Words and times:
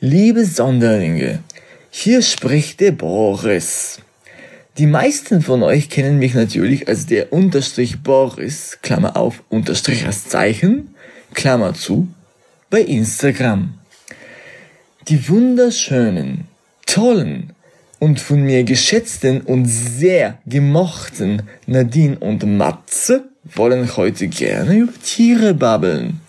Liebe 0.00 0.44
Sonderlinge, 0.44 1.40
hier 1.90 2.22
spricht 2.22 2.78
der 2.78 2.92
Boris. 2.92 3.98
Die 4.76 4.86
meisten 4.86 5.42
von 5.42 5.64
euch 5.64 5.90
kennen 5.90 6.20
mich 6.20 6.34
natürlich 6.34 6.86
als 6.86 7.06
der 7.06 7.32
Unterstrich 7.32 8.00
Boris, 8.00 8.78
Klammer 8.80 9.16
auf, 9.16 9.42
Unterstrich 9.48 10.06
als 10.06 10.28
Zeichen, 10.28 10.94
Klammer 11.34 11.74
zu, 11.74 12.06
bei 12.70 12.80
Instagram. 12.80 13.74
Die 15.08 15.28
wunderschönen, 15.28 16.46
tollen 16.86 17.52
und 17.98 18.20
von 18.20 18.40
mir 18.40 18.62
geschätzten 18.62 19.40
und 19.40 19.66
sehr 19.66 20.38
gemochten 20.46 21.42
Nadine 21.66 22.16
und 22.20 22.46
Matze 22.46 23.24
wollen 23.42 23.96
heute 23.96 24.28
gerne 24.28 24.76
über 24.76 24.92
Tiere 25.02 25.54
babbeln. 25.54 26.20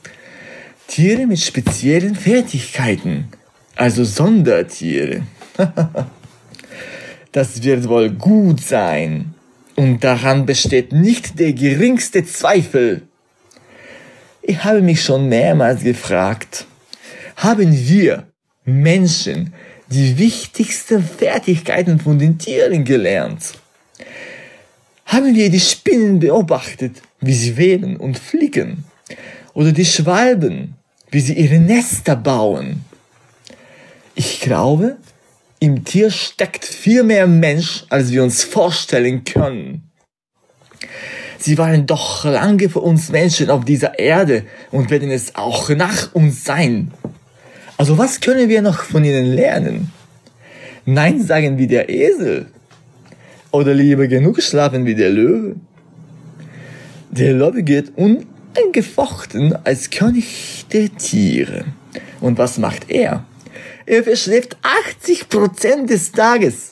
Tiere 0.87 1.27
mit 1.27 1.39
speziellen 1.39 2.15
Fertigkeiten, 2.15 3.27
also 3.79 4.03
Sondertiere. 4.03 5.23
das 7.31 7.63
wird 7.63 7.87
wohl 7.87 8.09
gut 8.11 8.59
sein. 8.61 9.33
Und 9.75 10.03
daran 10.03 10.45
besteht 10.45 10.91
nicht 10.91 11.39
der 11.39 11.53
geringste 11.53 12.25
Zweifel. 12.25 13.03
Ich 14.41 14.63
habe 14.65 14.81
mich 14.81 15.01
schon 15.01 15.29
mehrmals 15.29 15.83
gefragt, 15.83 16.65
haben 17.37 17.71
wir 17.71 18.27
Menschen 18.65 19.53
die 19.87 20.17
wichtigsten 20.17 21.01
Fertigkeiten 21.01 21.99
von 21.99 22.19
den 22.19 22.37
Tieren 22.37 22.83
gelernt? 22.83 23.53
Haben 25.05 25.33
wir 25.35 25.49
die 25.49 25.59
Spinnen 25.59 26.19
beobachtet, 26.19 27.01
wie 27.21 27.33
sie 27.33 27.55
weben 27.55 27.95
und 27.95 28.19
fliegen? 28.19 28.83
Oder 29.53 29.71
die 29.71 29.85
Schwalben, 29.85 30.75
wie 31.11 31.21
sie 31.21 31.33
ihre 31.33 31.59
Nester 31.59 32.17
bauen? 32.17 32.83
Ich 34.21 34.41
glaube, 34.41 34.97
im 35.61 35.85
Tier 35.85 36.11
steckt 36.11 36.65
viel 36.65 37.03
mehr 37.03 37.25
Mensch, 37.25 37.85
als 37.87 38.11
wir 38.11 38.21
uns 38.21 38.43
vorstellen 38.43 39.23
können. 39.23 39.89
Sie 41.37 41.57
waren 41.57 41.85
doch 41.85 42.25
lange 42.25 42.67
vor 42.67 42.83
uns 42.83 43.07
Menschen 43.07 43.49
auf 43.49 43.63
dieser 43.63 43.97
Erde 43.97 44.43
und 44.71 44.89
werden 44.89 45.09
es 45.09 45.35
auch 45.35 45.69
nach 45.69 46.13
uns 46.13 46.43
sein. 46.43 46.91
Also 47.77 47.97
was 47.97 48.19
können 48.19 48.49
wir 48.49 48.61
noch 48.61 48.83
von 48.83 49.05
ihnen 49.05 49.23
lernen? 49.23 49.93
Nein 50.83 51.23
sagen 51.23 51.57
wie 51.57 51.67
der 51.67 51.87
Esel. 51.87 52.47
Oder 53.51 53.73
lieber 53.73 54.07
genug 54.07 54.41
schlafen 54.41 54.85
wie 54.85 54.95
der 54.95 55.11
Löwe. 55.11 55.55
Der 57.09 57.31
Löwe 57.31 57.63
geht 57.63 57.93
unangefochten 57.95 59.55
als 59.63 59.89
König 59.89 60.65
der 60.73 60.93
Tiere. 60.93 61.63
Und 62.19 62.37
was 62.37 62.57
macht 62.57 62.89
er? 62.89 63.23
Er 63.85 64.03
verschläft 64.03 64.57
80 64.61 65.29
Prozent 65.29 65.89
des 65.89 66.11
Tages. 66.11 66.71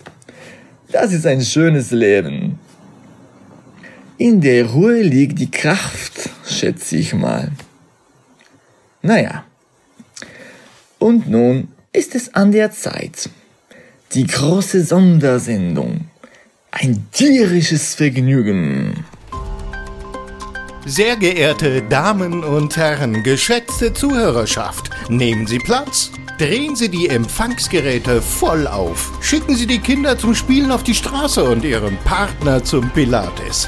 Das 0.92 1.12
ist 1.12 1.26
ein 1.26 1.42
schönes 1.42 1.92
Leben. 1.92 2.60
In 4.18 4.42
der 4.42 4.66
Ruhe 4.66 5.02
liegt 5.02 5.40
die 5.40 5.52
Kraft, 5.52 6.30
schätze 6.46 6.98
ich 6.98 7.14
mal. 7.14 7.52
Naja. 9.02 9.46
Und 10.98 11.30
nun 11.30 11.70
ist 11.94 12.16
es 12.16 12.34
an 12.34 12.52
der 12.52 12.72
Zeit. 12.72 13.30
Die 14.14 14.26
große 14.26 14.84
Sondersendung. 14.84 16.08
Ein 16.72 17.08
tierisches 17.12 17.96
Vergnügen. 17.96 19.06
Sehr 20.86 21.18
geehrte 21.18 21.82
Damen 21.82 22.44
und 22.44 22.78
Herren, 22.78 23.22
geschätzte 23.22 23.94
Zuhörerschaft, 23.94 24.90
nehmen 25.10 25.46
Sie 25.46 25.60
Platz. 25.60 26.12
Drehen 26.38 26.76
Sie 26.76 26.90
die 26.90 27.10
Empfangsgeräte 27.10 28.22
voll 28.22 28.68
auf. 28.68 29.12
Schicken 29.22 29.56
Sie 29.56 29.66
die 29.66 29.80
Kinder 29.80 30.20
zum 30.20 30.36
Spielen 30.36 30.72
auf 30.72 30.84
die 30.84 30.94
Straße 30.94 31.44
und 31.44 31.66
Ihren 31.66 31.98
Partner 32.04 32.64
zum 32.64 32.92
Pilates. 32.92 33.68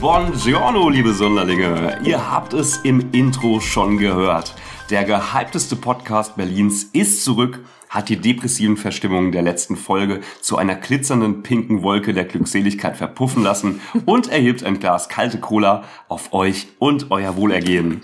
Buongiorno, 0.00 0.88
liebe 0.88 1.12
Sonderlinge. 1.12 1.98
Ihr 2.04 2.30
habt 2.30 2.52
es 2.52 2.78
im 2.78 3.12
Intro 3.12 3.60
schon 3.60 3.98
gehört. 3.98 4.54
Der 4.90 5.04
gehypteste 5.04 5.76
Podcast 5.76 6.36
Berlins 6.36 6.84
ist 6.92 7.24
zurück 7.24 7.60
hat 7.92 8.08
die 8.08 8.16
depressiven 8.16 8.78
Verstimmungen 8.78 9.32
der 9.32 9.42
letzten 9.42 9.76
Folge 9.76 10.20
zu 10.40 10.56
einer 10.56 10.76
glitzernden 10.76 11.42
pinken 11.42 11.82
Wolke 11.82 12.14
der 12.14 12.24
Glückseligkeit 12.24 12.96
verpuffen 12.96 13.42
lassen 13.42 13.82
und 14.06 14.28
erhebt 14.28 14.64
ein 14.64 14.80
Glas 14.80 15.10
kalte 15.10 15.38
Cola 15.38 15.84
auf 16.08 16.32
euch 16.32 16.68
und 16.78 17.10
euer 17.10 17.36
Wohlergehen. 17.36 18.00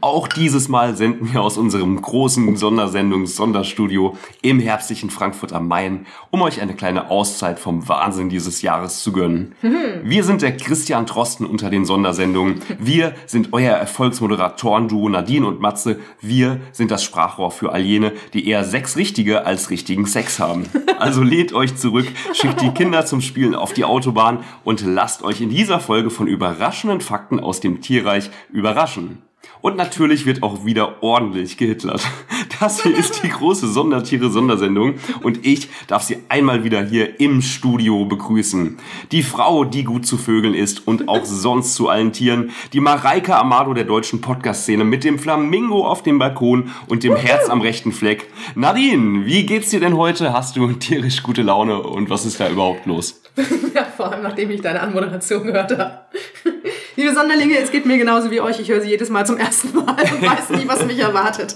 Auch 0.00 0.26
dieses 0.26 0.68
Mal 0.68 0.96
senden 0.96 1.32
wir 1.32 1.40
aus 1.40 1.56
unserem 1.56 2.02
großen 2.02 2.56
Sondersendungs-Sonderstudio 2.56 4.16
im 4.42 4.58
herbstlichen 4.58 5.08
Frankfurt 5.08 5.52
am 5.52 5.68
Main, 5.68 6.06
um 6.30 6.42
euch 6.42 6.60
eine 6.60 6.74
kleine 6.74 7.08
Auszeit 7.08 7.60
vom 7.60 7.88
Wahnsinn 7.88 8.28
dieses 8.28 8.60
Jahres 8.62 9.04
zu 9.04 9.12
gönnen. 9.12 9.54
Wir 10.02 10.24
sind 10.24 10.42
der 10.42 10.56
Christian 10.56 11.06
Trosten 11.06 11.46
unter 11.46 11.70
den 11.70 11.84
Sondersendungen. 11.84 12.60
Wir 12.80 13.14
sind 13.26 13.52
euer 13.52 13.76
Erfolgsmoderatoren-Duo 13.76 15.08
Nadine 15.08 15.46
und 15.46 15.60
Matze. 15.60 16.00
Wir 16.20 16.60
sind 16.72 16.90
das 16.90 17.04
Sprachrohr 17.04 17.52
für 17.52 17.70
all 17.70 17.82
jene, 17.82 18.12
die 18.34 18.48
eher 18.48 18.64
sechs 18.64 18.96
richtige 18.96 19.27
Richtige 19.28 19.46
als 19.46 19.70
richtigen 19.70 20.06
Sex 20.06 20.38
haben. 20.38 20.64
Also 20.98 21.22
lehnt 21.22 21.52
euch 21.52 21.76
zurück, 21.76 22.06
schickt 22.32 22.62
die 22.62 22.70
Kinder 22.70 23.04
zum 23.04 23.20
Spielen 23.20 23.54
auf 23.54 23.72
die 23.72 23.84
Autobahn 23.84 24.42
und 24.64 24.80
lasst 24.80 25.22
euch 25.22 25.40
in 25.40 25.50
dieser 25.50 25.80
Folge 25.80 26.10
von 26.10 26.26
überraschenden 26.26 27.00
Fakten 27.00 27.38
aus 27.38 27.60
dem 27.60 27.80
Tierreich 27.80 28.30
überraschen. 28.50 29.22
Und 29.60 29.76
natürlich 29.76 30.24
wird 30.24 30.42
auch 30.42 30.64
wieder 30.64 31.02
ordentlich 31.02 31.56
gehitlert. 31.56 32.02
Das 32.60 32.82
hier 32.82 32.96
ist 32.96 33.22
die 33.22 33.28
große 33.28 33.68
Sondertiere-Sondersendung 33.68 34.94
und 35.22 35.46
ich 35.46 35.68
darf 35.86 36.02
sie 36.02 36.18
einmal 36.28 36.64
wieder 36.64 36.82
hier 36.82 37.20
im 37.20 37.40
Studio 37.40 38.04
begrüßen. 38.04 38.78
Die 39.12 39.22
Frau, 39.22 39.64
die 39.64 39.84
gut 39.84 40.06
zu 40.06 40.16
Vögeln 40.16 40.54
ist 40.54 40.86
und 40.88 41.08
auch 41.08 41.24
sonst 41.24 41.74
zu 41.74 41.88
allen 41.88 42.12
Tieren. 42.12 42.50
Die 42.72 42.80
Mareike 42.80 43.36
Amado 43.36 43.74
der 43.74 43.84
deutschen 43.84 44.20
Podcast-Szene 44.20 44.84
mit 44.84 45.04
dem 45.04 45.20
Flamingo 45.20 45.86
auf 45.86 46.02
dem 46.02 46.18
Balkon 46.18 46.70
und 46.88 47.04
dem 47.04 47.14
Herz 47.14 47.48
am 47.48 47.60
rechten 47.60 47.92
Fleck. 47.92 48.26
Nadine, 48.56 49.24
wie 49.24 49.46
geht's 49.46 49.70
dir 49.70 49.80
denn 49.80 49.96
heute? 49.96 50.32
Hast 50.32 50.56
du 50.56 50.72
tierisch 50.72 51.22
gute 51.22 51.42
Laune 51.42 51.80
und 51.80 52.10
was 52.10 52.26
ist 52.26 52.40
da 52.40 52.48
überhaupt 52.48 52.86
los? 52.86 53.22
ja, 53.74 53.84
vor 53.84 54.10
allem 54.10 54.22
nachdem 54.22 54.50
ich 54.50 54.62
deine 54.62 54.80
Anmoderation 54.80 55.44
gehört 55.44 55.78
habe. 55.78 56.00
Liebe 56.96 57.14
Sonderlinge, 57.14 57.56
es 57.58 57.70
geht 57.70 57.86
mir 57.86 57.98
genauso 57.98 58.32
wie 58.32 58.40
euch. 58.40 58.58
Ich 58.58 58.68
höre 58.68 58.80
sie 58.80 58.90
jedes 58.90 59.10
Mal 59.10 59.24
zum 59.24 59.36
ersten 59.36 59.76
Mal 59.76 59.94
und 59.94 60.22
weiß 60.22 60.50
nicht, 60.50 60.66
was 60.66 60.84
mich 60.84 60.98
erwartet. 60.98 61.54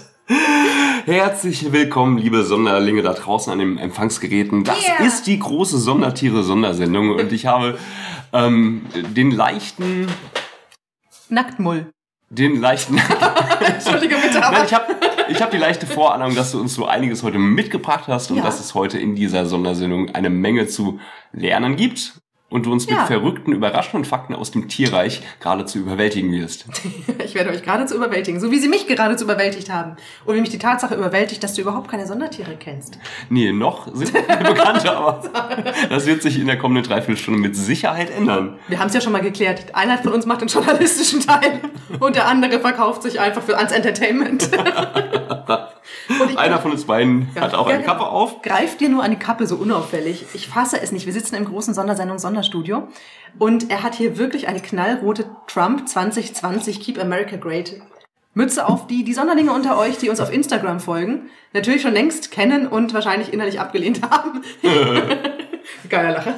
Herzlich 1.04 1.72
willkommen, 1.72 2.16
liebe 2.18 2.44
Sonderlinge 2.44 3.02
da 3.02 3.12
draußen 3.12 3.52
an 3.52 3.58
den 3.58 3.78
Empfangsgeräten. 3.78 4.64
Das 4.64 4.76
Yeah. 4.82 5.04
ist 5.06 5.26
die 5.26 5.38
große 5.38 5.78
Sondertiere-Sondersendung 5.78 7.10
und 7.16 7.32
ich 7.32 7.46
habe 7.46 7.78
ähm, 8.32 8.82
den 8.94 9.30
leichten, 9.30 10.06
Nacktmull. 11.28 11.86
den 12.30 12.60
leichten, 12.60 13.00
Entschuldige 13.60 14.16
bitte, 14.16 14.44
aber 14.44 14.58
Nein, 14.58 14.66
ich 14.66 14.74
habe 14.74 14.84
ich 15.28 15.42
hab 15.42 15.50
die 15.50 15.56
leichte 15.58 15.86
Vorahnung, 15.86 16.34
dass 16.34 16.52
du 16.52 16.60
uns 16.60 16.74
so 16.74 16.86
einiges 16.86 17.22
heute 17.22 17.38
mitgebracht 17.38 18.04
hast 18.08 18.30
und 18.30 18.38
Ja. 18.38 18.44
dass 18.44 18.60
es 18.60 18.74
heute 18.74 18.98
in 18.98 19.14
dieser 19.14 19.46
Sondersendung 19.46 20.14
eine 20.14 20.30
Menge 20.30 20.66
zu 20.68 21.00
lernen 21.32 21.76
gibt 21.76 22.14
und 22.52 22.66
du 22.66 22.72
uns 22.72 22.86
mit 22.86 22.96
Ja. 22.96 23.06
verrückten, 23.06 23.52
überraschenden 23.52 24.04
Fakten 24.04 24.34
aus 24.34 24.50
dem 24.50 24.68
Tierreich 24.68 25.22
geradezu 25.40 25.78
überwältigen 25.78 26.30
wirst. 26.32 26.66
ich 27.24 27.34
werde 27.34 27.50
euch 27.50 27.62
geradezu 27.62 27.96
überwältigen. 27.96 28.40
So 28.40 28.50
wie 28.50 28.58
sie 28.58 28.68
mich 28.68 28.86
geradezu 28.86 29.24
überwältigt 29.24 29.70
haben. 29.70 29.96
Und 30.24 30.36
wie 30.36 30.40
mich 30.40 30.50
die 30.50 30.58
Tatsache 30.58 30.94
überwältigt, 30.94 31.42
dass 31.42 31.54
du 31.54 31.62
überhaupt 31.62 31.90
keine 31.90 32.06
Sondertiere 32.06 32.56
kennst. 32.58 32.98
Nee, 33.30 33.52
noch 33.52 33.86
sind 33.94 34.12
wir 34.12 34.22
keine 34.22 34.50
Bekannte, 34.52 34.94
aber 34.94 35.22
das 35.88 36.06
wird 36.06 36.22
sich 36.22 36.38
in 36.38 36.46
der 36.46 36.58
kommenden 36.58 36.84
Dreiviertelstunde 36.84 37.40
mit 37.40 37.56
Sicherheit 37.56 38.10
ändern. 38.10 38.58
Wir 38.68 38.78
haben 38.78 38.88
es 38.88 38.94
ja 38.94 39.00
schon 39.00 39.12
mal 39.12 39.22
geklärt. 39.22 39.74
Einer 39.74 39.98
von 39.98 40.12
uns 40.12 40.26
macht 40.26 40.42
den 40.42 40.48
journalistischen 40.48 41.20
Teil 41.20 41.60
und 42.00 42.16
der 42.16 42.28
andere 42.28 42.60
verkauft 42.60 43.02
sich 43.02 43.18
einfach 43.18 43.42
für 43.42 43.56
ans 43.56 43.72
Entertainment. 43.72 44.50
Einer 46.36 46.58
von 46.60 46.70
uns 46.72 46.84
beiden 46.84 47.28
Ja. 47.34 47.42
hat 47.42 47.54
auch 47.54 47.66
eine. 47.66 47.82
Kappe 47.82 48.06
auf. 48.06 48.42
Greift 48.42 48.80
dir 48.80 48.88
nur 48.88 49.02
an 49.02 49.10
die 49.10 49.18
Kappe 49.18 49.46
so 49.46 49.56
unauffällig. 49.56 50.26
Ich 50.34 50.48
fasse 50.48 50.80
es 50.80 50.92
nicht. 50.92 51.06
Wir 51.06 51.12
sitzen 51.12 51.34
im 51.34 51.44
großen 51.44 51.74
Sondersendung 51.74 52.18
Sonderstudio 52.18 52.88
und 53.38 53.70
er 53.70 53.82
hat 53.82 53.94
hier 53.94 54.18
wirklich 54.18 54.48
eine 54.48 54.60
knallrote 54.60 55.26
Trump 55.46 55.88
2020 55.88 56.80
Keep 56.80 57.00
America 57.00 57.36
Great 57.36 57.80
Mütze 58.34 58.66
auf, 58.66 58.86
die 58.86 59.04
die 59.04 59.12
Sonderlinge 59.12 59.52
unter 59.52 59.76
euch, 59.78 59.98
die 59.98 60.08
uns 60.08 60.18
auf 60.18 60.32
Instagram 60.32 60.80
folgen, 60.80 61.28
natürlich 61.52 61.82
schon 61.82 61.92
längst 61.92 62.30
kennen 62.30 62.66
und 62.66 62.94
wahrscheinlich 62.94 63.30
innerlich 63.32 63.60
abgelehnt 63.60 64.00
haben. 64.02 64.40
Geiler 65.90 66.12
Lacher. 66.12 66.34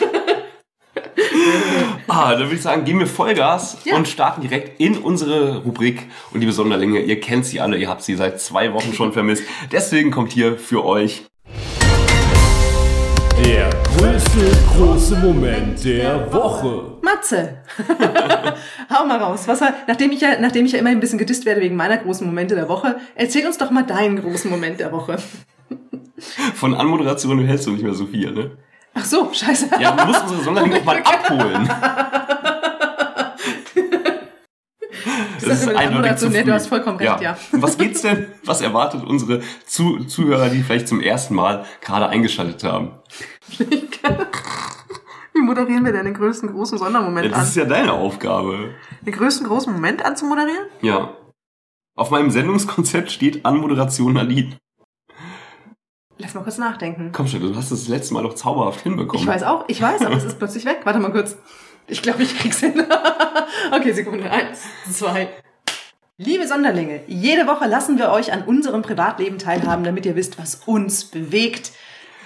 Dann 2.09 2.39
würde 2.39 2.55
ich 2.55 2.63
sagen, 2.63 2.85
geben 2.85 3.01
wir 3.01 3.07
Vollgas 3.07 3.79
Ja. 3.85 3.97
und 3.97 4.09
starten 4.09 4.41
direkt 4.43 4.81
in 4.81 4.99
unsere 4.99 5.63
Rubrik. 5.63 6.07
Und 6.33 6.41
liebe 6.41 6.53
Sonderlinge, 6.53 7.01
ihr 7.01 7.21
kennt 7.21 7.47
sie 7.47 7.61
alle, 7.61 7.77
ihr 7.77 7.89
habt 7.89 8.03
sie 8.03 8.15
seit 8.17 8.41
zwei 8.41 8.73
Wochen 8.73 8.93
schon 8.93 9.13
vermisst. 9.13 9.45
Deswegen 9.73 10.11
kommt 10.11 10.33
hier 10.33 10.57
für 10.59 10.85
euch 10.85 11.25
Der 13.45 13.69
größte 13.99 14.51
große 14.77 15.17
Moment 15.17 15.85
der 15.85 16.33
Woche. 16.33 16.99
Matze, 17.03 17.59
hau 18.91 19.07
mal 19.07 19.19
raus. 19.19 19.43
Was 19.47 19.61
war, 19.61 19.75
nachdem 19.87 20.13
ich 20.13 20.21
ja, 20.21 20.39
nachdem 20.41 20.67
ich 20.67 20.73
ja 20.73 20.79
immer 20.79 20.91
ein 20.91 21.01
bisschen 21.01 21.19
gedisst 21.19 21.45
werde 21.45 21.61
wegen 21.61 21.77
meiner 21.77 21.97
großen 21.99 22.27
Momente 22.27 22.55
der 22.55 22.69
Woche, 22.69 22.97
erzähl 23.15 23.47
uns 23.47 23.59
doch 23.59 23.71
mal 23.71 23.83
deinen 23.85 24.21
großen 24.21 24.51
Moment 24.51 24.81
der 24.81 24.93
Woche. 24.93 25.17
von 26.55 26.75
Anmoderation 26.75 27.45
hältst 27.45 27.67
du 27.67 27.73
nicht 27.73 27.83
mehr 27.83 27.95
so 27.95 28.07
viel, 28.07 28.31
ne? 28.33 28.53
Ach 28.95 29.05
so, 29.05 29.33
scheiße. 29.33 29.71
Ja, 29.81 29.93
du 29.93 30.07
musst 30.07 30.23
unsere 30.23 30.43
Sonderlinge 30.43 30.79
auch 30.79 30.85
mal 30.85 30.99
abholen. 31.03 31.69
Sag 35.39 35.63
immer, 35.71 35.79
Anmoderation, 35.79 36.33
nee, 36.33 36.39
früh. 36.39 36.45
du 36.47 36.53
hast 36.55 36.67
vollkommen 36.69 36.99
recht, 36.99 37.21
ja. 37.21 37.37
Und 37.53 37.63
was 37.63 37.77
geht's 37.77 38.03
denn? 38.03 38.27
Was 38.45 38.61
erwartet 38.61 39.05
unsere 39.05 39.41
Zu 39.67 40.05
Zuhörer, 40.05 40.49
die 40.49 40.63
vielleicht 40.63 40.89
zum 40.89 41.01
ersten 41.01 41.35
Mal 41.35 41.65
gerade 41.81 42.09
eingeschaltet 42.09 42.65
haben? 42.65 42.93
Wie 43.59 45.41
moderieren 45.41 45.85
wir 45.85 45.93
denn 45.93 46.05
den 46.07 46.15
größten 46.15 46.51
großen 46.53 46.79
Sondermoment 46.79 47.27
Ja, 47.27 47.33
das 47.33 47.51
ist 47.51 47.59
an? 47.59 47.65
ja 47.65 47.69
deine 47.69 47.93
Aufgabe. 47.93 48.71
Den 49.03 49.13
größten 49.13 49.47
großen 49.47 49.73
Moment 49.73 50.05
anzumoderieren? 50.05 50.67
Ja. 50.81 51.17
Auf 51.97 52.11
meinem 52.11 52.31
Sendungskonzept 52.31 53.11
steht 53.11 53.45
Anmoderation 53.45 54.15
Nadine. 54.15 54.57
Lass 56.19 56.35
mal 56.35 56.43
kurz 56.43 56.59
nachdenken. 56.59 57.11
Komm 57.13 57.27
schon, 57.27 57.41
du 57.41 57.55
hast 57.57 57.73
das 57.73 57.89
letzte 57.89 58.15
Mal 58.15 58.23
doch 58.23 58.35
zauberhaft 58.35 58.81
hinbekommen. 58.83 59.23
Ich 59.23 59.27
weiß 59.29 59.43
auch, 59.43 59.65
ich 59.69 59.81
weiß, 59.83 60.03
aber 60.03 60.17
es 60.17 60.25
ist 60.25 60.39
plötzlich 60.39 60.65
weg. 60.65 60.81
Warte 60.85 61.01
mal 61.01 61.11
kurz. 61.11 61.37
Ich 61.89 62.03
glaube, 62.03 62.23
ich 62.23 62.39
krieg's 62.39 62.61
hin. 62.61 62.83
okay, 63.73 63.93
Sekunde. 63.93 64.31
Eins, 64.31 64.61
zwei. 64.91 65.29
Liebe 66.17 66.47
Sonderlinge, 66.47 67.01
jede 67.09 67.49
Woche 67.49 67.67
lassen 67.67 67.99
wir 67.99 68.11
euch 68.11 68.33
an 68.33 68.45
unserem 68.45 68.83
Privatleben 68.83 69.39
teilhaben, 69.39 69.85
damit 69.85 70.07
ihr 70.07 70.15
wisst, 70.15 70.39
was 70.39 70.63
uns 70.67 71.05
bewegt. 71.05 71.73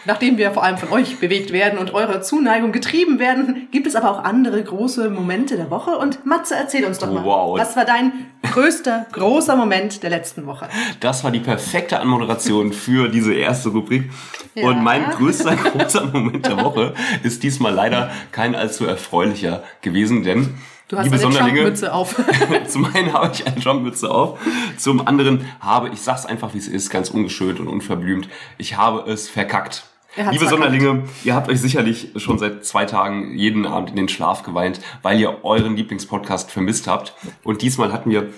Nachdem 0.05 0.39
wir 0.39 0.50
vor 0.53 0.62
allem 0.65 0.79
von 0.79 0.91
euch 0.91 1.19
bewegt 1.19 1.53
werden 1.53 1.79
und 1.79 1.93
eurer 1.95 2.21
Zuneigung 2.23 2.73
getrieben 2.73 3.19
werden, 3.19 3.69
gibt 3.71 3.87
es 3.87 3.95
aber 3.97 4.11
auch 4.11 4.25
andere 4.25 4.62
große 4.62 5.11
Momente 5.11 5.56
der 5.56 5.71
Woche. 5.71 5.91
Und 5.99 6.25
Matze, 6.25 6.55
erzähl 6.56 6.85
uns 6.85 6.99
doch 6.99 7.12
mal, 7.12 7.25
Wow. 7.25 7.59
was 7.59 7.77
war 7.77 7.85
dein 7.85 8.12
größter, 8.53 9.06
großer 9.12 9.56
Moment 9.56 10.03
der 10.03 10.11
letzten 10.11 10.47
Woche? 10.47 10.69
Das 11.00 11.25
war 11.25 11.31
die 11.31 11.41
perfekte 11.41 12.00
Anmoderation 12.00 12.73
für 12.73 13.09
diese 13.09 13.35
erste 13.35 13.71
Rubrik. 13.71 14.11
Ja. 14.55 14.69
Und 14.69 14.83
mein 14.83 15.11
größter 15.11 15.56
großer 15.73 16.06
Moment 16.06 16.47
der 16.47 16.62
Woche 16.65 16.95
ist 17.23 17.43
diesmal 17.43 17.73
leider 17.75 18.11
kein 18.33 18.55
allzu 18.55 18.87
erfreulicher 18.87 19.62
gewesen, 19.83 20.23
denn 20.23 20.55
Du 20.88 20.96
hast 20.96 21.05
liebe 21.05 21.17
eine 21.17 21.23
Sonderlinge, 21.23 21.61
Trumpmütze 21.61 21.93
auf. 21.93 22.17
zum 22.69 22.85
einen 22.87 23.12
habe 23.12 23.31
ich 23.35 23.46
eine 23.46 23.61
Trumpmütze 23.61 24.11
auf, 24.11 24.38
zum 24.79 25.06
anderen 25.06 25.44
habe, 25.61 25.90
ich 25.90 26.00
sag's 26.00 26.25
einfach 26.25 26.55
wie 26.55 26.58
es 26.58 26.67
ist, 26.67 26.88
ganz 26.88 27.11
ungeschönt 27.11 27.61
und 27.61 27.69
unverblümt, 27.69 28.29
ich 28.56 28.79
habe 28.79 29.11
es 29.11 29.29
verkackt. 29.29 29.85
Er 30.17 30.32
Liebe. 30.32 30.49
Sonderlinge, 30.49 31.05
ihr 31.25 31.35
habt 31.35 31.50
euch 31.50 31.61
sicherlich 31.61 32.08
schon 32.17 32.38
seit 32.38 32.64
zwei 32.64 32.87
Tagen 32.87 33.37
jeden 33.37 33.67
Abend 33.67 33.90
in 33.90 33.96
den 33.96 34.08
Schlaf 34.08 34.43
geweint, 34.43 34.81
weil 35.02 35.20
ihr 35.20 35.44
euren 35.44 35.76
Lieblingspodcast 35.76 36.50
vermisst 36.50 36.88
habt. 36.88 37.12
Und 37.44 37.61
diesmal 37.61 37.93
hatten 37.93 38.11
wir 38.11 38.31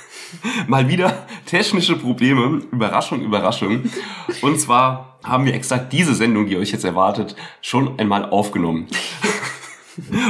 mal 0.66 0.88
wieder 0.88 1.26
technische 1.44 1.96
Probleme. 1.96 2.62
Überraschung, 2.72 3.20
Überraschung. 3.20 3.90
Und 4.40 4.58
zwar 4.58 5.18
haben 5.22 5.44
wir 5.44 5.54
exakt 5.54 5.92
diese 5.92 6.14
Sendung, 6.14 6.46
die 6.46 6.56
euch 6.56 6.72
jetzt 6.72 6.84
erwartet, 6.84 7.36
schon 7.60 7.98
einmal 8.00 8.24
aufgenommen. 8.30 8.88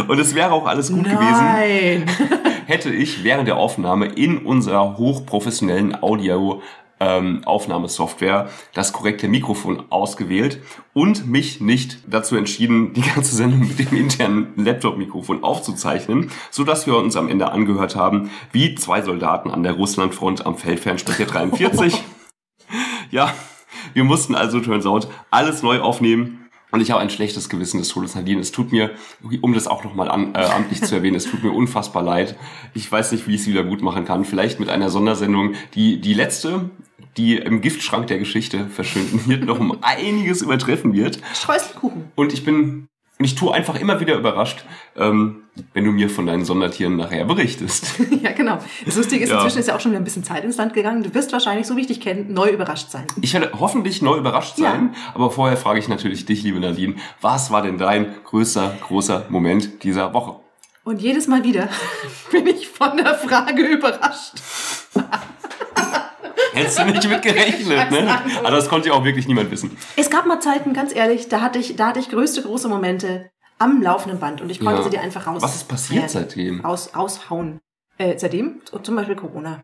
Und 0.09 0.19
es 0.19 0.35
wäre 0.35 0.53
auch 0.53 0.67
alles 0.67 0.93
gut 0.93 1.05
gewesen, 1.05 1.17
Nein. 1.19 2.07
hätte 2.67 2.91
ich 2.91 3.25
während 3.25 3.49
der 3.49 3.57
Aufnahme 3.57 4.07
in 4.07 4.39
unserer 4.39 4.97
hochprofessionellen 4.97 6.03
Audio 6.03 6.63
ähm, 7.01 7.41
Aufnahmesoftware 7.47 8.51
das 8.75 8.93
korrekte 8.93 9.27
Mikrofon 9.27 9.85
ausgewählt 9.91 10.61
und 10.93 11.27
mich 11.27 11.61
nicht 11.61 11.99
dazu 12.07 12.37
entschieden, 12.37 12.93
die 12.93 13.01
ganze 13.01 13.35
Sendung 13.35 13.61
mit 13.61 13.79
dem 13.79 13.97
internen 13.97 14.53
Laptop-Mikrofon 14.57 15.43
aufzuzeichnen, 15.43 16.31
so 16.51 16.63
dass 16.63 16.87
wir 16.87 16.97
uns 16.97 17.17
am 17.17 17.29
Ende 17.29 17.51
angehört 17.51 17.97
haben, 17.97 18.31
wie 18.53 18.75
zwei 18.75 19.01
Soldaten 19.01 19.51
an 19.51 19.63
der 19.63 19.73
Russlandfront 19.73 20.45
am 20.45 20.57
Feldfernsprecher 20.59 21.25
43. 21.25 22.03
ja, 23.11 23.33
wir 23.95 24.05
mussten 24.05 24.35
also, 24.35 24.61
turns 24.61 24.85
out, 24.87 25.09
alles 25.31 25.63
neu 25.63 25.81
aufnehmen. 25.81 26.40
Und 26.71 26.81
ich 26.81 26.91
habe 26.91 27.01
ein 27.01 27.11
schlechtes 27.11 27.49
Gewissen 27.49 27.79
des 27.79 27.89
Todes, 27.89 28.15
Nadine. 28.15 28.41
Es 28.41 28.53
tut 28.53 28.73
mir, 28.73 28.91
um 29.41 29.55
das 29.55 29.67
auch 29.67 29.85
nochmal 29.85 30.09
an, 30.09 30.35
äh, 30.35 30.39
amtlich 30.39 30.83
zu 30.83 30.95
erwähnen, 30.95 31.17
es 31.17 31.25
tut 31.25 31.43
mir 31.43 31.51
unfassbar 31.51 32.03
leid. 32.03 32.37
Ich 32.75 32.91
weiß 32.91 33.13
nicht, 33.13 33.27
wie 33.27 33.35
ich 33.35 33.43
es 33.43 33.47
wieder 33.47 33.65
gut 33.65 33.83
machen 33.83 34.05
kann. 34.05 34.25
Vielleicht 34.25 34.61
mit 34.61 34.69
einer 34.69 34.91
Sondersendung, 34.91 35.55
die 35.75 36.01
die 36.01 36.15
letzte, 36.15 36.71
die 37.17 37.37
im 37.37 37.61
Giftschrank 37.61 38.07
der 38.07 38.19
Geschichte 38.19 38.67
verschwinden 38.69 39.23
wird, 39.27 39.45
noch 39.45 39.59
um 39.59 39.79
einiges 39.83 40.43
übertreffen 40.43 40.93
wird. 40.93 41.21
Streuselkuchen. 41.35 42.05
Und 42.15 42.33
ich 42.33 42.45
bin, 42.45 42.89
und 43.19 43.25
ich 43.25 43.35
tue 43.35 43.53
einfach 43.53 43.79
immer 43.79 44.01
wieder 44.01 44.17
überrascht, 44.17 44.65
ähm, 44.97 45.43
wenn 45.75 45.85
du 45.85 45.93
mir 45.93 46.11
von 46.11 46.27
deinen 46.27 46.45
Sondertieren 46.45 46.97
nachher 46.97 47.25
berichtest. 47.25 47.95
Ja, 48.23 48.33
genau. 48.33 48.59
Das 48.85 48.97
Lustige 48.97 49.25
ist, 49.25 49.31
Ja. 49.31 49.37
inzwischen 49.37 49.59
ist 49.61 49.69
ja 49.69 49.77
auch 49.77 49.81
schon 49.81 49.93
wieder 49.93 50.01
ein 50.01 50.05
bisschen 50.05 50.25
Zeit 50.25 50.45
ins 50.45 50.57
Land 50.59 50.75
gegangen. 50.75 51.03
Du 51.03 51.15
wirst 51.15 51.33
wahrscheinlich, 51.33 51.67
so 51.67 51.77
wie 51.77 51.81
ich 51.83 51.87
dich 51.87 52.01
kenne, 52.01 52.25
neu 52.29 52.49
überrascht 52.51 52.91
sein. 52.91 53.07
Ich 53.23 53.33
werde 53.33 53.51
hoffentlich 53.59 54.03
neu 54.03 54.17
überrascht 54.19 54.59
Ja. 54.59 54.73
sein, 54.73 54.95
aber 55.15 55.31
vorher 55.31 55.57
frage 55.57 55.79
ich 55.79 55.89
natürlich 55.89 56.27
dich, 56.27 56.43
liebe 56.43 56.61
Nadine, 56.61 56.95
was 57.21 57.51
war 57.51 57.63
denn 57.63 57.79
dein 57.79 58.15
größter, 58.25 58.77
großer 58.87 59.27
Moment 59.31 59.83
dieser 59.85 60.13
Woche? 60.13 60.37
Und 60.85 61.01
jedes 61.03 61.29
Mal 61.29 61.45
wieder 61.45 61.69
bin 62.33 62.47
ich 62.47 62.69
von 62.69 62.97
der 62.97 63.15
Frage 63.15 63.63
überrascht. 63.63 64.35
Hättest 66.53 66.79
du 66.81 66.85
nicht 66.85 67.09
mit 67.09 67.23
gerechnet, 67.23 67.91
ne? 67.91 68.19
Aber 68.41 68.51
das 68.51 68.69
konnte 68.69 68.89
ja 68.89 68.95
auch 68.95 69.05
wirklich 69.05 69.29
niemand 69.29 69.51
wissen. 69.51 69.77
Es 69.97 70.11
gab 70.11 70.27
mal 70.27 70.41
Zeiten, 70.41 70.73
ganz 70.73 70.95
ehrlich, 70.95 71.29
da 71.29 71.41
hatte 71.43 71.59
ich, 71.59 71.77
da 71.77 71.87
hatte 71.89 72.01
ich 72.01 72.09
größte, 72.11 72.43
große 72.43 72.69
Momente 72.69 73.31
am 73.61 73.81
laufenden 73.83 74.19
Band 74.19 74.41
und 74.41 74.51
ich 74.51 74.59
konnte 74.61 74.77
Ja. 74.79 74.83
sie 74.83 74.91
dir 74.91 75.01
einfach 75.01 75.27
raus. 75.27 75.43
Was 75.43 75.55
ist 75.57 75.69
passiert 75.69 76.05
äh, 76.05 76.09
seitdem? 76.09 76.61
Raus, 76.63 76.91
raushauen. 76.97 77.61
Äh, 77.99 78.19
seitdem? 78.19 78.61
Zum 78.83 78.97
Beispiel 78.97 79.15
Corona. 79.17 79.63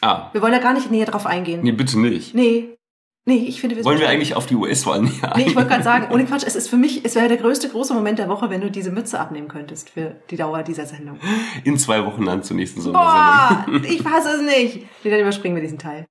Ah, 0.00 0.30
Wir 0.32 0.42
wollen 0.42 0.52
da 0.52 0.58
gar 0.58 0.74
nicht 0.74 0.90
näher 0.90 1.06
drauf 1.06 1.26
eingehen. 1.26 1.60
nee, 1.62 1.72
bitte 1.72 1.98
nicht. 1.98 2.34
Nee. 2.34 2.76
Nee, 3.24 3.36
ich 3.46 3.60
finde, 3.60 3.76
wir 3.76 3.84
Wollen 3.84 4.00
wir 4.00 4.08
eigentlich 4.08 4.34
auf 4.34 4.46
die 4.46 4.56
US-Wahl 4.56 5.02
näher 5.02 5.32
Nee, 5.36 5.44
ich 5.46 5.54
wollte 5.54 5.68
gerade 5.68 5.84
sagen, 5.84 6.12
ohne 6.12 6.24
Quatsch, 6.24 6.42
es 6.44 6.56
ist 6.56 6.68
für 6.68 6.76
mich, 6.76 7.04
es 7.04 7.14
wäre 7.14 7.28
der 7.28 7.36
größte 7.36 7.68
große 7.68 7.94
Moment 7.94 8.18
der 8.18 8.28
Woche, 8.28 8.50
wenn 8.50 8.60
du 8.60 8.68
diese 8.68 8.90
Mütze 8.90 9.20
abnehmen 9.20 9.46
könntest 9.46 9.90
für 9.90 10.16
die 10.30 10.36
Dauer 10.36 10.64
dieser 10.64 10.86
Sendung. 10.86 11.20
In 11.62 11.78
zwei 11.78 12.04
Wochen 12.04 12.24
dann 12.26 12.42
zur 12.42 12.56
nächsten 12.56 12.80
Sondersendung. 12.80 13.80
Boah, 13.80 13.88
ich 13.88 14.02
fasse 14.02 14.28
es 14.30 14.40
nicht. 14.42 14.86
Nee, 15.04 15.10
dann 15.10 15.20
überspringen 15.20 15.54
wir 15.54 15.62
diesen 15.62 15.78
Teil. 15.78 16.04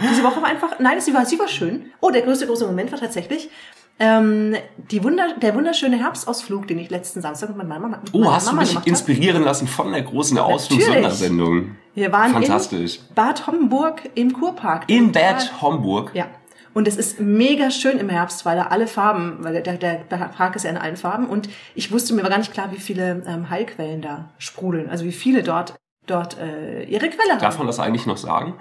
Diese 0.00 0.22
Woche 0.22 0.40
war 0.42 0.48
einfach, 0.48 0.78
nein, 0.78 1.00
sie 1.00 1.12
war, 1.12 1.26
sie 1.26 1.38
war 1.40 1.48
schön. 1.48 1.90
Oh, 2.00 2.10
der 2.10 2.22
größte 2.22 2.46
große 2.46 2.66
Moment 2.66 2.92
war 2.92 3.00
tatsächlich 3.00 3.50
ähm, 3.98 4.56
die 4.90 5.02
Wunder, 5.04 5.34
der 5.40 5.54
wunderschöne 5.54 5.96
Herbstausflug, 5.98 6.66
den 6.66 6.78
ich 6.78 6.90
letzten 6.90 7.20
Samstag 7.20 7.50
mit 7.56 7.58
meiner 7.68 7.80
Mama, 7.80 7.98
mit 8.02 8.12
Oh, 8.12 8.18
meiner 8.18 8.34
hast 8.34 8.46
du 8.46 8.50
Mama 8.50 8.60
dich 8.62 8.70
gemacht 8.70 8.82
habe. 8.82 8.90
inspirieren 8.90 9.42
lassen 9.44 9.68
von 9.68 9.92
der 9.92 10.02
großen. 10.02 10.36
Ausflugssondersendung? 10.38 11.76
Wir 11.94 12.10
waren 12.12 12.32
Fantastisch. 12.32 12.96
in 13.08 13.14
Bad 13.14 13.46
Homburg 13.46 14.10
im 14.14 14.32
Kurpark. 14.32 14.84
In 14.90 15.12
Bad 15.12 15.62
Homburg. 15.62 16.10
Ja. 16.14 16.26
Und 16.72 16.88
es 16.88 16.96
ist 16.96 17.20
mega 17.20 17.70
schön 17.70 17.98
im 17.98 18.08
Herbst, 18.08 18.44
weil 18.44 18.56
da 18.56 18.64
alle 18.64 18.88
Farben, 18.88 19.36
weil 19.44 19.62
der, 19.62 19.76
der, 19.76 19.98
der 19.98 20.16
Park 20.16 20.56
ist 20.56 20.64
ja 20.64 20.70
in 20.70 20.76
allen 20.76 20.96
Farben. 20.96 21.28
Und 21.28 21.48
ich 21.76 21.92
wusste, 21.92 22.14
mir 22.14 22.24
war 22.24 22.30
gar 22.30 22.38
nicht 22.38 22.52
klar, 22.52 22.72
wie 22.72 22.80
viele 22.80 23.22
ähm, 23.28 23.48
Heilquellen 23.48 24.02
da 24.02 24.30
sprudeln. 24.38 24.90
Also 24.90 25.04
wie 25.04 25.12
viele 25.12 25.44
dort, 25.44 25.76
dort 26.08 26.36
äh, 26.40 26.82
ihre 26.82 27.08
Quelle 27.10 27.38
Darf 27.38 27.42
haben. 27.54 27.58
man 27.58 27.66
das 27.68 27.78
eigentlich 27.78 28.06
noch 28.06 28.16
sagen? 28.16 28.54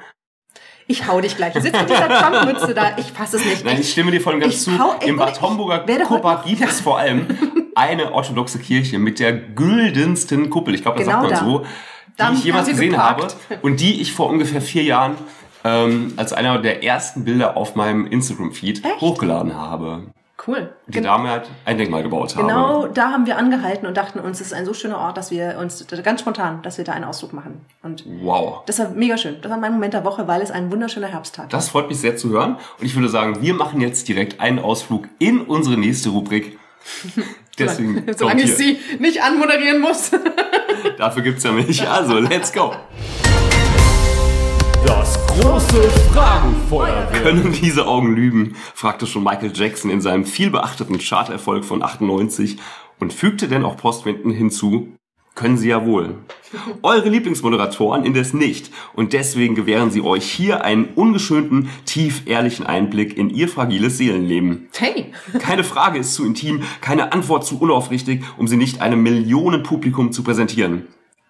Ich 0.87 1.07
hau 1.07 1.21
dich 1.21 1.37
gleich. 1.37 1.53
Du 1.53 1.61
sitzt 1.61 1.79
mit 1.79 1.89
dieser 1.89 2.09
Trump-Mütze 2.09 2.73
da. 2.73 2.97
Ich 2.97 3.05
fasse 3.11 3.37
es 3.37 3.45
nicht. 3.45 3.63
Nein, 3.63 3.79
ich 3.79 3.91
stimme 3.91 4.11
dir 4.11 4.19
voll 4.19 4.33
und 4.35 4.39
ganz 4.41 4.53
ich 4.55 4.59
zu. 4.61 4.77
hau- 4.77 4.95
Im 5.05 5.15
Bad 5.17 5.35
ich 5.37 5.41
Homburger 5.41 5.77
noch- 5.77 6.45
gibt 6.45 6.61
es 6.61 6.81
vor 6.81 6.97
allem 6.99 7.25
eine 7.75 8.11
orthodoxe 8.11 8.59
Kirche 8.59 8.99
mit 8.99 9.19
der 9.19 9.31
güldensten 9.33 10.49
Kuppel. 10.49 10.75
Ich 10.75 10.81
glaube, 10.81 10.97
das 10.99 11.07
Genau 11.07 11.21
sagt 11.29 11.31
man 11.31 11.39
da. 11.39 11.45
so. 11.45 11.59
Die 11.59 11.65
ich 12.17 12.23
haben 12.25 12.35
jemals 12.43 12.67
gesehen 12.67 12.97
habe 12.97 13.21
geparkt. 13.23 13.63
und 13.63 13.79
die 13.79 14.01
ich 14.01 14.11
vor 14.13 14.29
ungefähr 14.29 14.61
vier 14.61 14.83
Jahren 14.83 15.15
ähm, 15.63 16.13
als 16.17 16.33
einer 16.33 16.59
der 16.59 16.83
ersten 16.83 17.23
Bilder 17.23 17.55
auf 17.57 17.75
meinem 17.75 18.05
Instagram-Feed 18.05 18.83
hochgeladen 18.99 19.55
habe. 19.55 20.03
Cool. 20.45 20.73
Die 20.87 20.99
Dame 20.99 21.29
hat 21.29 21.47
ein 21.63 21.77
Denkmal 21.77 22.01
gebaut 22.01 22.35
habe. 22.35 22.47
Genau 22.47 22.87
da 22.87 23.11
haben 23.11 23.27
wir 23.27 23.37
angehalten 23.37 23.85
und 23.87 23.95
dachten 23.95 24.19
uns, 24.19 24.41
es 24.41 24.47
ist 24.47 24.53
ein 24.53 24.65
so 24.65 24.73
schöner 24.73 24.97
Ort, 24.97 25.15
dass 25.15 25.29
wir 25.29 25.57
uns 25.59 25.85
ganz 26.03 26.21
spontan, 26.21 26.61
dass 26.63 26.77
wir 26.77 26.83
da 26.85 26.93
einen 26.93 27.05
Ausflug 27.05 27.33
machen. 27.33 27.61
Und 27.83 28.03
Wow. 28.21 28.63
das 28.65 28.79
war 28.79 28.89
mega 28.89 29.15
schön. 29.17 29.37
Das 29.41 29.51
war 29.51 29.59
mein 29.59 29.73
Moment 29.73 29.93
der 29.93 30.03
Woche, 30.03 30.27
weil 30.27 30.41
es 30.41 30.49
ein 30.49 30.71
wunderschöner 30.71 31.07
Herbsttag. 31.07 31.49
Das 31.49 31.69
freut 31.69 31.87
mich 31.87 31.99
sehr 31.99 32.17
zu 32.17 32.29
hören. 32.29 32.57
Und 32.79 32.85
ich 32.85 32.95
würde 32.95 33.09
sagen, 33.09 33.41
wir 33.41 33.53
machen 33.53 33.79
jetzt 33.79 34.07
direkt 34.07 34.39
einen 34.41 34.59
Ausflug 34.59 35.07
in 35.19 35.41
unsere 35.41 35.77
nächste 35.77 36.09
Rubrik. 36.09 36.57
Deswegen 37.59 38.03
kommt 38.05 38.17
Solange 38.17 38.41
ich 38.41 38.55
sie 38.55 38.79
nicht 38.99 39.21
anmoderieren 39.21 39.79
muss. 39.79 40.11
Dafür 40.97 41.21
gibt's 41.21 41.43
ja 41.43 41.51
mich. 41.51 41.87
Also, 41.87 42.17
let's 42.17 42.51
go. 42.51 42.73
Das 44.85 45.22
große 45.39 45.81
Fragenfeuerwerk. 46.13 47.23
Können 47.23 47.51
diese 47.51 47.87
Augen 47.87 48.13
lügen? 48.15 48.55
fragte 48.75 49.07
schon 49.07 49.23
Michael 49.23 49.51
Jackson 49.53 49.89
in 49.89 50.01
seinem 50.01 50.25
vielbeachteten 50.25 50.99
Charterfolg 50.99 51.65
von 51.65 51.81
98 51.81 52.57
und 52.99 53.13
fügte 53.13 53.47
denn 53.47 53.65
auch 53.65 53.77
postwendend 53.77 54.35
hinzu, 54.35 54.89
Können 55.35 55.57
sie 55.57 55.69
ja 55.69 55.83
wohl. 55.83 56.17
Eure 56.83 57.09
Lieblingsmoderatoren 57.09 58.05
indes 58.05 58.35
nicht. 58.35 58.69
Und 58.93 59.13
deswegen 59.13 59.55
gewähren 59.55 59.89
sie 59.89 60.01
euch 60.01 60.25
hier 60.25 60.63
einen 60.63 60.85
ungeschönten, 60.93 61.69
tief 61.85 62.27
ehrlichen 62.27 62.67
Einblick 62.67 63.17
in 63.17 63.31
ihr 63.31 63.47
fragiles 63.47 63.97
Seelenleben. 63.97 64.69
Hey, 64.77 65.11
Keine 65.39 65.63
Frage 65.63 65.97
ist 65.97 66.13
zu 66.13 66.23
intim, 66.23 66.61
keine 66.81 67.11
Antwort 67.11 67.45
zu 67.47 67.59
unaufrichtig, 67.59 68.23
um 68.37 68.47
sie 68.47 68.57
nicht 68.57 68.81
einem 68.81 69.01
Millionenpublikum 69.01 70.11
zu 70.11 70.23
präsentieren. 70.23 70.87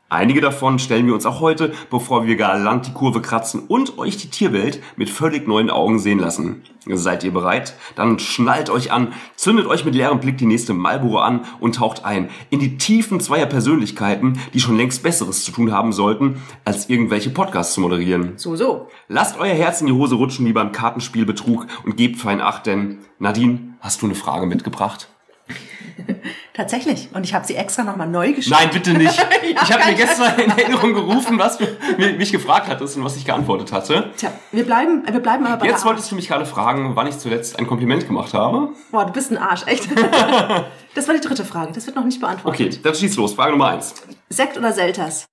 Einige 0.09 0.41
davon 0.41 0.77
stellen 0.77 1.07
wir 1.07 1.15
uns 1.15 1.25
auch 1.25 1.39
heute, 1.39 1.73
bevor 1.89 2.27
wir 2.27 2.35
galant 2.35 2.85
die 2.85 2.93
Kurve 2.93 3.19
kratzen 3.19 3.63
und 3.67 3.97
euch 3.97 4.15
die 4.15 4.29
Tierwelt 4.29 4.79
mit 4.95 5.09
völlig 5.09 5.47
neuen 5.47 5.71
Augen 5.71 5.97
sehen 5.97 6.19
lassen. 6.19 6.61
Seid 6.85 7.23
ihr 7.23 7.31
bereit? 7.31 7.73
Dann 7.95 8.19
schnallt 8.19 8.69
euch 8.69 8.91
an, 8.91 9.13
zündet 9.35 9.65
euch 9.65 9.85
mit 9.85 9.95
leerem 9.95 10.19
Blick 10.19 10.37
die 10.37 10.45
nächste 10.45 10.73
Marlboro 10.73 11.17
an 11.17 11.45
und 11.59 11.75
taucht 11.75 12.05
ein 12.05 12.29
in 12.51 12.59
die 12.59 12.77
Tiefen 12.77 13.21
zweier 13.21 13.47
Persönlichkeiten, 13.47 14.39
die 14.53 14.59
schon 14.59 14.77
längst 14.77 15.01
Besseres 15.01 15.45
zu 15.45 15.51
tun 15.51 15.71
haben 15.71 15.93
sollten, 15.93 16.43
als 16.63 16.89
irgendwelche 16.89 17.31
Podcasts 17.31 17.73
zu 17.73 17.81
moderieren. 17.81 18.33
so, 18.35 18.55
so. 18.55 18.89
Lasst 19.07 19.39
euer 19.39 19.55
Herz 19.55 19.81
in 19.81 19.87
die 19.87 19.93
Hose 19.93 20.15
rutschen 20.15 20.45
wie 20.45 20.53
beim 20.53 20.71
Kartenspiel 20.71 21.25
Betrug 21.25 21.65
und 21.85 21.97
gebt 21.97 22.19
fein 22.19 22.41
Acht, 22.41 22.67
denn 22.67 22.99
Nadine, 23.17 23.75
hast 23.79 24.01
du 24.01 24.05
eine 24.05 24.15
Frage 24.15 24.45
mitgebracht? 24.45 25.07
Tatsächlich. 26.53 27.09
Und 27.13 27.23
ich 27.23 27.33
habe 27.33 27.45
sie 27.47 27.55
extra 27.55 27.83
nochmal 27.83 28.07
neu 28.07 28.31
geschrieben. 28.33 28.55
Nein, 28.59 28.69
bitte 28.71 28.93
nicht. 28.93 29.17
Ja, 29.53 29.61
ich 29.63 29.71
habe 29.73 29.85
mir 29.85 29.93
gestern 29.95 30.39
in 30.39 30.49
Erinnerung 30.51 30.93
gerufen, 30.93 31.37
was 31.37 31.57
du 31.57 31.65
mi- 31.97 32.13
mich 32.13 32.31
gefragt 32.31 32.67
hattest 32.67 32.95
und 32.97 33.03
was 33.03 33.15
ich 33.17 33.25
geantwortet 33.25 33.71
hatte. 33.71 34.11
Tja, 34.17 34.31
wir 34.51 34.63
bleiben, 34.65 35.03
wir 35.05 35.19
bleiben 35.19 35.45
aber 35.45 35.57
bei 35.57 35.65
Jetzt 35.67 35.83
wolltest 35.85 36.09
du 36.11 36.15
mich 36.15 36.27
gerade 36.27 36.45
fragen, 36.45 36.95
wann 36.95 37.05
ich 37.07 37.17
zuletzt 37.19 37.59
ein 37.59 37.67
Kompliment 37.67 38.07
gemacht 38.07 38.33
habe. 38.33 38.69
Boah, 38.91 39.05
du 39.05 39.11
bist 39.11 39.31
ein 39.31 39.37
Arsch, 39.37 39.63
echt. 39.67 39.89
das 40.95 41.07
war 41.07 41.13
die 41.15 41.21
dritte 41.21 41.43
Frage. 41.45 41.73
Das 41.73 41.85
wird 41.85 41.95
noch 41.97 42.05
nicht 42.05 42.19
beantwortet. 42.21 42.59
Okay, 42.67 42.79
dann 42.81 42.95
schieß 42.95 43.15
los. 43.17 43.33
Frage 43.33 43.51
Nummer 43.51 43.67
eins. 43.69 43.93
Sekt 44.29 44.57
oder 44.57 44.71
Selters? 44.71 45.25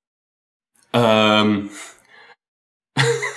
Ähm, 0.93 1.71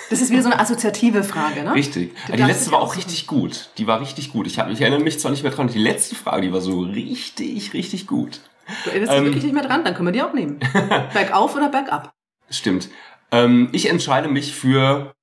Das 0.09 0.21
ist 0.21 0.29
wieder 0.29 0.43
so 0.43 0.49
eine 0.49 0.59
assoziative 0.59 1.23
Frage, 1.23 1.63
ne? 1.63 1.73
richtig. 1.73 2.13
Die 2.27 2.31
darfst 2.33 2.47
letzte 2.47 2.71
war 2.71 2.81
auch 2.81 2.95
richtig 2.95 3.25
gut. 3.25 3.69
Die 3.77 3.87
war 3.87 3.99
richtig 3.99 4.31
gut. 4.31 4.45
Ich, 4.47 4.59
hab, 4.59 4.69
ich 4.69 4.81
erinnere 4.81 4.99
mich 4.99 5.19
zwar 5.19 5.31
nicht 5.31 5.43
mehr 5.43 5.51
dran. 5.51 5.67
Die 5.67 5.79
letzte 5.79 6.15
Frage, 6.15 6.43
die 6.43 6.53
war 6.53 6.61
so 6.61 6.81
richtig, 6.81 7.73
richtig 7.73 8.05
gut. 8.05 8.41
Du 8.83 8.91
erinnerst 8.91 9.11
Ähm. 9.13 9.17
dich 9.19 9.25
wirklich 9.25 9.43
nicht 9.43 9.53
mehr 9.53 9.65
dran, 9.65 9.83
dann 9.83 9.95
können 9.95 10.07
wir 10.07 10.11
die 10.11 10.21
auch 10.21 10.33
nehmen. 10.33 10.59
Bergauf 11.13 11.55
oder 11.55 11.69
bergab? 11.69 12.13
Stimmt. 12.49 12.89
Ähm, 13.31 13.69
ich 13.71 13.89
entscheide 13.89 14.27
mich 14.27 14.53
für 14.53 15.13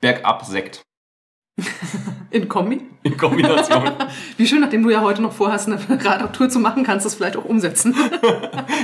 Bergab 0.00 0.44
Sekt. 0.44 0.82
In 2.30 2.48
Kombi? 2.48 2.80
In 3.02 3.16
Kombination. 3.16 3.82
Wie 4.36 4.46
schön, 4.46 4.60
nachdem 4.60 4.82
du 4.82 4.90
ja 4.90 5.00
heute 5.00 5.22
noch 5.22 5.32
vorhast, 5.32 5.66
eine 5.68 5.78
Radtour 6.04 6.48
zu 6.48 6.58
machen, 6.58 6.84
kannst 6.84 7.04
du 7.04 7.08
es 7.08 7.14
vielleicht 7.14 7.36
auch 7.36 7.44
umsetzen. 7.44 7.94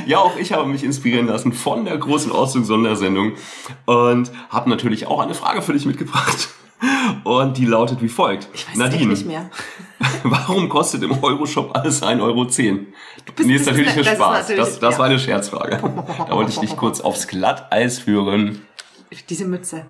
Ja, 0.06 0.18
auch 0.18 0.36
ich 0.36 0.52
habe 0.52 0.66
mich 0.68 0.84
inspirieren 0.84 1.26
lassen 1.26 1.52
von 1.52 1.84
der 1.86 1.96
großen 1.96 2.30
Auszug-Sondersendung 2.30 3.32
und 3.86 4.30
habe 4.50 4.68
natürlich 4.68 5.06
auch 5.06 5.20
eine 5.20 5.34
Frage 5.34 5.62
für 5.62 5.72
dich 5.72 5.86
mitgebracht. 5.86 6.48
Und 7.22 7.56
die 7.56 7.64
lautet 7.64 8.02
wie 8.02 8.08
folgt. 8.08 8.48
Ich 8.52 8.68
weiß 8.68 8.76
Nadine, 8.76 9.06
nicht 9.12 9.26
mehr. 9.26 9.50
warum 10.24 10.68
kostet 10.68 11.02
im 11.02 11.22
Euroshop 11.22 11.74
alles 11.74 12.02
1,10 12.02 12.20
Euro? 12.22 12.44
bist- 12.44 12.58
nee, 12.58 13.54
ist 13.54 13.66
natürlich 13.66 13.94
das 13.94 14.06
ist 14.06 14.12
Spaß. 14.14 14.38
natürlich- 14.48 14.64
das 14.64 14.78
das 14.80 14.92
ja. 14.94 14.98
war 14.98 15.06
eine 15.06 15.18
Scherzfrage. 15.18 15.78
Da 16.28 16.34
wollte 16.34 16.50
ich 16.50 16.58
dich 16.58 16.76
kurz 16.76 17.00
aufs 17.00 17.26
Glatteis 17.28 17.98
führen. 18.00 18.62
Diese 19.30 19.46
Mütze. 19.46 19.86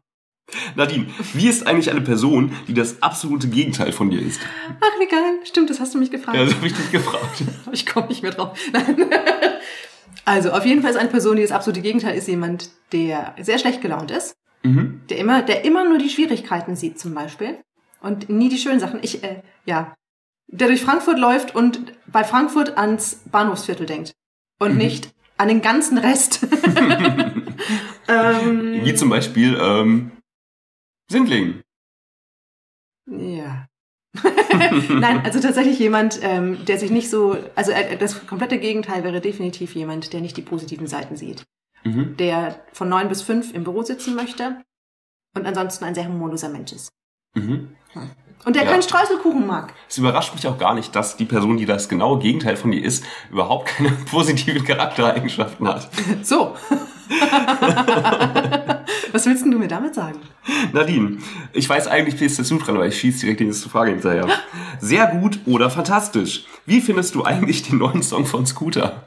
Nadine, 0.75 1.06
wie 1.32 1.49
ist 1.49 1.66
eigentlich 1.66 1.90
eine 1.90 2.00
Person, 2.00 2.52
die 2.68 2.75
das 2.75 3.02
absolute 3.02 3.49
Gegenteil 3.49 3.92
von 3.92 4.11
dir 4.11 4.20
ist? 4.20 4.40
Ach, 4.80 5.11
geil. 5.11 5.38
Stimmt, 5.44 5.70
das 5.70 5.80
hast 5.80 5.94
du 5.94 5.99
mich 5.99 6.11
gefragt. 6.11 6.37
Ja, 6.37 6.44
das 6.44 6.54
habe 6.54 6.66
ich 6.66 6.75
dich 6.75 6.90
gefragt. 6.90 7.42
Ich 7.73 7.87
komme 7.87 8.08
nicht 8.08 8.23
mehr 8.23 8.32
drauf. 8.32 8.58
Nein. 8.73 9.06
Also, 10.26 10.52
auf 10.52 10.64
jeden 10.64 10.80
Fall 10.80 10.90
ist 10.90 10.96
eine 10.96 11.11
Person, 11.11 11.37
die 11.37 11.42
das 11.42 11.52
absolute 11.52 11.82
Gegenteil 11.82 12.16
ist, 12.16 12.28
jemand, 12.28 12.70
der 12.92 13.34
sehr 13.42 13.58
schlecht 13.58 13.82
gelaunt 13.82 14.11
ist. 14.11 14.37
Mhm. 14.62 15.02
Der 15.11 15.18
immer, 15.18 15.42
der 15.42 15.66
immer 15.66 15.87
nur 15.87 15.99
die 15.99 16.08
Schwierigkeiten 16.08 16.76
sieht, 16.76 16.99
zum 16.99 17.12
Beispiel. 17.12 17.58
Und 18.00 18.30
nie 18.30 18.49
die 18.49 18.56
schönen 18.56 18.80
Sachen. 18.80 19.00
Ich, 19.02 19.23
äh, 19.23 19.42
ja. 19.66 19.94
Der 20.46 20.68
durch 20.68 20.80
Frankfurt 20.80 21.18
läuft 21.18 21.54
und 21.54 21.92
bei 22.06 22.25
Frankfurt 22.25 22.78
ans 22.78 23.20
Bahnhofsviertel 23.30 23.84
denkt. 23.84 24.14
Und 24.58 24.76
nicht 24.76 25.14
an 25.37 25.49
den 25.49 25.62
ganzen 25.62 25.99
Rest. 25.99 26.46
ähm, 28.08 28.80
Wie 28.84 28.94
zum 28.94 29.11
Beispiel 29.11 29.58
ähm, 29.61 30.12
Sindling. 31.11 31.62
Ja. 33.06 33.66
Nein, 34.88 35.23
also 35.25 35.40
tatsächlich 35.40 35.78
jemand, 35.78 36.20
ähm, 36.23 36.64
der 36.66 36.78
sich 36.78 36.90
nicht 36.90 37.11
so, 37.11 37.37
also 37.56 37.73
äh, 37.73 37.96
das 37.96 38.26
komplette 38.26 38.58
Gegenteil 38.58 39.02
wäre 39.02 39.20
definitiv 39.20 39.75
jemand, 39.75 40.12
der 40.12 40.20
nicht 40.20 40.37
die 40.37 40.42
positiven 40.42 40.87
Seiten 40.87 41.16
sieht. 41.16 41.44
Mhm. 41.82 42.16
Der 42.16 42.64
von 42.73 42.88
neun 42.88 43.08
bis 43.08 43.23
fünf 43.23 43.52
im 43.52 43.64
Büro 43.64 43.82
sitzen 43.82 44.14
möchte 44.14 44.62
und 45.37 45.46
ansonsten 45.46 45.84
ein 45.84 45.94
sehr 45.94 46.06
humorloser 46.06 46.49
Mensch 46.49 46.73
ist. 46.73 46.90
Mhm. 47.34 47.75
Und 48.44 48.56
der 48.56 48.64
Ja. 48.64 48.70
keinen 48.70 48.82
Streuselkuchen 48.82 49.46
mag. 49.46 49.75
Es 49.88 49.99
überrascht 49.99 50.32
mich 50.34 50.46
auch 50.46 50.58
gar 50.58 50.75
nicht, 50.75 50.94
dass 50.94 51.16
die 51.16 51.25
Person, 51.25 51.56
die 51.56 51.66
das 51.66 51.88
genaue 51.88 52.20
Gegenteil 52.20 52.56
von 52.56 52.70
dir 52.70 52.84
ist, 52.84 53.04
überhaupt 53.30 53.66
keine 53.68 53.90
positiven 54.11 54.64
Charaktereigenschaften 54.64 55.66
hat. 55.66 55.90
So. 56.23 56.54
Was 59.12 59.26
willst 59.26 59.44
denn 59.44 59.50
du 59.50 59.58
mir 59.58 59.68
damit 59.68 59.94
sagen? 59.94 60.18
Nadine, 60.73 61.18
ich 61.52 61.68
weiß 61.68 61.87
eigentlich, 61.88 62.18
bist 62.18 62.38
du 62.38 62.58
dran, 62.58 62.76
aber 62.76 62.87
ich 62.87 62.99
schieße 62.99 63.20
direkt 63.20 63.40
die 63.40 63.44
nächste 63.44 63.68
Frage 63.68 63.92
hinterher. 63.92 64.26
Sehr 64.80 65.06
gut 65.06 65.38
oder 65.46 65.70
fantastisch? 65.70 66.46
Wie 66.66 66.80
findest 66.80 67.14
du 67.14 67.25
eigentlich 67.25 67.62
den 67.62 67.78
neuen 67.78 68.02
Song 68.02 68.26
von 68.26 68.46
Scooter? 68.46 69.04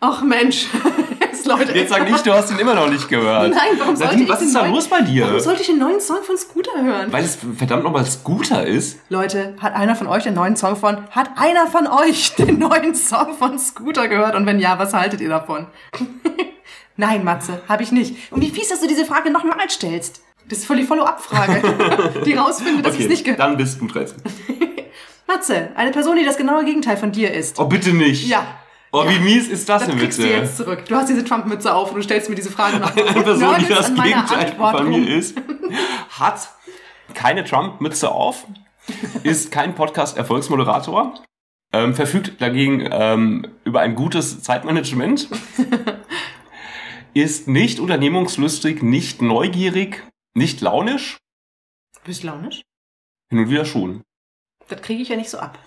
Ach 0.00 0.22
Mensch, 0.22 0.66
jetzt 1.20 1.46
Leute. 1.46 1.72
Jetzt 1.72 1.88
sag 1.88 2.08
nicht, 2.08 2.26
du 2.26 2.32
hast 2.32 2.50
ihn 2.50 2.58
immer 2.58 2.74
noch 2.74 2.90
nicht 2.90 3.08
gehört. 3.08 3.50
Nein, 3.50 3.78
warum 3.78 3.96
sollte 3.96 4.12
Nadine, 4.12 4.24
ich 4.24 4.30
was 4.30 4.42
ist 4.42 4.54
da 4.54 4.66
los 4.66 4.88
bei 4.88 5.00
dir? 5.00 5.26
Warum 5.26 5.40
sollte 5.40 5.62
ich 5.62 5.68
den 5.68 5.78
neuen 5.78 6.00
Song 6.00 6.22
von 6.22 6.36
Scooter 6.36 6.82
hören? 6.82 7.10
Weil 7.12 7.24
es 7.24 7.38
verdammt 7.56 7.84
nochmal 7.84 8.04
Scooter 8.04 8.66
ist? 8.66 8.98
Leute, 9.08 9.54
hat 9.58 9.74
einer 9.74 9.96
von 9.96 10.06
euch 10.06 10.24
den 10.24 10.34
neuen 10.34 10.56
Song 10.56 10.76
von, 10.76 10.98
hat 11.10 11.30
einer 11.36 11.66
von 11.66 11.86
euch 11.86 12.34
den 12.34 12.58
neuen 12.58 12.94
Song 12.94 13.34
von 13.38 13.58
Scooter 13.58 14.08
gehört? 14.08 14.34
Und 14.34 14.44
wenn 14.44 14.60
ja, 14.60 14.78
was 14.78 14.92
haltet 14.92 15.22
ihr 15.22 15.30
davon? 15.30 15.66
Nein, 16.96 17.24
Matze, 17.24 17.62
habe 17.68 17.82
ich 17.82 17.92
nicht. 17.92 18.32
Und 18.32 18.40
wie 18.42 18.50
fies, 18.50 18.68
dass 18.68 18.80
du 18.80 18.86
diese 18.88 19.04
Frage 19.04 19.30
nochmal 19.30 19.68
stellst. 19.68 20.22
Das 20.48 20.58
ist 20.58 20.66
voll 20.66 20.76
die 20.76 20.84
Follow-up-Frage, 20.84 22.22
die 22.24 22.34
rausfindet, 22.34 22.86
dass 22.86 22.94
ich 22.94 23.02
es 23.02 23.08
nicht 23.08 23.24
gehört 23.24 23.40
dann 23.40 23.56
bist 23.56 23.80
du 23.80 23.86
dran. 23.88 24.06
Matze, 25.26 25.70
eine 25.74 25.90
Person, 25.90 26.16
die 26.16 26.24
das 26.24 26.36
genaue 26.36 26.64
Gegenteil 26.64 26.96
von 26.96 27.10
dir 27.10 27.32
ist. 27.34 27.58
Oh, 27.58 27.64
bitte 27.66 27.92
nicht. 27.92 28.28
Ja. 28.28 28.46
Oh, 28.92 29.04
wie 29.08 29.14
Ja. 29.14 29.20
mies 29.20 29.48
ist 29.48 29.68
das, 29.68 29.82
Das 29.82 29.90
denn 29.90 29.98
kriegst 29.98 30.18
du 30.18 30.22
bitte? 30.22 30.34
jetzt 30.36 30.56
zurück. 30.56 30.84
Du 30.88 30.94
hast 30.94 31.08
diese 31.08 31.24
Trump-Mütze 31.24 31.74
auf 31.74 31.90
und 31.90 31.96
du 31.96 32.02
stellst 32.02 32.28
mir 32.30 32.36
diese 32.36 32.50
Frage 32.50 32.78
nochmal. 32.78 33.04
Eine 33.08 33.22
Person, 33.22 33.54
die 33.58 33.66
das 33.66 33.88
Gegenteil 33.92 34.46
Antwort 34.50 34.76
von 34.76 34.88
mir 34.88 35.08
ist, 35.16 35.36
hat 36.10 36.48
keine 37.14 37.42
Trump-Mütze 37.44 38.10
auf, 38.12 38.46
ist 39.24 39.50
kein 39.50 39.74
Podcast-Erfolgsmoderator, 39.74 41.14
ähm, 41.72 41.94
verfügt 41.94 42.40
dagegen 42.40 42.88
ähm, 42.90 43.48
über 43.64 43.80
ein 43.80 43.96
gutes 43.96 44.42
Zeitmanagement, 44.44 45.28
ist 47.22 47.48
nicht 47.48 47.80
unternehmungslustig, 47.80 48.82
nicht 48.82 49.22
neugierig, 49.22 50.06
nicht 50.34 50.60
launisch, 50.60 51.16
Bist 52.04 52.22
du 52.22 52.26
launisch? 52.28 52.62
hin 53.30 53.38
und 53.38 53.48
wieder 53.50 53.64
schon. 53.64 54.02
Das 54.68 54.82
kriege 54.82 55.02
ich 55.02 55.08
ja 55.08 55.16
nicht 55.16 55.30
so 55.30 55.38
ab. 55.38 55.58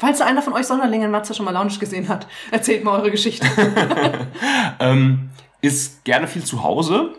Falls 0.00 0.20
einer 0.20 0.42
von 0.42 0.52
euch 0.52 0.66
Sonderlinge 0.66 1.06
in 1.06 1.10
Matze 1.10 1.34
schon 1.34 1.44
mal 1.44 1.50
launisch 1.50 1.78
gesehen 1.78 2.08
hat, 2.08 2.26
erzählt 2.50 2.84
mal 2.84 2.98
eure 2.98 3.10
Geschichte. 3.10 3.46
ähm, 4.80 5.30
ist 5.60 6.04
gerne 6.04 6.28
viel 6.28 6.44
zu 6.44 6.62
Hause 6.62 7.14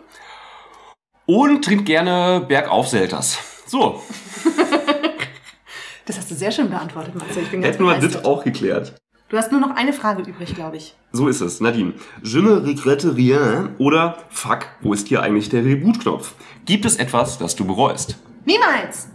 und 1.26 1.64
trinkt 1.64 1.86
gerne 1.86 2.44
Bergaufselters. 2.46 3.38
So, 3.66 4.02
Das 6.06 6.18
hast 6.18 6.30
du 6.30 6.34
sehr 6.34 6.52
schön 6.52 6.68
beantwortet, 6.68 7.14
Matze. 7.14 7.40
Ich 7.40 7.50
bin 7.50 7.62
ganz 7.62 7.76
hätten 7.76 7.86
wir 7.86 7.98
das 7.98 8.24
auch 8.24 8.44
geklärt. 8.44 8.96
Du 9.28 9.38
hast 9.38 9.50
nur 9.50 9.60
noch 9.60 9.74
eine 9.74 9.92
Frage 9.92 10.22
übrig, 10.22 10.54
glaube 10.54 10.76
ich. 10.76 10.94
So 11.12 11.28
ist 11.28 11.40
es, 11.40 11.60
Nadine. 11.60 11.94
Je 12.22 12.42
ne 12.42 12.62
regrette 12.64 13.16
rien 13.16 13.70
oder 13.78 14.18
Fuck, 14.28 14.66
wo 14.82 14.92
ist 14.92 15.08
hier 15.08 15.22
eigentlich 15.22 15.48
der 15.48 15.64
Reboot-Knopf? 15.64 16.34
Gibt 16.66 16.84
es 16.84 16.96
etwas, 16.96 17.38
das 17.38 17.56
du 17.56 17.64
bereust? 17.64 18.18
Niemals! 18.44 19.08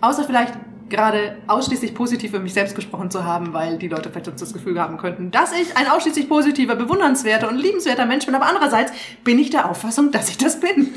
Außer 0.00 0.24
vielleicht 0.24 0.54
gerade 0.90 1.36
ausschließlich 1.46 1.94
positiv 1.94 2.32
für 2.32 2.40
mich 2.40 2.52
selbst 2.52 2.74
gesprochen 2.74 3.10
zu 3.10 3.24
haben, 3.24 3.52
weil 3.52 3.78
die 3.78 3.88
Leute 3.88 4.10
vielleicht 4.10 4.40
das 4.40 4.52
Gefühl 4.52 4.78
haben 4.80 4.96
könnten, 4.96 5.30
dass 5.30 5.52
ich 5.52 5.76
ein 5.76 5.88
ausschließlich 5.88 6.28
positiver, 6.28 6.74
bewundernswerter 6.74 7.48
und 7.48 7.56
liebenswerter 7.56 8.06
Mensch 8.06 8.26
bin. 8.26 8.34
Aber 8.34 8.46
andererseits 8.46 8.92
bin 9.22 9.38
ich 9.38 9.50
der 9.50 9.70
Auffassung, 9.70 10.10
dass 10.10 10.28
ich 10.28 10.36
das 10.36 10.60
bin. 10.60 10.94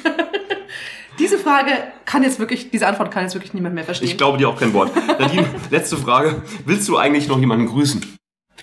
diese 1.20 1.38
Frage 1.38 1.72
kann 2.06 2.24
jetzt 2.24 2.40
wirklich, 2.40 2.72
diese 2.72 2.88
Antwort 2.88 3.12
kann 3.12 3.24
jetzt 3.24 3.36
wirklich 3.36 3.54
niemand 3.54 3.76
mehr 3.76 3.84
verstehen. 3.84 4.10
Ich 4.10 4.18
glaube 4.18 4.40
dir 4.40 4.50
auch 4.50 4.60
kein 4.60 4.74
Wort. 4.74 4.92
Nadine, 5.20 5.46
letzte 5.70 5.96
Frage. 5.96 6.42
Willst 6.66 6.88
du 6.90 6.98
eigentlich 6.98 7.28
noch 7.28 7.40
jemanden 7.40 7.68
grüßen? 7.68 8.17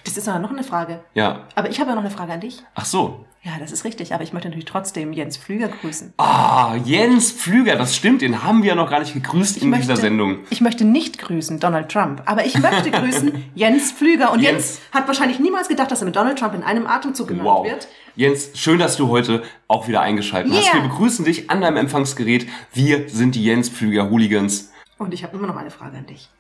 Das 0.05 0.17
ist 0.17 0.27
noch 0.27 0.51
eine 0.51 0.65
Frage. 0.65 1.01
Ja. 1.15 1.47
Aber 1.55 1.71
ich 1.71 1.79
habe 1.81 1.91
ja 1.91 1.95
noch 1.97 2.03
eine 2.03 2.11
Frage 2.11 2.33
an 2.33 2.41
dich. 2.41 2.63
Ach 2.75 2.85
so. 2.85 3.25
Ja, 3.43 3.53
das 3.61 3.73
ist 3.73 3.85
richtig. 3.85 4.15
Aber 4.15 4.25
ich 4.25 4.33
möchte 4.33 4.49
natürlich 4.49 4.65
trotzdem 4.65 5.13
Jens 5.13 5.37
Flüger 5.37 5.69
grüßen. 5.69 6.15
Ah, 6.17 6.77
Jens 6.85 7.31
Pflüger, 7.31 7.77
das 7.77 7.95
stimmt, 7.95 8.23
den 8.23 8.43
haben 8.43 8.63
wir 8.63 8.71
ja 8.71 8.75
noch 8.75 8.89
gar 8.89 9.01
nicht 9.01 9.13
gegrüßt 9.13 9.59
in 9.59 9.71
dieser 9.73 9.97
Sendung. 9.97 10.39
ich 10.49 10.63
möchte 10.63 10.85
nicht 10.87 11.19
grüßen 11.19 11.61
Donald 11.61 11.91
Trump, 11.91 12.23
aber 12.25 12.47
ich 12.47 12.59
möchte 12.59 12.91
grüßen 12.91 13.45
Jens 13.55 13.93
Flüger. 13.93 14.33
Und 14.33 14.41
Jens, 14.41 14.77
Jens. 14.77 14.81
hat 14.93 15.07
wahrscheinlich 15.07 15.39
niemals 15.41 15.69
gedacht, 15.69 15.91
dass 15.91 16.01
er 16.01 16.07
mit 16.07 16.17
Donald 16.17 16.39
Trump 16.39 16.55
in 16.55 16.63
einem 16.63 16.87
Atemzug 16.87 17.29
genannt 17.29 17.47
Wow. 17.47 17.67
wird. 17.67 17.87
Jens, 18.17 18.51
schön, 18.55 18.79
dass 18.79 18.97
du 18.97 19.09
heute 19.09 19.43
auch 19.69 19.89
wieder 19.89 20.01
eingeschaltet 20.01 20.51
hast. 20.53 20.65
Yeah. 20.65 20.83
Wir 20.83 20.89
begrüßen 20.89 21.25
dich 21.27 21.51
an 21.51 21.61
deinem 21.61 21.77
Empfangsgerät. 21.77 22.47
Wir 22.73 23.09
sind 23.11 23.35
die 23.35 23.45
Jens 23.45 23.69
Pflüger 23.69 24.09
Hooligans. 24.09 24.73
Und 24.97 25.13
ich 25.13 25.23
habe 25.23 25.37
immer 25.37 25.49
noch 25.49 25.57
eine 25.57 25.71
Frage 25.71 25.99
an 25.99 26.07
dich. 26.07 26.31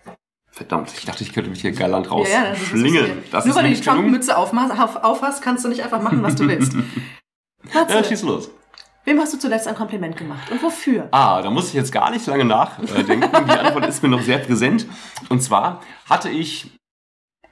Verdammt, 0.54 0.92
ich 0.96 1.04
dachte, 1.04 1.24
ich 1.24 1.32
könnte 1.32 1.50
mich 1.50 1.62
hier 1.62 1.72
galant 1.72 2.06
das 2.06 2.12
ist 2.28 2.34
rausschlingeln. 2.36 3.06
lustig. 3.16 3.30
Das 3.32 3.44
Nur 3.44 3.56
ist 3.56 3.62
weil 3.62 3.70
du 3.70 3.74
die. 3.76 3.80
Trump-Mütze 3.80 4.38
aufhast, 4.38 5.42
kannst 5.42 5.64
du 5.64 5.68
nicht 5.68 5.82
einfach 5.82 6.00
machen, 6.00 6.22
was 6.22 6.36
du 6.36 6.46
willst. 6.46 6.74
Ja, 7.72 8.04
schieß 8.04 8.22
los. 8.22 8.50
wem 9.06 9.18
hast 9.20 9.32
du 9.32 9.38
zuletzt 9.38 9.66
ein 9.66 9.74
Kompliment 9.74 10.16
gemacht 10.16 10.50
und 10.50 10.62
wofür? 10.62 11.08
Ah, 11.12 11.40
da 11.42 11.50
muss 11.50 11.68
ich 11.68 11.74
jetzt 11.74 11.90
gar 11.92 12.10
nicht 12.10 12.26
lange 12.26 12.44
nachdenken. 12.44 13.22
Die 13.46 13.50
Antwort 13.58 13.86
ist 13.86 14.02
mir 14.02 14.10
noch 14.10 14.20
sehr 14.20 14.38
präsent. 14.38 14.86
Und 15.30 15.42
zwar 15.42 15.80
hatte 16.08 16.28
ich, 16.28 16.70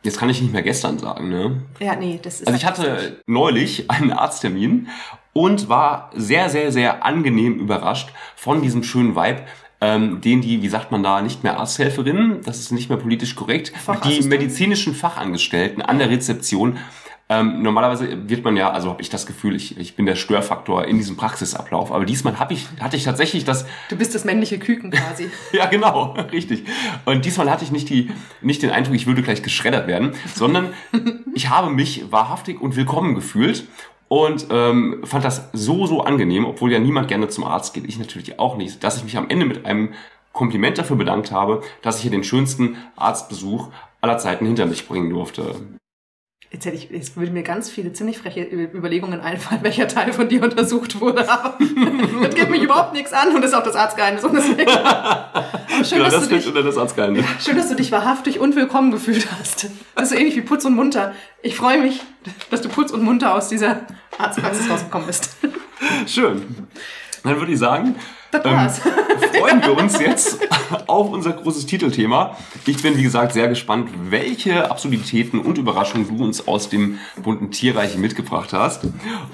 jetzt 0.02 0.18
kann 0.18 0.28
ich 0.28 0.40
nicht 0.42 0.52
mehr 0.52 0.62
gestern 0.62 0.98
sagen, 0.98 1.28
ne? 1.30 1.62
Ja, 1.80 1.96
nee, 1.96 2.20
das 2.22 2.40
ist. 2.40 2.46
Also 2.46 2.56
ich 2.58 2.66
hatte 2.66 3.22
neulich 3.26 3.90
einen 3.90 4.12
Arzttermin 4.12 4.88
und 5.32 5.68
war 5.70 6.10
sehr, 6.14 6.50
sehr, 6.50 6.70
sehr 6.72 7.04
angenehm 7.06 7.58
überrascht 7.58 8.10
von 8.36 8.60
diesem 8.60 8.82
schönen 8.82 9.16
Vibe, 9.16 9.42
ähm, 9.82 10.20
den 10.20 10.40
die, 10.40 10.62
wie 10.62 10.68
sagt 10.68 10.92
man 10.92 11.02
da, 11.02 11.20
nicht 11.20 11.42
mehr 11.42 11.58
Arzthelferinnen, 11.58 12.42
das 12.44 12.60
ist 12.60 12.70
nicht 12.70 12.88
mehr 12.88 12.98
politisch 12.98 13.34
korrekt, 13.34 13.72
die 14.04 14.22
medizinischen 14.22 14.94
Fachangestellten 14.94 15.82
an 15.82 15.98
der 15.98 16.08
Rezeption. 16.08 16.78
Ähm, 17.28 17.62
normalerweise 17.62 18.28
wird 18.28 18.44
man 18.44 18.56
ja, 18.56 18.70
also 18.70 18.90
habe 18.90 19.02
ich 19.02 19.08
das 19.08 19.26
Gefühl, 19.26 19.56
ich, 19.56 19.78
ich 19.78 19.96
bin 19.96 20.06
der 20.06 20.14
Störfaktor 20.16 20.84
in 20.84 20.98
diesem 20.98 21.16
Praxisablauf. 21.16 21.90
Aber 21.90 22.04
diesmal 22.04 22.38
hab 22.38 22.52
ich, 22.52 22.66
hatte 22.78 22.96
ich 22.96 23.04
tatsächlich 23.04 23.44
das 23.44 23.66
Du 23.88 23.96
bist 23.96 24.14
das 24.14 24.24
männliche 24.24 24.58
Küken 24.58 24.90
quasi. 24.90 25.30
ja, 25.52 25.66
genau, 25.66 26.12
richtig. 26.32 26.64
Und 27.04 27.24
diesmal 27.24 27.50
hatte 27.50 27.64
ich 27.64 27.72
nicht, 27.72 27.88
die, 27.88 28.10
nicht 28.40 28.62
den 28.62 28.70
Eindruck, 28.70 28.94
ich 28.94 29.06
würde 29.06 29.22
gleich 29.22 29.42
geschreddert 29.42 29.88
werden, 29.88 30.12
sondern 30.34 30.74
ich 31.34 31.48
habe 31.48 31.70
mich 31.70 32.12
wahrhaftig 32.12 32.60
und 32.60 32.76
willkommen 32.76 33.14
gefühlt 33.14 33.64
und 34.12 34.48
ähm, 34.50 35.00
fand 35.04 35.24
das 35.24 35.48
so, 35.54 35.86
so 35.86 36.02
angenehm, 36.02 36.44
obwohl 36.44 36.70
ja 36.70 36.78
niemand 36.78 37.08
gerne 37.08 37.28
zum 37.28 37.44
Arzt 37.44 37.72
geht, 37.72 37.86
ich 37.86 37.98
natürlich 37.98 38.38
auch 38.38 38.58
nicht, 38.58 38.84
dass 38.84 38.98
ich 38.98 39.04
mich 39.04 39.16
am 39.16 39.30
Ende 39.30 39.46
mit 39.46 39.64
einem 39.64 39.94
Kompliment 40.34 40.76
dafür 40.76 40.96
bedankt 40.96 41.32
habe, 41.32 41.62
dass 41.80 41.96
ich 41.96 42.02
hier 42.02 42.10
den 42.10 42.22
schönsten 42.22 42.76
Arztbesuch 42.94 43.70
aller 44.02 44.18
Zeiten 44.18 44.44
hinter 44.44 44.66
mich 44.66 44.86
bringen 44.86 45.08
durfte. 45.08 45.54
Jetzt 46.52 46.66
hätte 46.66 46.76
ich, 46.76 46.90
jetzt 46.90 47.16
würde 47.16 47.32
mir 47.32 47.42
ganz 47.42 47.70
viele 47.70 47.94
ziemlich 47.94 48.18
freche 48.18 48.42
Überlegungen 48.42 49.20
einfallen, 49.22 49.60
welcher 49.64 49.88
Teil 49.88 50.12
von 50.12 50.28
dir 50.28 50.42
untersucht 50.42 51.00
wurde, 51.00 51.26
aber 51.28 51.56
das 52.22 52.34
geht 52.34 52.50
mich 52.50 52.62
überhaupt 52.62 52.92
nichts 52.92 53.12
an 53.14 53.34
und 53.34 53.42
ist 53.42 53.54
auch 53.54 53.62
das 53.62 53.74
Arztgeheimnis. 53.74 54.22
Und 54.22 54.34
deswegen. 54.34 54.58
Schön, 55.84 55.98
Ja, 55.98 56.04
dass 56.04 56.14
das 56.14 56.28
du 56.28 56.34
dich, 56.36 56.46
unter 56.46 56.62
das 56.62 56.76
Arztgeheimnis. 56.76 57.24
schön, 57.42 57.56
dass 57.56 57.68
du 57.70 57.74
dich 57.74 57.90
wahrhaftig 57.90 58.38
und 58.38 58.54
willkommen 58.54 58.90
gefühlt 58.92 59.26
hast. 59.38 59.70
Das 59.94 60.04
ist 60.04 60.10
so 60.10 60.14
ähnlich 60.16 60.36
wie 60.36 60.42
Putz 60.42 60.64
und 60.66 60.74
Munter. 60.74 61.14
Ich 61.42 61.56
freue 61.56 61.80
mich, 61.80 62.00
dass 62.50 62.60
du 62.60 62.68
putz 62.68 62.92
und 62.92 63.02
munter 63.02 63.34
aus 63.34 63.48
dieser 63.48 63.80
Arztpraxis 64.18 64.68
rausgekommen 64.70 65.06
bist. 65.06 65.36
Schön. 66.06 66.68
Dann 67.24 67.38
würde 67.40 67.52
ich 67.52 67.58
sagen, 67.58 67.94
Das 68.30 68.44
ähm, 68.44 68.52
war's. 68.52 68.80
Freuen 69.42 69.62
wir 69.62 69.76
uns 69.76 69.98
jetzt 69.98 70.38
auf 70.86 71.10
unser 71.10 71.32
großes 71.32 71.66
Titelthema. 71.66 72.36
Ich 72.64 72.80
bin, 72.80 72.96
wie 72.96 73.02
gesagt, 73.02 73.32
sehr 73.32 73.48
gespannt, 73.48 73.90
welche 74.08 74.70
Absurditäten 74.70 75.40
und 75.40 75.58
Überraschungen 75.58 76.06
du 76.06 76.22
uns 76.24 76.46
aus 76.46 76.68
dem 76.68 76.98
bunten 77.20 77.50
Tierreich 77.50 77.96
mitgebracht 77.96 78.52
hast. 78.52 78.82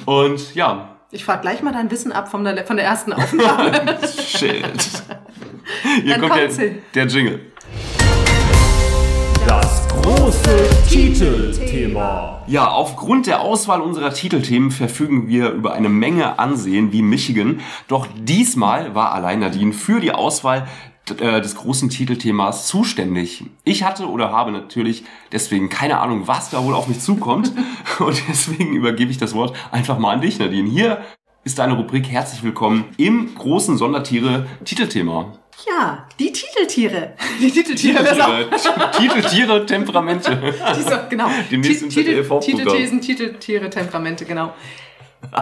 Und 0.07 0.55
ja, 0.55 0.97
Ich 1.11 1.25
frage 1.27 1.43
gleich 1.43 1.63
mal 1.63 1.73
dein 1.73 1.91
Wissen 1.91 2.13
ab 2.13 2.31
von 2.31 2.43
der, 2.43 2.65
von 2.67 2.77
der 2.77 2.87
ersten 2.87 3.13
Aufnahme. 3.13 3.99
shit. 4.27 4.65
Hier 6.03 6.15
Dann 6.15 6.21
kommt 6.23 6.37
der, 6.37 6.47
kommt 6.47 6.53
sie. 6.53 6.83
der 6.95 7.07
Jingle. 7.07 7.41
Große 10.29 10.69
Titelthema. 10.91 12.43
Ja, 12.47 12.69
aufgrund 12.69 13.27
der 13.27 13.41
Auswahl 13.41 13.81
unserer 13.81 14.13
Titelthemen 14.13 14.71
verfügen 14.71 15.27
wir 15.27 15.53
über 15.53 15.73
eine 15.73 15.89
Menge 15.89 16.39
Ansehen 16.39 16.93
wie 16.93 17.01
Michigan. 17.01 17.63
Doch 17.89 18.07
diesmal 18.15 18.95
war 18.95 19.13
allein 19.13 19.39
Nadine 19.39 19.73
für 19.73 20.01
die 20.01 20.13
Auswahl 20.13 20.69
äh, 21.19 21.41
des 21.41 21.55
großen 21.55 21.89
Titelthemas 21.89 22.67
zuständig. 22.67 23.47
Ich 23.65 23.85
hatte 23.85 24.07
oder 24.07 24.31
habe 24.31 24.53
natürlich 24.53 25.05
deswegen 25.33 25.71
keine 25.71 25.99
Ahnung, 25.99 26.25
was 26.27 26.51
da 26.51 26.63
wohl 26.63 26.75
auf 26.75 26.89
mich 26.89 27.01
zukommt. 27.01 27.51
Und 27.99 28.23
deswegen 28.29 28.75
übergebe 28.75 29.11
ich 29.11 29.17
das 29.17 29.35
Wort 29.35 29.57
einfach 29.71 29.99
mal 29.99 30.13
an 30.13 30.21
dich, 30.21 30.39
Nadine. 30.39 30.69
Hier 30.69 30.99
ist 31.45 31.59
deine 31.59 31.73
Rubrik 31.73 32.07
Herzlich 32.07 32.43
willkommen 32.43 32.85
im 32.99 33.35
großen 33.35 33.79
Sondertiere-Titelthema. 33.79 35.39
Ja, 35.67 36.07
die 36.19 36.31
Titeltiere. 36.31 37.15
Die 37.41 37.51
Titeltiere. 37.51 37.99
Titeltiere, 37.99 38.91
Titeltiere, 38.93 39.67
Temperamente. 39.67 40.55
Diese, 40.77 41.07
genau. 41.09 41.29
Demnächst 41.51 41.89
Titel. 41.91 42.41
Titelthesen, 42.41 43.01
Titeltiere, 43.01 43.69
Temperamente, 43.69 44.25
genau. 44.25 44.55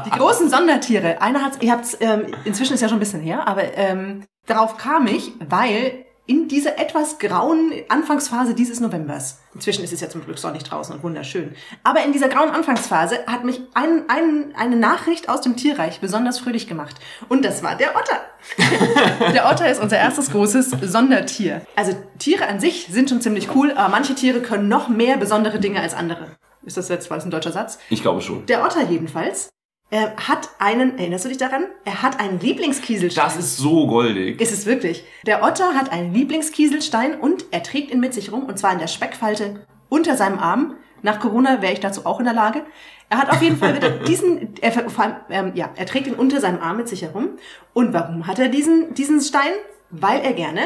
Die 0.07 0.11
großen 0.11 0.49
Sondertiere. 0.49 1.21
Einer 1.21 1.45
hat's, 1.45 1.59
ihr 1.61 1.71
habt's, 1.71 1.99
ähm, 2.01 2.35
inzwischen 2.45 2.75
ist 2.75 2.81
ja 2.81 2.89
schon 2.89 2.97
ein 2.97 3.01
bisschen 3.01 3.21
her, 3.21 3.47
aber 3.47 3.77
ähm, 3.77 4.25
darauf 4.47 4.79
kam 4.79 5.07
ich, 5.07 5.33
weil 5.41 6.06
in 6.27 6.49
dieser 6.49 6.79
etwas 6.79 7.19
grauen 7.19 7.73
Anfangsphase 7.89 8.55
dieses 8.55 8.81
Novembers, 8.81 9.39
inzwischen 9.55 9.85
ist 9.85 9.93
es 9.93 10.01
ja 10.01 10.09
zum 10.09 10.25
Glück 10.25 10.39
sonnig 10.39 10.65
draußen 10.65 10.95
und 10.95 11.03
wunderschön, 11.03 11.55
aber 11.85 12.05
in 12.05 12.13
dieser 12.13 12.29
grauen 12.29 12.51
Anfangsphase 12.51 13.21
hat 13.27 13.45
mich 13.45 13.61
ein, 13.75 14.05
ein, 14.09 14.55
eine 14.57 14.77
Nachricht 14.77 15.29
aus 15.29 15.41
dem 15.41 15.57
Tierreich 15.57 16.01
besonders 16.01 16.39
fröhlich 16.39 16.67
gemacht. 16.67 16.97
Und 17.29 17.45
das 17.45 17.63
war 17.63 17.77
der 17.77 17.95
Otter. 17.97 18.21
Der 19.35 19.51
Otter 19.51 19.69
ist 19.69 19.81
unser 19.83 19.99
erstes 19.99 20.31
großes 20.31 20.71
Sondertier. 20.83 21.63
Also 21.75 21.93
Tiere 22.19 22.47
an 22.47 22.61
sich 22.61 22.87
sind 22.91 23.11
schon 23.11 23.21
ziemlich 23.21 23.55
cool, 23.57 23.73
aber 23.73 23.89
manche 23.89 24.15
Tiere 24.15 24.41
können 24.41 24.69
noch 24.69 24.89
mehr 24.89 25.17
besondere 25.17 25.59
Dinge 25.59 25.81
als 25.81 25.95
andere. 25.95 26.37
Ist 26.65 26.77
das 26.77 26.89
jetzt, 26.89 27.11
war 27.11 27.17
das 27.17 27.25
ein 27.25 27.31
deutscher 27.31 27.53
Satz? 27.53 27.79
Ich 27.91 28.03
glaube 28.03 28.21
schon. 28.21 28.47
Der 28.47 28.65
Otter 28.65 28.85
jedenfalls 28.85 29.49
äh, 29.91 30.09
hat 30.17 30.51
einen, 30.59 30.99
erinnerst 30.99 31.25
du 31.25 31.29
dich 31.29 31.39
daran? 31.39 31.67
Er 31.85 32.03
hat 32.03 32.19
einen 32.19 32.41
Lieblingskieselstein. 32.41 33.25
Das 33.25 33.37
ist 33.37 33.57
so 33.57 33.87
goldig. 33.87 34.41
Ist 34.41 34.53
es 34.53 34.67
wirklich. 34.67 35.05
Der 35.27 35.43
Otter 35.43 35.75
hat 35.75 35.93
einen 35.93 36.13
Lieblingskieselstein 36.13 37.21
und 37.21 37.45
er 37.53 37.63
trägt 37.63 37.93
ihn 37.93 38.01
mit 38.01 38.13
sich 38.13 38.33
rum 38.33 38.45
und 38.45 38.59
zwar 38.59 38.73
in 38.73 38.79
der 38.79 38.89
Speckfalte 38.89 39.65
unter 39.89 40.17
seinem 40.17 40.39
Arm. 40.39 40.75
Nach 41.03 41.21
Corona 41.21 41.63
wäre 41.63 41.73
ich 41.73 41.81
dazu 41.81 42.05
auch 42.05 42.19
in 42.19 42.25
der 42.25 42.35
Lage. 42.35 42.65
Er 43.09 43.19
hat 43.19 43.31
auf 43.31 43.41
jeden 43.41 43.57
Fall 43.57 43.77
wieder 43.77 43.91
diesen, 43.91 44.55
er, 44.61 44.73
vor 44.73 45.05
allem, 45.05 45.17
ähm, 45.31 45.53
ja, 45.55 45.71
er 45.77 45.87
trägt 45.87 46.09
ihn 46.09 46.15
unter 46.15 46.41
seinem 46.41 46.61
Arm 46.61 46.79
mit 46.79 46.89
sich 46.89 47.03
herum. 47.03 47.31
Und 47.73 47.93
warum 47.93 48.27
hat 48.27 48.41
er 48.41 48.49
diesen, 48.49 48.95
diesen 48.95 49.21
Stein? 49.21 49.53
Weil 49.91 50.21
er 50.23 50.33
gerne 50.33 50.63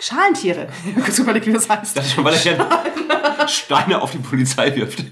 Schalentiere, 0.00 0.68
überlegt, 1.18 1.46
wie 1.46 1.52
das 1.52 1.68
heißt. 1.68 1.96
Das 1.96 2.06
ist 2.06 2.14
schon, 2.14 2.24
weil 2.24 2.34
er 2.34 2.40
gerne 2.40 2.66
Steine 3.46 4.00
auf 4.00 4.12
die 4.12 4.18
Polizei 4.18 4.74
wirft. 4.74 5.04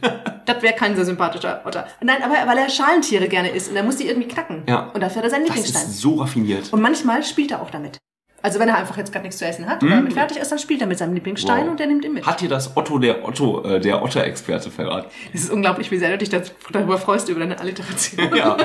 Das 0.46 0.62
wäre 0.62 0.74
kein 0.74 0.96
sehr 0.96 1.04
sympathischer 1.04 1.60
Otter. 1.64 1.86
Nein, 2.00 2.22
aber 2.22 2.34
weil 2.50 2.58
er 2.58 2.68
Schalentiere 2.70 3.28
gerne 3.28 3.50
isst 3.50 3.68
und 3.70 3.76
er 3.76 3.82
muss 3.82 3.96
die 3.96 4.06
irgendwie 4.08 4.28
knacken. 4.28 4.62
Ja. 4.66 4.90
Und 4.94 5.00
dafür 5.02 5.18
hat 5.18 5.24
er 5.24 5.30
seinen 5.30 5.46
Das 5.46 5.56
Lieblingsstein. 5.56 5.86
ist 5.90 6.00
so 6.00 6.14
raffiniert. 6.14 6.72
Und 6.72 6.80
manchmal 6.80 7.22
spielt 7.22 7.50
er 7.50 7.60
auch 7.60 7.70
damit. 7.70 7.98
Also 8.46 8.60
wenn 8.60 8.68
er 8.68 8.76
einfach 8.78 8.96
jetzt 8.96 9.10
gerade 9.12 9.24
nichts 9.24 9.38
zu 9.38 9.44
essen 9.44 9.66
hat 9.68 9.82
oder 9.82 9.96
damit 9.96 10.12
fertig 10.12 10.36
ist, 10.36 10.52
dann 10.52 10.60
spielt 10.60 10.80
er 10.80 10.86
mit 10.86 10.98
seinem 10.98 11.14
Lieblingsstein 11.14 11.56
Mhm. 11.56 11.62
Wow. 11.64 11.70
und 11.72 11.80
der 11.80 11.86
nimmt 11.88 12.04
ihn 12.04 12.12
mit. 12.12 12.24
Hat 12.24 12.40
dir 12.40 12.48
das 12.48 12.76
Otto 12.76 13.00
der 13.00 13.26
Otto, 13.26 13.64
äh, 13.64 13.80
der 13.80 14.00
Otter-Experte 14.00 14.70
verraten? 14.70 15.08
Es 15.34 15.42
ist 15.42 15.50
unglaublich, 15.50 15.90
wie 15.90 15.98
sehr 15.98 16.10
du 16.10 16.18
dich 16.18 16.28
das- 16.28 16.52
darüber 16.70 16.96
freust, 16.96 17.28
über 17.28 17.40
deine 17.40 17.58
Alliteration. 17.58 18.30
Ja. 18.36 18.56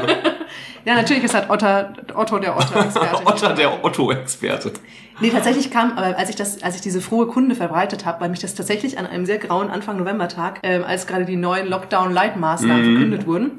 Ja, 0.86 0.94
natürlich 0.96 1.24
ist 1.24 1.34
halt 1.34 1.50
Otter, 1.50 1.94
Otto 2.14 2.38
der 2.38 2.56
Otter-Experte. 2.56 3.22
Otter 3.26 3.54
der 3.56 3.84
Otto-Experte. 3.84 4.72
Nee, 5.20 5.30
tatsächlich 5.32 5.72
kam, 5.72 5.98
aber 5.98 6.16
als 6.16 6.30
ich 6.30 6.36
das, 6.36 6.62
als 6.62 6.76
ich 6.76 6.82
diese 6.82 7.02
frohe 7.02 7.26
Kunde 7.26 7.56
verbreitet 7.56 8.06
habe, 8.06 8.22
weil 8.22 8.30
mich 8.30 8.40
das 8.42 8.54
tatsächlich 8.54 9.00
an 9.00 9.08
einem 9.08 9.26
sehr 9.26 9.40
grauen 9.40 9.72
Anfang 9.72 9.98
Novembertag, 9.98 10.60
ähm, 10.62 10.84
als 10.84 11.08
gerade 11.08 11.26
die 11.26 11.38
neuen 11.38 11.68
Lockdown-Light-Maßnahmen 11.68 12.82
Mhm. 12.86 12.92
verkündet 12.96 13.26
wurden, 13.28 13.52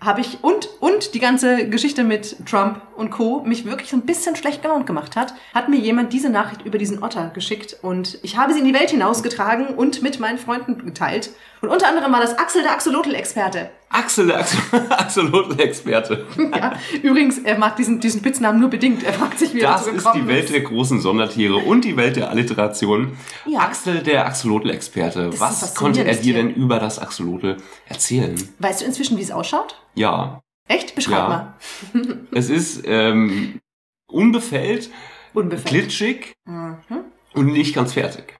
habe 0.00 0.20
ich 0.20 0.38
und 0.42 0.68
und 0.78 1.14
die 1.14 1.18
ganze 1.20 1.68
Geschichte 1.68 2.04
mit 2.04 2.36
Trump 2.48 2.80
und 2.98 3.10
Co. 3.10 3.42
mich 3.44 3.64
wirklich 3.64 3.88
so 3.90 3.96
ein 3.96 4.02
bisschen 4.02 4.36
schlecht 4.36 4.60
gelaunt 4.62 4.86
gemacht 4.86 5.16
hat, 5.16 5.32
hat 5.54 5.68
mir 5.68 5.78
jemand 5.78 6.12
diese 6.12 6.28
Nachricht 6.30 6.66
über 6.66 6.78
diesen 6.78 7.02
Otter 7.02 7.30
geschickt 7.32 7.76
und 7.82 8.18
ich 8.22 8.36
habe 8.36 8.52
sie 8.52 8.58
in 8.58 8.64
die 8.66 8.74
Welt 8.74 8.90
hinausgetragen 8.90 9.68
und 9.68 10.02
mit 10.02 10.20
meinen 10.20 10.38
Freunden 10.38 10.84
geteilt. 10.84 11.30
Und 11.60 11.70
unter 11.70 11.88
anderem 11.88 12.12
war 12.12 12.20
das 12.20 12.38
Axel 12.38 12.62
der 12.62 12.72
Axolotl-Experte. 12.72 13.70
Axel 13.88 14.26
der 14.28 14.44
Axolotl-Experte. 14.90 16.26
Ja, 16.58 16.72
übrigens, 17.02 17.38
er 17.38 17.58
mag 17.58 17.76
diesen, 17.76 18.00
diesen 18.00 18.20
Spitznamen 18.20 18.60
nur 18.60 18.70
bedingt. 18.70 19.02
Er 19.04 19.12
fragt 19.12 19.38
sich, 19.38 19.54
wie 19.54 19.60
er 19.60 19.72
Das 19.72 19.86
ist 19.86 20.06
die 20.14 20.26
Welt 20.26 20.44
ist. 20.44 20.52
der 20.54 20.60
großen 20.62 21.00
Sondertiere 21.00 21.56
und 21.56 21.84
die 21.84 21.96
Welt 21.96 22.16
der 22.16 22.30
Alliteration. 22.30 23.16
Ja. 23.46 23.60
Axel 23.60 24.02
der 24.02 24.26
Axolotl-Experte. 24.26 25.38
Was 25.40 25.74
konnte 25.74 26.04
er 26.04 26.14
dir 26.14 26.34
denn 26.34 26.50
über 26.54 26.78
das 26.78 26.98
Axolotl 26.98 27.56
erzählen? 27.86 28.36
Weißt 28.58 28.80
du 28.80 28.84
inzwischen, 28.86 29.16
wie 29.18 29.22
es 29.22 29.30
ausschaut? 29.30 29.76
Ja, 29.94 30.40
Echt? 30.68 30.94
Beschreib 30.94 31.18
Ja. 31.18 31.28
mal. 31.92 32.18
es 32.32 32.50
ist 32.50 32.82
ähm, 32.84 33.60
unbefällt, 34.10 34.90
Unbefällt. 35.34 35.66
glitschig 35.68 36.34
Mhm. 36.46 36.78
und 37.34 37.46
nicht 37.46 37.74
ganz 37.74 37.94
fertig. 37.94 38.34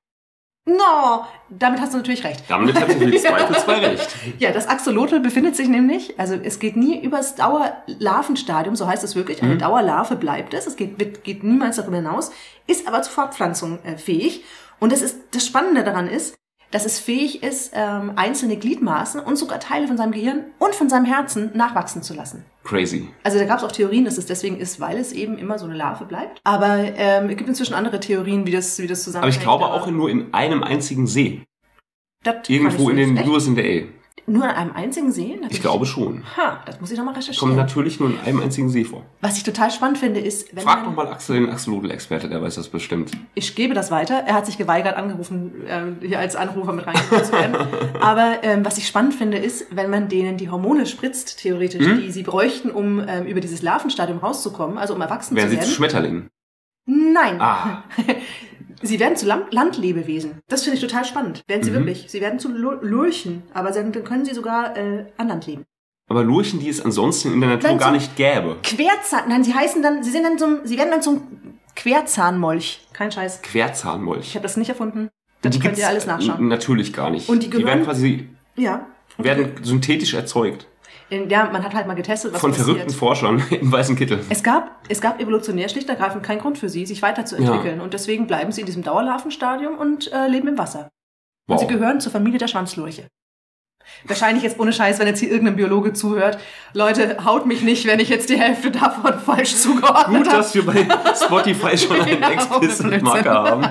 No, 0.66 1.24
damit 1.48 1.80
hast 1.80 1.94
du 1.94 1.96
natürlich 1.96 2.24
recht. 2.24 2.44
Damit 2.46 2.78
hat 2.78 2.90
sie 2.90 3.10
zweifelsfrei 3.18 3.78
recht. 3.86 4.14
Ja, 4.38 4.52
das 4.52 4.68
Axolotl 4.68 5.18
befindet 5.20 5.56
sich 5.56 5.66
nämlich, 5.68 6.20
also 6.20 6.34
es 6.34 6.58
geht 6.58 6.76
nie 6.76 7.02
übers 7.02 7.36
Dauerlarvenstadium, 7.36 8.76
so 8.76 8.86
heißt 8.86 9.02
es 9.02 9.16
wirklich, 9.16 9.42
eine 9.42 9.56
Dauerlarve 9.56 10.16
bleibt 10.16 10.52
es, 10.52 10.66
es 10.66 10.76
geht, 10.76 11.00
wird, 11.00 11.24
geht 11.24 11.42
niemals 11.42 11.76
darüber 11.76 11.96
hinaus, 11.96 12.32
ist 12.66 12.86
aber 12.86 13.00
zur 13.02 13.14
Fortpflanzung 13.14 13.78
äh, 13.84 13.96
fähig. 13.96 14.44
Und 14.78 14.92
das, 14.92 15.00
ist, 15.00 15.16
das 15.32 15.46
Spannende 15.46 15.84
daran 15.84 16.06
ist, 16.06 16.36
dass 16.70 16.84
es 16.84 16.98
fähig 16.98 17.42
ist, 17.42 17.72
ähm, 17.74 18.12
einzelne 18.16 18.56
Gliedmaßen 18.56 19.20
und 19.20 19.36
sogar 19.36 19.58
Teile 19.60 19.86
von 19.88 19.96
seinem 19.96 20.12
Gehirn 20.12 20.44
und 20.58 20.74
von 20.74 20.88
seinem 20.90 21.06
Herzen 21.06 21.50
nachwachsen 21.54 22.02
zu 22.02 22.12
lassen. 22.14 22.44
Crazy. 22.64 23.08
Also 23.22 23.38
da 23.38 23.46
gab 23.46 23.58
es 23.58 23.64
auch 23.64 23.72
Theorien, 23.72 24.04
dass 24.04 24.18
es 24.18 24.26
deswegen 24.26 24.58
ist, 24.58 24.78
weil 24.78 24.98
es 24.98 25.12
eben 25.12 25.38
immer 25.38 25.58
so 25.58 25.64
eine 25.64 25.74
Larve 25.74 26.04
bleibt. 26.04 26.40
Aber 26.44 26.76
ähm, 26.96 27.30
es 27.30 27.36
gibt 27.38 27.48
inzwischen 27.48 27.72
andere 27.74 28.00
Theorien, 28.00 28.46
wie 28.46 28.50
das, 28.52 28.78
wie 28.78 28.86
das 28.86 29.00
Aber 29.00 29.04
zusammenhängt. 29.04 29.36
ich 29.36 29.40
glaube 29.42 29.64
auch 29.66 29.86
in, 29.86 29.96
nur 29.96 30.10
in 30.10 30.34
einem 30.34 30.62
einzigen 30.62 31.06
See. 31.06 31.42
Irgendwo 32.48 32.90
in 32.90 32.96
den 32.96 33.14
nicht- 33.14 33.26
US 33.28 33.46
in 33.46 33.54
der 33.54 33.64
A. 33.64 33.84
Nur 34.28 34.44
an 34.44 34.50
einem 34.54 34.72
einzigen 34.72 35.10
See? 35.10 35.40
Ich 35.48 35.60
glaube 35.62 35.86
schon. 35.86 36.22
Ha, 36.36 36.60
das 36.66 36.80
muss 36.80 36.90
ich 36.90 36.98
nochmal 36.98 37.14
recherchieren. 37.14 37.56
natürlich 37.56 37.98
nur 37.98 38.10
in 38.10 38.18
einem 38.20 38.40
einzigen 38.42 38.68
See 38.68 38.84
vor. 38.84 39.04
Was 39.22 39.36
ich 39.38 39.42
total 39.42 39.70
spannend 39.70 39.98
finde, 39.98 40.20
ist, 40.20 40.54
wenn 40.54 40.62
Frag 40.62 40.84
doch 40.84 40.94
mal 40.94 41.08
Axel, 41.08 41.40
den 41.40 41.50
Axolotl-Experte, 41.50 42.28
der 42.28 42.42
weiß 42.42 42.56
das 42.56 42.68
bestimmt. 42.68 43.10
ich 43.34 43.54
gebe 43.54 43.74
das 43.74 43.90
weiter. 43.90 44.22
Er 44.26 44.34
hat 44.34 44.46
sich 44.46 44.58
geweigert, 44.58 44.96
angerufen, 44.96 45.52
ähm, 45.66 45.96
hier 46.02 46.18
als 46.18 46.36
Anrufer 46.36 46.72
mit 46.74 46.86
reingekommen 46.86 47.24
zu 47.24 47.32
werden. 47.32 47.56
Aber 48.00 48.38
ähm, 48.42 48.64
was 48.64 48.76
ich 48.78 48.86
spannend 48.86 49.14
finde, 49.14 49.38
ist, 49.38 49.66
wenn 49.74 49.88
man 49.90 50.08
denen 50.08 50.36
die 50.36 50.50
Hormone 50.50 50.86
spritzt, 50.86 51.38
theoretisch, 51.40 51.86
Mhm. 51.86 52.00
die 52.00 52.10
sie 52.12 52.22
bräuchten, 52.22 52.70
um 52.70 53.02
ähm, 53.08 53.26
über 53.26 53.40
dieses 53.40 53.62
Larvenstadium 53.62 54.18
rauszukommen, 54.18 54.76
also 54.78 54.94
um 54.94 55.00
erwachsen 55.00 55.36
Werden 55.36 55.46
zu 55.48 55.50
sie 55.52 55.56
werden. 55.58 55.68
zu 55.68 55.74
Schmetterlingen? 55.74 56.28
Nein. 56.86 57.40
Ah. 57.40 57.84
Sie 58.82 59.00
werden 59.00 59.16
zu 59.16 59.26
Land 59.26 59.52
Landlebewesen. 59.52 60.40
Das 60.48 60.62
finde 60.62 60.76
ich 60.76 60.82
total 60.82 61.04
spannend. 61.04 61.42
Werden 61.48 61.60
Mhm. 61.62 61.64
sie 61.64 61.72
wirklich. 61.72 62.04
Sie 62.08 62.20
werden 62.20 62.38
zu 62.38 62.48
Lu- 62.48 62.78
Lurchen, 62.80 63.42
aber 63.54 63.70
dann 63.70 63.92
dann 63.92 64.04
können 64.04 64.24
sie 64.24 64.34
sogar 64.34 64.76
äh, 64.76 65.06
an 65.16 65.28
Land 65.28 65.46
leben. 65.46 65.64
Aber 66.10 66.22
Lurchen, 66.24 66.60
die 66.60 66.68
es 66.68 66.80
ansonsten 66.82 67.32
in 67.34 67.40
der 67.40 67.50
Natur 67.50 67.70
Nein, 67.70 67.78
gar 67.78 67.88
so- 67.88 67.94
nicht 67.96 68.16
gäbe. 68.16 68.56
Querzahn, 68.62 69.28
nein, 69.28 69.44
sie 69.44 69.52
heißen 69.52 69.82
dann, 69.82 70.02
sie 70.02 70.10
sind 70.10 70.22
dann 70.24 70.38
zum, 70.38 70.60
sie 70.64 70.78
werden 70.78 70.90
dann 70.90 71.02
zum 71.02 71.22
Querzahnmolch. 71.76 72.86
Kein 72.92 73.10
Scheiß. 73.12 73.40
Ich 73.42 73.50
Querzahnmolch. 73.50 74.34
habe 74.34 74.42
das 74.44 74.56
nicht 74.56 74.68
erfunden. 74.68 75.08
Das 75.42 75.52
Die 75.54 75.60
könnt 75.60 75.78
ihr 75.78 75.88
alles 75.88 76.06
nachschauen. 76.06 76.48
Natürlich 76.48 76.92
gar 76.92 77.10
nicht. 77.10 77.28
Und 77.28 77.42
die 77.42 77.46
die 77.50 77.52
werden 77.58 77.64
gehören- 77.64 77.84
quasi 77.84 78.28
Ja. 78.56 78.86
werden 79.18 79.52
synthetisch 79.62 80.14
erzeugt 80.14 80.66
In 81.10 81.28
der, 81.28 81.50
man 81.50 81.64
hat 81.64 81.74
halt 81.74 81.86
mal 81.86 81.94
getestet, 81.94 82.32
was 82.34 82.40
von 82.40 82.50
passiert. 82.50 82.66
verrückten 82.68 82.92
Forschern 82.94 83.42
im 83.50 83.72
weißen 83.72 83.96
Kittel. 83.96 84.20
Es 84.28 84.42
gab, 84.42 84.82
es 84.88 85.00
gab 85.00 85.20
evolutionär 85.20 85.68
schlicht 85.70 85.88
und 85.88 85.94
ergreifend 85.94 86.22
keinen 86.22 86.40
Grund 86.40 86.58
für 86.58 86.68
sie, 86.68 86.84
sich 86.86 87.00
weiterzuentwickeln. 87.02 87.80
Und 87.80 87.94
deswegen 87.94 88.26
bleiben 88.26 88.52
sie 88.52 88.60
in 88.60 88.66
diesem 88.66 88.82
Dauerlarvenstadium 88.82 89.78
und 89.78 90.12
äh, 90.12 90.26
leben 90.28 90.48
im 90.48 90.58
Wasser. 90.58 90.88
Und 91.48 91.54
Wow. 91.54 91.60
sie 91.60 91.66
gehören 91.66 92.00
zur 92.00 92.12
Familie 92.12 92.38
der 92.38 92.48
Schwanzlurche. 92.48 93.06
Wahrscheinlich 94.04 94.42
jetzt 94.44 94.58
ohne 94.58 94.72
Scheiß, 94.72 94.98
wenn 94.98 95.06
jetzt 95.06 95.20
hier 95.20 95.30
irgendein 95.30 95.56
Biologe 95.56 95.92
zuhört. 95.92 96.38
Leute, 96.72 97.18
haut 97.24 97.46
mich 97.46 97.62
nicht, 97.62 97.86
wenn 97.86 97.98
ich 98.00 98.08
jetzt 98.08 98.28
die 98.30 98.38
Hälfte 98.38 98.70
davon 98.70 99.18
falsch 99.26 99.56
zugeordnet 99.56 100.24
Gut, 100.24 100.28
habe. 100.28 100.36
dass 100.38 100.54
wir 100.54 100.64
bei 100.66 100.86
Spotify 101.14 101.76
schon 101.78 102.00
einen 102.00 102.20
Ja, 102.20 102.30
explicit 102.30 103.02
Marker 103.02 103.32
haben. 103.32 103.66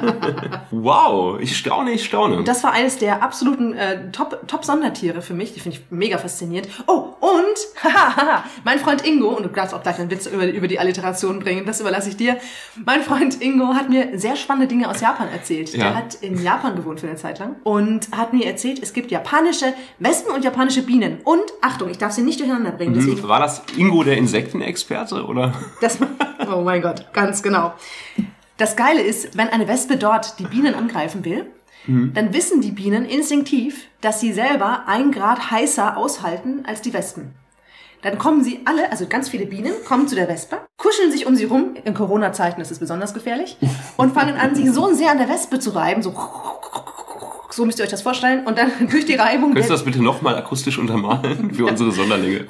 Wow, 0.72 1.40
ich 1.40 1.56
staune, 1.58 1.92
ich 1.92 2.06
staune. 2.06 2.44
Das 2.44 2.64
war 2.64 2.74
eines 2.74 2.98
der 2.98 3.22
absoluten 3.24 3.74
äh, 3.74 4.12
Top- 4.12 4.48
Top-Sondertiere 4.48 5.22
für 5.22 5.34
mich. 5.34 5.54
Die 5.54 5.60
finde 5.60 5.78
ich 5.78 5.86
mega 5.90 6.18
faszinierend. 6.18 6.70
Oh, 6.88 7.14
und 7.20 7.84
haha, 7.84 8.44
mein 8.64 8.80
Freund 8.80 9.06
Ingo, 9.06 9.30
und 9.30 9.44
du 9.44 9.50
darfst 9.50 9.74
auch 9.74 9.84
gleich 9.84 10.00
einen 10.00 10.10
Witz 10.12 10.26
über, 10.26 10.46
über 10.48 10.68
die 10.68 10.80
Alliteration 10.80 11.40
bringen, 11.40 11.66
das 11.66 11.80
überlasse 11.80 12.10
ich 12.10 12.18
dir. 12.18 12.38
Mein 12.86 13.02
Freund 13.02 13.42
Ingo 13.42 13.74
hat 13.76 13.90
mir 13.90 14.18
sehr 14.20 14.36
spannende 14.36 14.68
Dinge 14.68 14.90
aus 14.90 15.02
Japan 15.02 15.28
erzählt. 15.32 15.74
Ja. 15.74 15.86
Der 15.86 15.96
hat 15.96 16.16
in 16.16 16.42
Japan 16.44 16.76
gewohnt 16.76 17.00
für 17.00 17.08
eine 17.08 17.16
Zeit 17.16 17.40
lang 17.40 17.56
und 17.64 18.08
hat 18.16 18.34
mir 18.34 18.46
erzählt, 18.46 18.80
es 18.82 18.94
gibt 18.94 19.12
japanische 19.12 19.74
Wespen 20.08 20.34
und 20.34 20.44
japanische 20.44 20.84
Bienen. 20.84 21.20
Und, 21.24 21.44
Achtung, 21.62 21.90
ich 21.90 21.98
darf 21.98 22.12
sie 22.14 22.22
nicht 22.22 22.40
durcheinander 22.40 22.72
bringen. 22.72 22.94
Deswegen 22.94 23.22
Hm, 23.22 23.28
War 23.28 23.40
das 23.40 23.62
Ingo 23.76 24.04
der 24.04 24.18
Insektenexperte 24.18 25.26
oder? 25.26 25.54
das, 25.82 25.98
oh 26.52 26.62
mein 26.62 26.82
Gott, 26.82 27.06
ganz 27.14 27.44
genau. 27.44 27.74
Das 28.58 28.76
Geile 28.76 29.02
ist, 29.02 29.38
wenn 29.38 29.50
eine 29.50 29.68
Wespe 29.68 29.98
dort 29.98 30.40
die 30.40 30.46
Bienen 30.46 30.74
angreifen 30.74 31.26
will, 31.26 31.46
dann 31.88 32.34
wissen 32.34 32.60
die 32.60 32.72
Bienen 32.72 33.06
instinktiv, 33.06 33.86
dass 34.02 34.20
sie 34.20 34.34
selber 34.34 34.84
ein 34.88 35.12
Grad 35.12 35.52
heißer 35.52 35.96
aushalten 35.96 36.66
als 36.68 36.82
die 36.82 36.94
Wespen. 36.94 37.34
Dann 38.02 38.18
kommen 38.18 38.44
sie 38.44 38.60
alle, 38.66 38.92
also 38.92 39.08
ganz 39.08 39.30
viele 39.30 39.46
Bienen, 39.46 39.72
kommen 39.88 40.06
zu 40.08 40.16
der 40.16 40.28
Wespe, 40.28 40.60
kuscheln 40.78 41.12
sich 41.14 41.26
um 41.26 41.36
sie 41.38 41.46
rum, 41.46 41.76
in 41.86 41.94
Corona-Zeiten 41.94 42.60
ist 42.60 42.72
es 42.72 42.80
besonders 42.80 43.14
gefährlich, 43.14 43.58
und 43.96 44.14
fangen 44.14 44.36
an, 44.36 44.54
sich 44.54 44.70
so 44.72 44.94
sehr 44.94 45.12
an 45.12 45.18
der 45.18 45.30
Wespe 45.30 45.60
zu 45.60 45.70
reiben, 45.70 46.04
so, 46.04 46.14
so 47.50 47.66
müsst 47.66 47.80
ihr 47.80 47.84
euch 47.84 47.92
das 47.92 48.02
vorstellen, 48.02 48.46
und 48.46 48.58
dann 48.58 48.72
durch 48.90 49.06
die 49.06 49.16
Reibung... 49.16 49.52
Könntest 49.52 49.70
du 49.70 49.74
das 49.74 49.86
bitte 49.86 50.02
nochmal 50.02 50.36
akustisch 50.36 50.78
untermalen 50.78 51.54
für 51.54 51.66
unsere 51.66 51.92
Sonderlinge? 51.92 52.46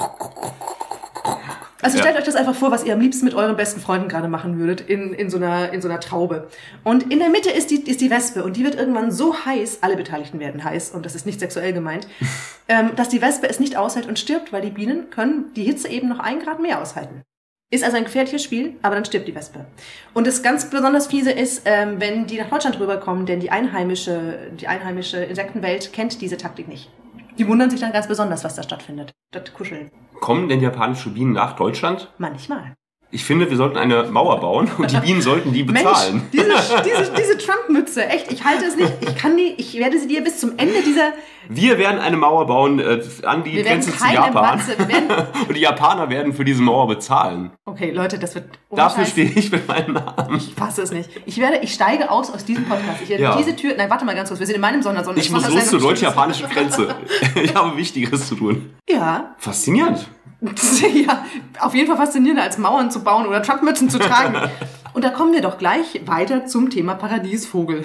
Also 1.82 1.98
Ja. 1.98 2.04
stellt 2.04 2.18
euch 2.18 2.24
das 2.24 2.36
einfach 2.36 2.56
vor, 2.56 2.72
was 2.72 2.84
ihr 2.84 2.94
am 2.94 3.00
liebsten 3.00 3.26
mit 3.26 3.34
euren 3.36 3.56
besten 3.56 3.80
Freunden 3.80 4.10
gerade 4.10 4.28
machen 4.28 4.58
würdet 4.58 4.82
in, 4.82 5.14
in, 5.14 5.30
so 5.30 5.38
einer, 5.38 5.72
in 5.72 5.82
so 5.82 5.88
einer 5.88 6.00
Traube. 6.00 6.48
Und 6.84 7.12
in 7.12 7.20
der 7.20 7.30
Mitte 7.30 7.50
ist 7.50 7.70
die, 7.70 7.82
ist 7.90 8.02
die 8.02 8.10
Wespe 8.10 8.44
und 8.44 8.58
die 8.58 8.64
wird 8.64 8.76
irgendwann 8.76 9.12
so 9.12 9.46
heiß, 9.46 9.80
alle 9.82 9.96
Beteiligten 9.96 10.40
werden 10.40 10.64
heiß 10.64 10.92
und 10.92 11.06
das 11.06 11.16
ist 11.16 11.26
nicht 11.26 11.40
sexuell 11.40 11.74
gemeint, 11.74 12.08
ähm, 12.68 12.92
dass 12.96 13.10
die 13.10 13.22
Wespe 13.22 13.48
es 13.48 13.60
nicht 13.60 13.78
aushält 13.78 14.08
und 14.08 14.18
stirbt, 14.20 14.52
weil 14.52 14.62
die 14.62 14.72
Bienen 14.72 15.10
können 15.12 15.54
die 15.56 15.64
Hitze 15.64 15.88
eben 15.88 16.10
noch 16.10 16.20
ein 16.20 16.40
Grad 16.40 16.60
mehr 16.60 16.82
aushalten. 16.82 17.22
Ist 17.70 17.84
also 17.84 17.98
ein 17.98 18.06
gefährliches 18.06 18.44
Spiel, 18.44 18.78
aber 18.82 18.96
dann 18.96 19.04
stirbt 19.04 19.28
die 19.28 19.36
Wespe. 19.36 19.66
Und 20.14 20.26
das 20.26 20.42
ganz 20.42 20.70
besonders 20.70 21.08
fiese 21.08 21.32
ist, 21.32 21.64
ähm, 21.66 22.00
wenn 22.00 22.26
die 22.26 22.38
nach 22.38 22.50
Deutschland 22.50 22.80
rüberkommen, 22.80 23.26
denn 23.26 23.42
die 23.42 23.52
einheimische, 23.52 24.52
die 24.58 24.70
einheimische 24.70 25.18
Insektenwelt 25.18 25.92
kennt 25.92 26.22
diese 26.22 26.38
Taktik 26.38 26.70
nicht. 26.70 26.90
Die 27.38 27.46
wundern 27.46 27.70
sich 27.70 27.82
dann 27.82 27.92
ganz 27.92 28.08
besonders, 28.08 28.46
was 28.46 28.56
da 28.56 28.64
stattfindet. 28.64 29.12
Das 29.32 29.54
Kuscheln. 29.54 29.92
Kommen 30.22 30.48
denn 30.48 30.62
japanische 30.62 31.10
Bienen 31.10 31.34
nach 31.34 31.58
Deutschland? 31.58 32.12
Manchmal. 32.18 32.74
Ich 33.10 33.24
finde, 33.24 33.50
wir 33.50 33.56
sollten 33.56 33.78
eine 33.78 34.04
Mauer 34.04 34.40
bauen 34.42 34.70
und 34.78 34.92
die 34.92 34.98
Bienen 34.98 35.22
sollten 35.22 35.54
die 35.54 35.64
bezahlen. 35.64 36.24
Mensch, 36.34 36.50
diese, 36.84 36.84
diese, 36.84 37.12
diese 37.14 37.38
Trump-Mütze, 37.38 38.06
echt, 38.06 38.30
ich 38.32 38.44
halte 38.44 38.66
es 38.66 38.76
nicht. 38.76 38.92
Ich 39.00 39.16
kann 39.16 39.38
die, 39.38 39.54
ich 39.58 39.76
werde 39.76 39.98
sie 39.98 40.08
dir 40.08 40.22
bis 40.24 40.40
zum 40.42 40.58
Ende 40.58 40.82
dieser. 40.86 41.14
Wir 41.48 41.78
werden 41.78 42.00
eine 42.02 42.18
Mauer 42.18 42.46
bauen 42.48 42.80
äh, 42.80 43.02
an 43.24 43.46
die 43.46 43.62
Grenze 43.64 43.96
zu 43.96 44.06
Japan. 44.06 44.58
Matze, 44.58 44.76
und 45.48 45.56
die 45.56 45.62
Japaner 45.62 46.10
werden 46.10 46.34
für 46.34 46.44
diese 46.44 46.62
Mauer 46.62 46.88
bezahlen. 46.88 47.52
Okay, 47.64 47.92
Leute, 47.92 48.20
das 48.20 48.36
wird. 48.36 48.50
Dafür 48.72 49.06
stehe 49.06 49.30
ich 49.34 49.50
mit 49.54 49.66
meinem 49.70 49.94
Namen. 49.94 50.36
Ich 50.36 50.54
fasse 50.54 50.82
es 50.82 50.92
nicht. 50.92 51.10
Ich 51.26 51.38
werde, 51.38 51.60
ich 51.62 51.74
steige 51.74 52.12
aus 52.12 52.30
aus 52.30 52.44
diesem 52.44 52.66
Podcast. 52.66 53.02
Ich 53.02 53.10
werde 53.10 53.24
Ja. 53.24 53.38
diese 53.38 53.56
Tür. 53.56 53.76
Nein, 53.78 53.90
warte 53.90 54.04
mal 54.04 54.16
ganz 54.16 54.28
kurz. 54.28 54.42
Wir 54.42 54.48
sind 54.48 54.56
in 54.56 54.62
meinem 54.62 54.82
Sondersonder. 54.82 55.22
Ich 55.22 55.32
muss 55.32 55.48
los 55.48 55.68
zur 55.70 55.80
deutsch-japanischen 55.80 56.50
Grenze. 56.50 56.94
Ich 57.42 57.56
habe 57.56 57.78
Wichtigeres 57.78 58.28
zu 58.28 58.36
tun. 58.36 58.72
Ja. 58.90 59.36
Faszinierend. 59.38 60.08
ja, 60.94 61.26
auf 61.60 61.74
jeden 61.74 61.88
Fall 61.88 61.98
faszinierender 61.98 62.44
als 62.44 62.58
Mauern 62.58 62.92
zu 62.92 63.04
bauen 63.04 63.26
oder 63.26 63.42
Trump-Mützen 63.42 63.90
zu 63.90 63.98
tragen. 63.98 64.36
Und 64.94 65.04
da 65.04 65.10
kommen 65.10 65.32
wir 65.34 65.42
doch 65.42 65.60
gleich 65.60 66.02
weiter 66.08 66.48
zum 66.48 66.72
Thema 66.72 66.96
Paradiesvogel. 66.96 67.84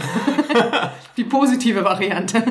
Die 1.19 1.25
positive 1.25 1.85
Variante. 1.85 2.43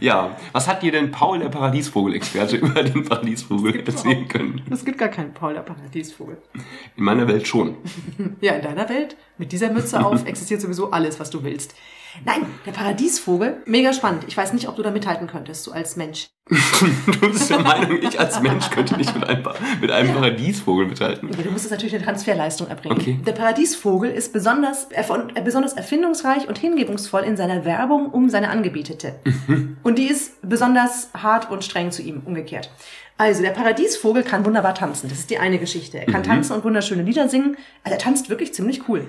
Ja, 0.00 0.36
was 0.50 0.66
hat 0.66 0.82
dir 0.82 0.90
denn 0.90 1.12
Paul, 1.12 1.38
der 1.38 1.48
Paradiesvogel-Experte, 1.48 2.56
über 2.56 2.82
den 2.82 3.04
Paradiesvogel 3.04 3.84
erzählen 3.86 4.26
können? 4.26 4.62
Es 4.68 4.84
gibt 4.84 4.98
gar 4.98 5.10
keinen 5.10 5.32
Paul, 5.32 5.54
der 5.54 5.60
Paradiesvogel. 5.60 6.38
In 6.96 7.04
meiner 7.04 7.28
Welt 7.28 7.46
schon. 7.46 7.76
Ja, 8.40 8.54
in 8.54 8.62
deiner 8.62 8.88
Welt, 8.88 9.16
mit 9.38 9.52
dieser 9.52 9.70
Mütze 9.70 10.04
auf, 10.04 10.26
existiert 10.26 10.60
sowieso 10.60 10.90
alles, 10.90 11.20
was 11.20 11.30
du 11.30 11.44
willst. 11.44 11.76
Nein, 12.24 12.46
der 12.66 12.72
Paradiesvogel, 12.72 13.62
mega 13.66 13.92
spannend. 13.92 14.24
Ich 14.26 14.36
weiß 14.36 14.52
nicht, 14.52 14.68
ob 14.68 14.76
du 14.76 14.82
da 14.82 14.90
mithalten 14.90 15.26
könntest, 15.26 15.64
so 15.64 15.72
als 15.72 15.96
Mensch. 15.96 16.28
Du 17.06 17.30
bist 17.30 17.50
der 17.50 17.60
Meinung, 17.60 18.02
ich 18.02 18.18
als 18.18 18.40
Mensch 18.40 18.70
könnte 18.70 18.96
nicht 18.96 19.14
mit 19.14 19.28
einem, 19.28 19.44
mit 19.80 19.90
einem 19.90 20.14
Paradiesvogel 20.14 20.86
mithalten. 20.86 21.28
Okay, 21.28 21.42
du 21.42 21.50
musst 21.50 21.64
jetzt 21.64 21.72
natürlich 21.72 21.94
eine 21.94 22.04
Transferleistung 22.04 22.68
erbringen. 22.68 22.98
Okay. 22.98 23.20
Der 23.24 23.32
Paradiesvogel 23.32 24.10
ist 24.10 24.32
besonders, 24.32 24.88
äh, 24.90 25.04
besonders 25.44 25.74
erfindungsreich 25.74 26.48
und 26.48 26.58
hingebungsvoll 26.58 27.22
in 27.22 27.36
seiner 27.36 27.64
Werbung 27.64 28.10
um 28.10 28.30
seine 28.30 28.50
Angebetete. 28.50 29.14
Und 29.82 29.98
die 29.98 30.06
ist 30.06 30.40
besonders 30.42 31.10
hart 31.14 31.50
und 31.50 31.64
streng 31.64 31.90
zu 31.90 32.02
ihm, 32.02 32.22
umgekehrt. 32.24 32.70
Also, 33.18 33.42
der 33.42 33.50
Paradiesvogel 33.50 34.22
kann 34.22 34.46
wunderbar 34.46 34.74
tanzen. 34.74 35.10
Das 35.10 35.18
ist 35.18 35.30
die 35.30 35.36
eine 35.38 35.58
Geschichte. 35.58 35.98
Er 35.98 36.06
kann 36.06 36.22
tanzen 36.22 36.54
und 36.54 36.64
wunderschöne 36.64 37.02
Lieder 37.02 37.28
singen. 37.28 37.58
Also, 37.84 37.96
er 37.96 37.98
tanzt 37.98 38.30
wirklich 38.30 38.54
ziemlich 38.54 38.88
cool. 38.88 39.08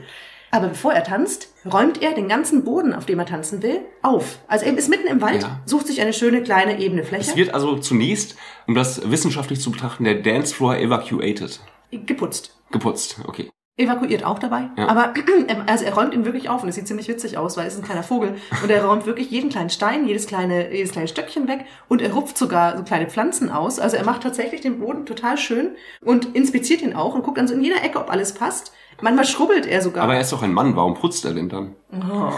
Aber 0.51 0.67
bevor 0.67 0.93
er 0.93 1.03
tanzt, 1.03 1.49
räumt 1.71 2.01
er 2.01 2.13
den 2.13 2.27
ganzen 2.27 2.63
Boden, 2.63 2.93
auf 2.93 3.05
dem 3.05 3.19
er 3.19 3.25
tanzen 3.25 3.63
will, 3.63 3.79
auf. 4.01 4.39
Also 4.47 4.65
er 4.65 4.77
ist 4.77 4.89
mitten 4.89 5.07
im 5.07 5.21
Wald, 5.21 5.43
Ja. 5.43 5.61
sucht 5.65 5.87
sich 5.87 6.01
eine 6.01 6.13
schöne 6.13 6.43
kleine 6.43 6.79
ebene 6.79 7.01
Es 7.03 7.07
Fläche, 7.07 7.35
wird 7.37 7.53
also 7.53 7.77
zunächst, 7.77 8.35
um 8.67 8.75
das 8.75 9.09
wissenschaftlich 9.09 9.61
zu 9.61 9.71
betrachten, 9.71 10.03
der 10.03 10.15
Dancefloor 10.15 10.75
evacuated. 10.77 11.59
geputzt. 11.91 12.57
Geputzt, 12.71 13.17
okay. 13.27 13.49
Evakuiert 13.77 14.23
auch 14.25 14.37
dabei. 14.37 14.69
Ja. 14.77 14.87
Aber 14.89 15.13
er- 15.47 15.67
also 15.69 15.85
er 15.85 15.93
räumt 15.93 16.13
ihn 16.13 16.25
wirklich 16.25 16.49
auf 16.49 16.61
und 16.63 16.69
es 16.69 16.75
sieht 16.75 16.87
ziemlich 16.87 17.07
witzig 17.07 17.37
aus, 17.37 17.55
weil 17.57 17.65
es 17.67 17.73
ist 17.73 17.79
ein 17.79 17.85
kleiner 17.85 18.03
Vogel. 18.03 18.35
Und 18.61 18.69
er 18.69 18.83
räumt 18.85 19.05
wirklich 19.05 19.31
jeden 19.31 19.49
kleinen 19.49 19.69
Stein, 19.69 20.07
jedes 20.07 20.27
kleine, 20.27 20.73
jedes 20.73 20.91
kleine 20.91 21.07
Stöckchen 21.07 21.47
weg 21.47 21.65
und 21.87 22.01
er 22.01 22.11
rupft 22.13 22.37
sogar 22.37 22.77
so 22.77 22.83
kleine 22.83 23.07
Pflanzen 23.09 23.49
aus. 23.49 23.79
Also 23.79 23.95
er 23.97 24.03
macht 24.05 24.23
tatsächlich 24.23 24.61
den 24.61 24.79
Boden 24.79 25.05
total 25.05 25.37
schön 25.37 25.75
und 26.03 26.35
inspiziert 26.35 26.81
ihn 26.81 26.93
auch 26.93 27.15
und 27.15 27.23
guckt 27.23 27.37
dann 27.37 27.47
so 27.47 27.53
in 27.53 27.63
jeder 27.63 27.81
Ecke, 27.83 27.99
ob 27.99 28.09
alles 28.11 28.33
passt. 28.33 28.73
Manchmal 29.01 29.25
schrubbelt 29.25 29.65
er 29.65 29.81
sogar. 29.81 30.03
Aber 30.03 30.15
er 30.15 30.21
ist 30.21 30.31
doch 30.31 30.43
ein 30.43 30.53
Mann, 30.53 30.75
warum 30.75 30.93
putzt 30.95 31.25
er 31.25 31.33
denn 31.33 31.49
dann? 31.49 31.75
oh, 31.93 32.31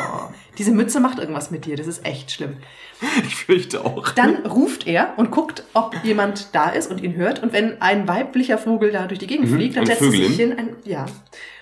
diese 0.57 0.71
Mütze 0.71 0.99
macht 0.99 1.19
irgendwas 1.19 1.51
mit 1.51 1.65
dir, 1.65 1.75
das 1.75 1.87
ist 1.87 2.05
echt 2.05 2.31
schlimm. 2.31 2.57
Ich 3.25 3.35
fürchte 3.35 3.83
auch. 3.83 4.09
Dann 4.11 4.45
ruft 4.45 4.87
er 4.87 5.13
und 5.17 5.29
guckt, 5.29 5.63
ob 5.73 5.93
jemand 6.03 6.55
da 6.55 6.69
ist 6.69 6.89
und 6.89 7.01
ihn 7.01 7.15
hört. 7.15 7.43
Und 7.43 7.51
wenn 7.51 7.81
ein 7.81 8.07
weiblicher 8.07 8.57
Vogel 8.57 8.91
da 8.91 9.07
durch 9.07 9.19
die 9.19 9.27
Gegend 9.27 9.49
Mhm, 9.49 9.55
fliegt, 9.55 9.75
dann 9.75 9.85
setzt 9.85 10.01
er 10.01 10.11
sich 10.11 10.35
hin 10.37 10.57
ein, 10.57 10.75
ja, 10.85 11.05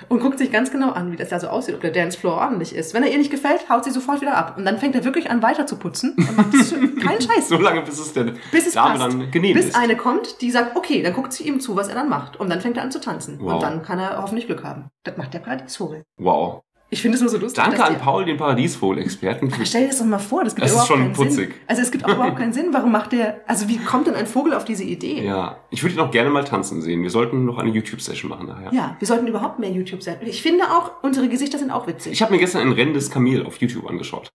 und 0.07 0.19
guckt 0.19 0.37
sich 0.37 0.51
ganz 0.51 0.71
genau 0.71 0.91
an, 0.91 1.11
wie 1.11 1.15
das 1.15 1.29
da 1.29 1.39
so 1.39 1.47
aussieht, 1.47 1.73
ob 1.73 1.81
der 1.81 1.89
Dancefloor 1.91 2.35
ordentlich 2.35 2.75
ist. 2.75 2.93
Wenn 2.93 3.01
er 3.01 3.09
ihr 3.11 3.17
nicht 3.17 3.31
gefällt, 3.31 3.69
haut 3.69 3.85
sie 3.85 3.91
sofort 3.91 4.21
wieder 4.21 4.37
ab. 4.37 4.55
Und 4.57 4.65
dann 4.65 4.77
fängt 4.77 4.93
er 4.93 5.03
wirklich 5.03 5.31
an, 5.31 5.41
weiter 5.41 5.65
zu 5.65 5.77
putzen 5.77 6.13
und 6.17 6.37
macht 6.37 6.53
das 6.53 6.69
schön. 6.69 6.99
Kein 6.99 7.19
Scheiß. 7.21 7.47
So 7.49 7.57
lange, 7.57 7.81
bis 7.81 7.97
es 7.97 8.13
der 8.13 8.25
Bis 8.51 8.67
es 8.67 8.73
Dame 8.73 8.99
passt. 8.99 9.13
dann 9.13 9.31
genehm 9.31 9.55
Bis 9.55 9.67
ist. 9.67 9.75
eine 9.75 9.95
kommt, 9.95 10.41
die 10.41 10.51
sagt, 10.51 10.75
okay, 10.75 11.01
dann 11.01 11.13
guckt 11.13 11.33
sie 11.33 11.47
ihm 11.47 11.59
zu, 11.59 11.75
was 11.75 11.87
er 11.87 11.95
dann 11.95 12.09
macht. 12.09 12.39
Und 12.39 12.49
dann 12.51 12.61
fängt 12.61 12.77
er 12.77 12.83
an 12.83 12.91
zu 12.91 12.99
tanzen. 13.01 13.39
Wow. 13.41 13.53
Und 13.53 13.63
dann 13.63 13.81
kann 13.81 13.97
er 13.97 14.21
hoffentlich 14.21 14.45
Glück 14.45 14.63
haben. 14.63 14.89
Das 15.03 15.17
macht 15.17 15.33
der 15.33 15.39
Paradiesvogel. 15.39 16.03
Wow. 16.17 16.61
Ich 16.93 17.01
finde 17.01 17.15
es 17.15 17.21
nur 17.21 17.29
so 17.29 17.37
lustig. 17.37 17.63
Danke 17.63 17.81
an 17.85 17.97
Paul, 17.99 18.25
den 18.25 18.35
Paradiesvogel-Experten. 18.35 19.49
Stell 19.63 19.83
dir 19.83 19.87
das 19.87 19.99
doch 19.99 20.05
mal 20.05 20.19
vor, 20.19 20.43
das 20.43 20.55
gibt 20.55 20.67
Das 20.67 20.75
ist 20.75 20.87
schon 20.87 20.99
keinen 20.99 21.13
putzig. 21.13 21.35
Sinn. 21.35 21.53
Also 21.65 21.81
es 21.81 21.89
gibt 21.89 22.03
auch 22.03 22.13
überhaupt 22.13 22.35
keinen 22.35 22.51
Sinn. 22.51 22.67
Warum 22.71 22.91
macht 22.91 23.13
der, 23.13 23.39
also 23.47 23.69
wie 23.69 23.77
kommt 23.77 24.07
denn 24.07 24.15
ein 24.15 24.27
Vogel 24.27 24.53
auf 24.53 24.65
diese 24.65 24.83
Idee? 24.83 25.23
Ja, 25.23 25.59
ich 25.69 25.83
würde 25.83 25.95
ihn 25.95 26.01
auch 26.01 26.11
gerne 26.11 26.29
mal 26.29 26.43
tanzen 26.43 26.81
sehen. 26.81 27.01
Wir 27.01 27.09
sollten 27.09 27.45
noch 27.45 27.59
eine 27.59 27.69
YouTube-Session 27.69 28.29
machen 28.29 28.47
nachher. 28.47 28.73
Ja, 28.73 28.97
wir 28.99 29.07
sollten 29.07 29.25
überhaupt 29.25 29.57
mehr 29.57 29.71
YouTube 29.71 30.03
sein. 30.03 30.17
Ich 30.25 30.41
finde 30.41 30.65
auch, 30.65 30.91
unsere 31.01 31.29
Gesichter 31.29 31.57
sind 31.57 31.71
auch 31.71 31.87
witzig. 31.87 32.11
Ich 32.11 32.21
habe 32.21 32.33
mir 32.33 32.39
gestern 32.39 32.61
ein 32.61 32.73
rennendes 32.73 33.09
Kamel 33.09 33.45
auf 33.45 33.55
YouTube 33.61 33.89
angeschaut. 33.89 34.29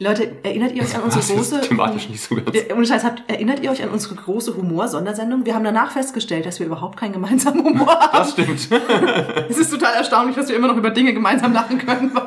Leute, 0.00 0.38
erinnert 0.42 0.72
ihr 0.72 0.82
euch 0.82 0.94
an 0.96 1.02
unsere 1.02 1.20
Das 1.20 1.30
ist 1.30 1.36
große... 1.36 1.60
thematisch 1.68 2.08
nicht 2.08 2.20
so 2.20 2.34
ganz. 2.34 2.50
Ohne 2.74 2.84
Scheiß, 2.84 3.04
habt, 3.04 3.22
erinnert 3.30 3.60
ihr 3.60 3.70
euch 3.70 3.82
an 3.82 3.90
unsere 3.90 4.16
große 4.16 4.56
Humor-Sondersendung? 4.56 5.46
Wir 5.46 5.54
haben 5.54 5.62
danach 5.62 5.92
festgestellt, 5.92 6.46
dass 6.46 6.58
wir 6.58 6.66
überhaupt 6.66 6.98
keinen 6.98 7.12
gemeinsamen 7.12 7.64
Humor 7.64 7.94
haben. 7.94 8.18
Das 8.18 8.32
stimmt. 8.32 8.68
Es 9.48 9.58
ist 9.58 9.70
total 9.70 9.94
erstaunlich, 9.94 10.34
dass 10.34 10.48
wir 10.48 10.56
immer 10.56 10.66
noch 10.66 10.76
über 10.76 10.90
Dinge 10.90 11.14
gemeinsam 11.14 11.52
lachen 11.52 11.78
können. 11.78 12.12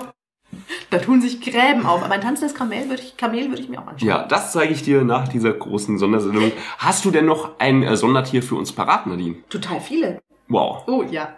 Da 0.89 0.99
tun 0.99 1.21
sich 1.21 1.41
Gräben 1.41 1.85
auf. 1.85 2.03
Aber 2.03 2.13
ein 2.13 2.21
tanzendes 2.21 2.55
Kamel 2.55 2.87
würde 2.89 3.01
ich, 3.01 3.17
Kamel 3.17 3.49
würde 3.49 3.61
ich 3.61 3.67
mir 3.67 3.81
auch 3.81 3.87
anschauen. 3.87 4.07
Ja, 4.07 4.25
das 4.25 4.53
zeige 4.53 4.73
ich 4.73 4.83
dir 4.83 5.03
nach 5.03 5.27
dieser 5.27 5.51
großen 5.51 5.97
Sondersendung. 5.97 6.51
Hast 6.77 7.03
du 7.03 7.11
denn 7.11 7.25
noch 7.25 7.59
ein 7.59 7.83
äh, 7.83 7.97
Sondertier 7.97 8.41
für 8.41 8.55
uns 8.55 8.71
parat, 8.71 9.05
Nadine? 9.05 9.35
Total 9.49 9.81
viele. 9.81 10.21
Wow. 10.47 10.83
Oh 10.87 11.03
ja. 11.03 11.35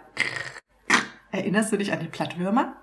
Erinnerst 1.32 1.72
du 1.72 1.78
dich 1.78 1.92
an 1.92 1.98
die 2.00 2.06
Plattwürmer? 2.06 2.74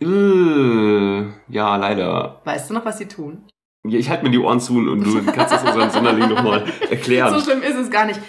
Äh, 0.00 1.24
ja, 1.48 1.76
leider. 1.76 2.40
Weißt 2.44 2.70
du 2.70 2.74
noch, 2.74 2.84
was 2.84 2.98
sie 2.98 3.06
tun? 3.06 3.44
Ja, 3.86 3.98
ich 3.98 4.10
halte 4.10 4.24
mir 4.24 4.30
die 4.30 4.38
Ohren 4.38 4.60
zu 4.60 4.76
und 4.76 5.04
du 5.04 5.24
kannst 5.32 5.52
das 5.52 5.62
unseren 5.62 5.90
Sonderling 5.90 6.28
nochmal 6.28 6.64
erklären. 6.90 7.32
So 7.32 7.40
schlimm 7.40 7.62
ist 7.62 7.76
es 7.76 7.90
gar 7.90 8.04
nicht. 8.04 8.20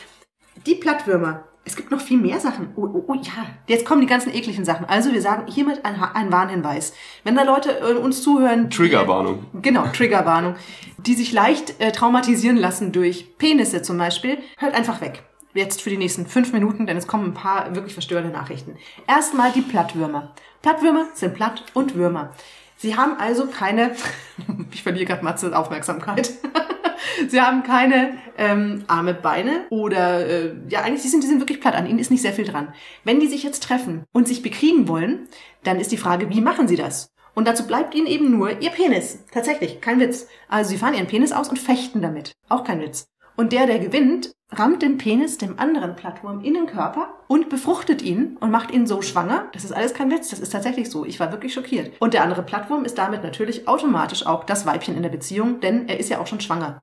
Die 0.65 0.75
Plattwürmer. 0.75 1.43
Es 1.65 1.75
gibt 1.75 1.91
noch 1.91 1.99
viel 1.99 2.17
mehr 2.17 2.39
Sachen. 2.39 2.69
Oh, 2.77 2.87
oh, 2.93 3.03
oh 3.07 3.13
ja, 3.15 3.45
jetzt 3.67 3.85
kommen 3.85 3.99
die 3.99 4.07
ganzen 4.07 4.33
ekligen 4.33 4.63
Sachen. 4.63 4.85
Also 4.85 5.11
wir 5.11 5.21
sagen 5.21 5.51
hiermit 5.51 5.83
ein, 5.83 6.01
ein 6.01 6.31
Warnhinweis. 6.31 6.93
Wenn 7.25 7.35
da 7.35 7.43
Leute 7.43 7.79
äh, 7.79 7.95
uns 7.95 8.21
zuhören... 8.21 8.69
Triggerwarnung. 8.69 9.47
Genau, 9.61 9.85
Triggerwarnung. 9.87 10.55
Die 10.97 11.13
sich 11.13 11.33
leicht 11.33 11.81
äh, 11.81 11.91
traumatisieren 11.91 12.55
lassen 12.55 12.93
durch 12.93 13.37
Penisse 13.37 13.81
zum 13.81 13.97
Beispiel, 13.97 14.37
hört 14.57 14.75
einfach 14.75 15.01
weg. 15.01 15.23
Jetzt 15.57 15.81
für 15.81 15.89
die 15.89 15.97
nächsten 15.97 16.27
fünf 16.27 16.53
Minuten, 16.53 16.85
denn 16.85 16.97
es 16.97 17.07
kommen 17.07 17.31
ein 17.31 17.33
paar 17.33 17.73
wirklich 17.73 17.93
verstörende 17.93 18.29
Nachrichten. 18.29 18.77
Erstmal 19.07 19.51
die 19.51 19.61
Plattwürmer. 19.61 20.35
Plattwürmer 20.61 21.07
sind 21.15 21.33
platt 21.33 21.63
und 21.73 21.95
Würmer. 21.95 22.31
Sie 22.77 22.95
haben 22.95 23.17
also 23.17 23.47
keine, 23.47 23.95
ich 24.71 24.83
verliere 24.83 25.05
gerade 25.05 25.23
Matze 25.23 25.57
Aufmerksamkeit. 25.57 26.31
Sie 27.27 27.41
haben 27.41 27.63
keine 27.63 28.19
ähm, 28.37 28.83
arme 28.85 29.15
Beine 29.15 29.65
oder 29.71 30.27
äh, 30.27 30.55
ja 30.69 30.81
eigentlich 30.81 31.01
die 31.01 31.07
sind 31.07 31.23
die 31.23 31.27
sind 31.27 31.39
wirklich 31.39 31.59
platt. 31.59 31.73
An 31.73 31.87
ihnen 31.87 31.97
ist 31.97 32.11
nicht 32.11 32.21
sehr 32.21 32.33
viel 32.33 32.45
dran. 32.45 32.71
Wenn 33.03 33.19
die 33.19 33.27
sich 33.27 33.41
jetzt 33.41 33.63
treffen 33.63 34.03
und 34.11 34.27
sich 34.27 34.43
bekriegen 34.43 34.87
wollen, 34.87 35.27
dann 35.63 35.79
ist 35.79 35.91
die 35.91 35.97
Frage, 35.97 36.29
wie 36.29 36.41
machen 36.41 36.67
sie 36.67 36.75
das? 36.75 37.09
Und 37.33 37.47
dazu 37.47 37.65
bleibt 37.65 37.95
ihnen 37.95 38.07
eben 38.07 38.29
nur 38.29 38.61
ihr 38.61 38.69
Penis. 38.69 39.23
Tatsächlich, 39.31 39.81
kein 39.81 39.99
Witz. 39.99 40.27
Also 40.49 40.69
sie 40.69 40.77
fahren 40.77 40.93
ihren 40.93 41.07
Penis 41.07 41.31
aus 41.31 41.49
und 41.49 41.57
fechten 41.57 42.01
damit. 42.03 42.33
Auch 42.47 42.63
kein 42.63 42.81
Witz. 42.81 43.07
Und 43.37 43.53
der, 43.53 43.67
der 43.67 43.77
gewinnt, 43.77 44.33
rammt 44.51 44.81
den 44.81 44.97
Penis 44.97 45.37
dem 45.37 45.59
anderen 45.59 45.95
Plattwurm 45.95 46.43
in 46.43 46.55
den 46.55 46.65
Körper 46.65 47.13
und 47.27 47.49
befruchtet 47.49 48.01
ihn 48.01 48.35
und 48.37 48.49
macht 48.49 48.71
ihn 48.71 48.87
so 48.87 49.03
schwanger. 49.03 49.47
Das 49.53 49.63
ist 49.63 49.71
alles 49.71 49.93
kein 49.93 50.09
Witz, 50.09 50.29
das 50.29 50.39
ist 50.39 50.51
tatsächlich 50.51 50.89
so. 50.89 51.05
Ich 51.05 51.19
war 51.19 51.31
wirklich 51.31 51.53
schockiert. 51.53 51.93
Und 52.01 52.15
der 52.15 52.23
andere 52.23 52.41
Plattwurm 52.41 52.83
ist 52.83 52.97
damit 52.97 53.23
natürlich 53.23 53.67
automatisch 53.67 54.25
auch 54.25 54.43
das 54.43 54.65
Weibchen 54.65 54.95
in 54.95 55.03
der 55.03 55.09
Beziehung, 55.09 55.59
denn 55.59 55.87
er 55.87 55.99
ist 55.99 56.09
ja 56.09 56.19
auch 56.19 56.27
schon 56.27 56.41
schwanger. 56.41 56.81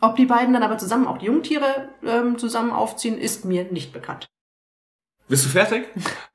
Ob 0.00 0.14
die 0.14 0.26
beiden 0.26 0.54
dann 0.54 0.62
aber 0.62 0.78
zusammen 0.78 1.08
auch 1.08 1.18
die 1.18 1.26
Jungtiere 1.26 1.88
ähm, 2.04 2.38
zusammen 2.38 2.70
aufziehen, 2.70 3.18
ist 3.18 3.44
mir 3.44 3.64
nicht 3.72 3.92
bekannt. 3.92 4.28
Bist 5.26 5.46
du 5.46 5.48
fertig? 5.48 5.88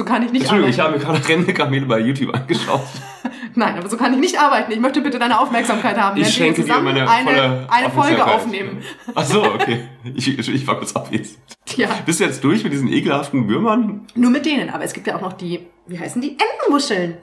So 0.00 0.06
kann 0.06 0.22
ich 0.22 0.32
nicht 0.32 0.40
Entschuldigung, 0.44 0.70
ich 0.70 0.80
arbeiten. 0.80 1.04
habe 1.04 1.12
mir 1.12 1.18
gerade 1.20 1.28
rennende 1.28 1.52
Kamele 1.52 1.84
bei 1.84 1.98
YouTube 2.00 2.34
angeschaut. 2.34 2.80
Nein, 3.54 3.76
aber 3.76 3.86
so 3.86 3.98
kann 3.98 4.14
ich 4.14 4.18
nicht 4.18 4.40
arbeiten. 4.40 4.72
Ich 4.72 4.80
möchte 4.80 5.02
bitte 5.02 5.18
deine 5.18 5.38
Aufmerksamkeit 5.38 5.98
haben. 5.98 6.18
Ich 6.18 6.32
schenke 6.32 6.62
dir 6.62 6.68
zusammen 6.68 6.86
meine 6.86 7.06
eine, 7.06 7.66
eine 7.70 7.90
Folge 7.90 8.24
aufnehmen. 8.24 8.78
Ach 9.14 9.24
so, 9.26 9.44
okay. 9.44 9.88
Ich, 10.14 10.38
ich, 10.38 10.48
ich 10.48 10.66
war 10.66 10.78
kurz 10.78 10.96
abwesend. 10.96 11.36
Tja, 11.66 11.90
Bist 12.06 12.18
du 12.18 12.24
jetzt 12.24 12.42
durch 12.42 12.64
mit 12.64 12.72
diesen 12.72 12.90
ekelhaften 12.90 13.46
Würmern? 13.46 14.06
nur 14.14 14.30
mit 14.30 14.46
denen. 14.46 14.70
Aber 14.70 14.84
es 14.84 14.94
gibt 14.94 15.06
ja 15.06 15.16
auch 15.16 15.20
noch 15.20 15.34
die, 15.34 15.66
wie 15.86 15.98
heißen 15.98 16.22
die? 16.22 16.38
Entenmuscheln. 16.38 17.18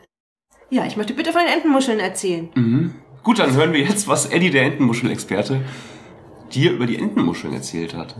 Ja, 0.70 0.86
ich 0.86 0.98
möchte 0.98 1.16
bitte 1.16 1.32
von 1.32 1.42
den 1.42 1.52
Entenmuscheln 1.52 2.00
erzählen. 2.00 2.50
Mhm. 2.54 2.94
Gut, 3.24 3.40
dann 3.40 3.54
hören 3.54 3.74
wir 3.74 3.80
jetzt, 3.80 4.08
was 4.08 4.28
Eddie, 4.28 4.52
der 4.52 4.66
Entenmuschel-Experte, 4.66 5.62
dir 6.54 6.74
über 6.74 6.86
die 6.86 7.00
Entenmuscheln 7.00 7.56
erzählt 7.56 7.96
hat. 7.96 8.16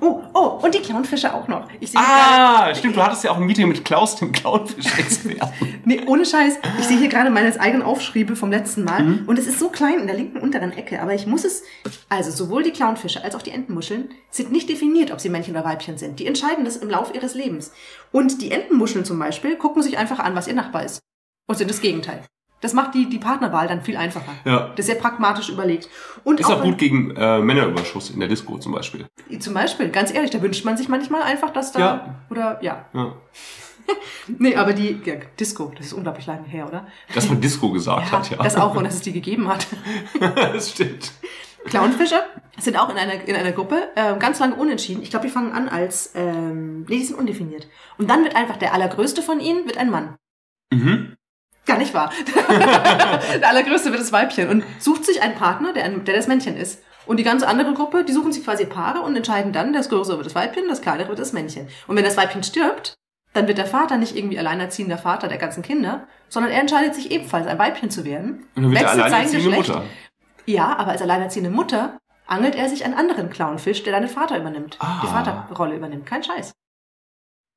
Oh, 0.00 0.20
oh, 0.34 0.60
und 0.62 0.74
die 0.74 0.78
Clownfische 0.80 1.32
auch 1.34 1.48
noch. 1.48 1.68
Ich 1.80 1.90
sehe 1.90 2.00
Ah, 2.00 2.64
gerade- 2.66 2.74
stimmt, 2.78 2.96
du 2.96 3.02
hattest 3.02 3.24
ja 3.24 3.30
auch 3.32 3.36
ein 3.36 3.44
Meeting 3.44 3.68
mit 3.68 3.84
Klaus, 3.84 4.16
dem 4.16 4.32
Clownfisch-Experten. 4.32 5.40
Nee, 5.84 6.02
ohne 6.06 6.26
Scheiß. 6.26 6.58
Ich 6.78 6.84
sehe 6.86 6.98
hier 6.98 7.08
gerade 7.08 7.30
meine 7.30 7.58
eigenen 7.58 7.82
Aufschriebe 7.82 8.36
vom 8.36 8.50
letzten 8.50 8.84
Mal. 8.84 9.02
Mhm. 9.02 9.24
Und 9.28 9.38
es 9.38 9.46
ist 9.46 9.58
so 9.58 9.70
klein 9.70 9.98
in 10.00 10.06
der 10.06 10.16
linken 10.16 10.38
unteren 10.38 10.72
Ecke. 10.72 11.00
Aber 11.00 11.14
ich 11.14 11.26
muss 11.26 11.44
es. 11.44 11.62
Also, 12.10 12.30
sowohl 12.30 12.62
die 12.62 12.72
Clownfische 12.72 13.24
als 13.24 13.34
auch 13.34 13.40
die 13.42 13.50
Entenmuscheln 13.52 14.10
sind 14.30 14.52
nicht 14.52 14.68
definiert, 14.68 15.10
ob 15.10 15.20
sie 15.20 15.30
Männchen 15.30 15.54
oder 15.56 15.64
Weibchen 15.64 15.96
sind. 15.96 16.20
Die 16.20 16.26
entscheiden 16.26 16.64
das 16.66 16.76
im 16.76 16.90
Laufe 16.90 17.14
ihres 17.14 17.34
Lebens. 17.34 17.72
Und 18.12 18.42
die 18.42 18.50
Entenmuscheln 18.50 19.04
zum 19.06 19.18
Beispiel 19.18 19.56
gucken 19.56 19.82
sich 19.82 19.96
einfach 19.96 20.18
an, 20.18 20.34
was 20.34 20.46
ihr 20.46 20.54
Nachbar 20.54 20.84
ist. 20.84 21.00
Und 21.48 21.56
sind 21.56 21.70
das 21.70 21.80
Gegenteil. 21.80 22.22
Das 22.60 22.72
macht 22.74 22.94
die, 22.94 23.08
die 23.08 23.18
Partnerwahl 23.18 23.68
dann 23.68 23.82
viel 23.82 23.96
einfacher. 23.96 24.32
Ja. 24.44 24.68
Das 24.70 24.80
ist 24.80 24.86
sehr 24.86 24.96
pragmatisch 24.96 25.48
überlegt. 25.48 25.88
Und 26.24 26.40
Ist 26.40 26.46
auch 26.46 26.62
wenn- 26.62 26.70
gut 26.70 26.78
gegen 26.78 27.14
äh, 27.16 27.38
Männerüberschuss 27.38 28.10
in 28.10 28.18
der 28.20 28.28
Disco 28.28 28.58
zum 28.58 28.72
Beispiel. 28.72 29.06
Zum 29.38 29.54
Beispiel, 29.54 29.90
ganz 29.90 30.12
ehrlich, 30.12 30.30
da 30.30 30.42
wünscht 30.42 30.64
man 30.64 30.76
sich 30.76 30.88
manchmal 30.88 31.22
einfach, 31.22 31.50
dass 31.50 31.72
da. 31.72 31.78
Ja. 31.78 32.14
Oder 32.30 32.58
ja. 32.62 32.84
Ja. 32.92 33.12
Nee, 34.38 34.54
aber 34.54 34.74
die 34.74 35.00
ja, 35.02 35.14
Disco, 35.40 35.72
das 35.74 35.86
ist 35.86 35.92
unglaublich 35.94 36.26
lange 36.26 36.46
her, 36.46 36.68
oder? 36.68 36.86
Dass 37.14 37.26
man 37.30 37.40
Disco 37.40 37.70
gesagt 37.70 38.12
hat, 38.12 38.30
ja. 38.30 38.36
Das 38.36 38.54
auch 38.56 38.74
und 38.76 38.84
dass 38.84 38.96
es 38.96 39.00
die 39.00 39.12
gegeben 39.12 39.48
hat. 39.48 39.66
das 40.20 40.72
stimmt. 40.72 41.12
Clownfische 41.64 42.22
sind 42.58 42.78
auch 42.78 42.90
in 42.90 42.98
einer, 42.98 43.26
in 43.26 43.34
einer 43.34 43.52
Gruppe 43.52 43.88
ähm, 43.96 44.18
ganz 44.18 44.38
lange 44.40 44.56
unentschieden. 44.56 45.02
Ich 45.02 45.08
glaube, 45.10 45.26
die 45.26 45.32
fangen 45.32 45.52
an 45.52 45.68
als, 45.70 46.12
ähm, 46.14 46.82
nee, 46.82 46.98
die 46.98 47.04
sind 47.04 47.18
undefiniert. 47.18 47.66
Und 47.96 48.10
dann 48.10 48.24
wird 48.24 48.36
einfach 48.36 48.58
der 48.58 48.74
allergrößte 48.74 49.22
von 49.22 49.40
ihnen 49.40 49.64
wird 49.64 49.78
ein 49.78 49.90
Mann. 49.90 50.16
Mhm. 50.70 51.14
Gar 51.68 51.78
nicht 51.78 51.92
wahr. 51.92 52.10
der 53.40 53.48
allergrößte 53.48 53.90
wird 53.90 54.00
das 54.00 54.10
Weibchen 54.10 54.48
und 54.48 54.64
sucht 54.78 55.04
sich 55.04 55.22
einen 55.22 55.34
Partner, 55.34 55.74
der, 55.74 55.84
ein, 55.84 56.04
der 56.04 56.16
das 56.16 56.26
Männchen 56.26 56.56
ist. 56.56 56.82
Und 57.04 57.18
die 57.18 57.24
ganze 57.24 57.46
andere 57.46 57.74
Gruppe, 57.74 58.04
die 58.04 58.12
suchen 58.12 58.32
sich 58.32 58.42
quasi 58.42 58.64
Paare 58.64 59.02
und 59.02 59.14
entscheiden 59.14 59.52
dann, 59.52 59.74
das 59.74 59.90
größere 59.90 60.16
wird 60.16 60.26
das 60.26 60.34
Weibchen, 60.34 60.66
das 60.68 60.80
kleinere 60.80 61.08
wird 61.08 61.18
das 61.18 61.34
Männchen. 61.34 61.68
Und 61.86 61.96
wenn 61.96 62.04
das 62.04 62.16
Weibchen 62.16 62.42
stirbt, 62.42 62.94
dann 63.34 63.46
wird 63.46 63.58
der 63.58 63.66
Vater 63.66 63.98
nicht 63.98 64.16
irgendwie 64.16 64.38
alleinerziehender 64.38 64.96
Vater 64.96 65.28
der 65.28 65.36
ganzen 65.36 65.62
Kinder, 65.62 66.06
sondern 66.30 66.52
er 66.52 66.60
entscheidet 66.60 66.94
sich 66.94 67.10
ebenfalls 67.10 67.46
ein 67.46 67.58
Weibchen 67.58 67.90
zu 67.90 68.06
werden. 68.06 68.46
Und 68.56 68.62
dann 68.62 68.70
wird 68.70 68.80
er 68.80 68.88
wechselt 68.88 69.02
sein 69.02 69.12
alleinerziehende 69.12 69.48
Geschlecht. 69.50 69.68
Mutter. 69.68 69.84
Ja, 70.46 70.76
aber 70.78 70.92
als 70.92 71.02
alleinerziehende 71.02 71.50
Mutter 71.50 71.98
angelt 72.26 72.54
er 72.54 72.68
sich 72.70 72.84
einen 72.84 72.94
anderen 72.94 73.28
Clownfisch, 73.28 73.82
der 73.82 73.92
dann 73.92 74.02
den 74.02 74.10
Vater 74.10 74.38
übernimmt. 74.38 74.78
Ah. 74.80 75.00
Die 75.02 75.06
Vaterrolle 75.06 75.76
übernimmt. 75.76 76.06
Kein 76.06 76.22
Scheiß. 76.22 76.52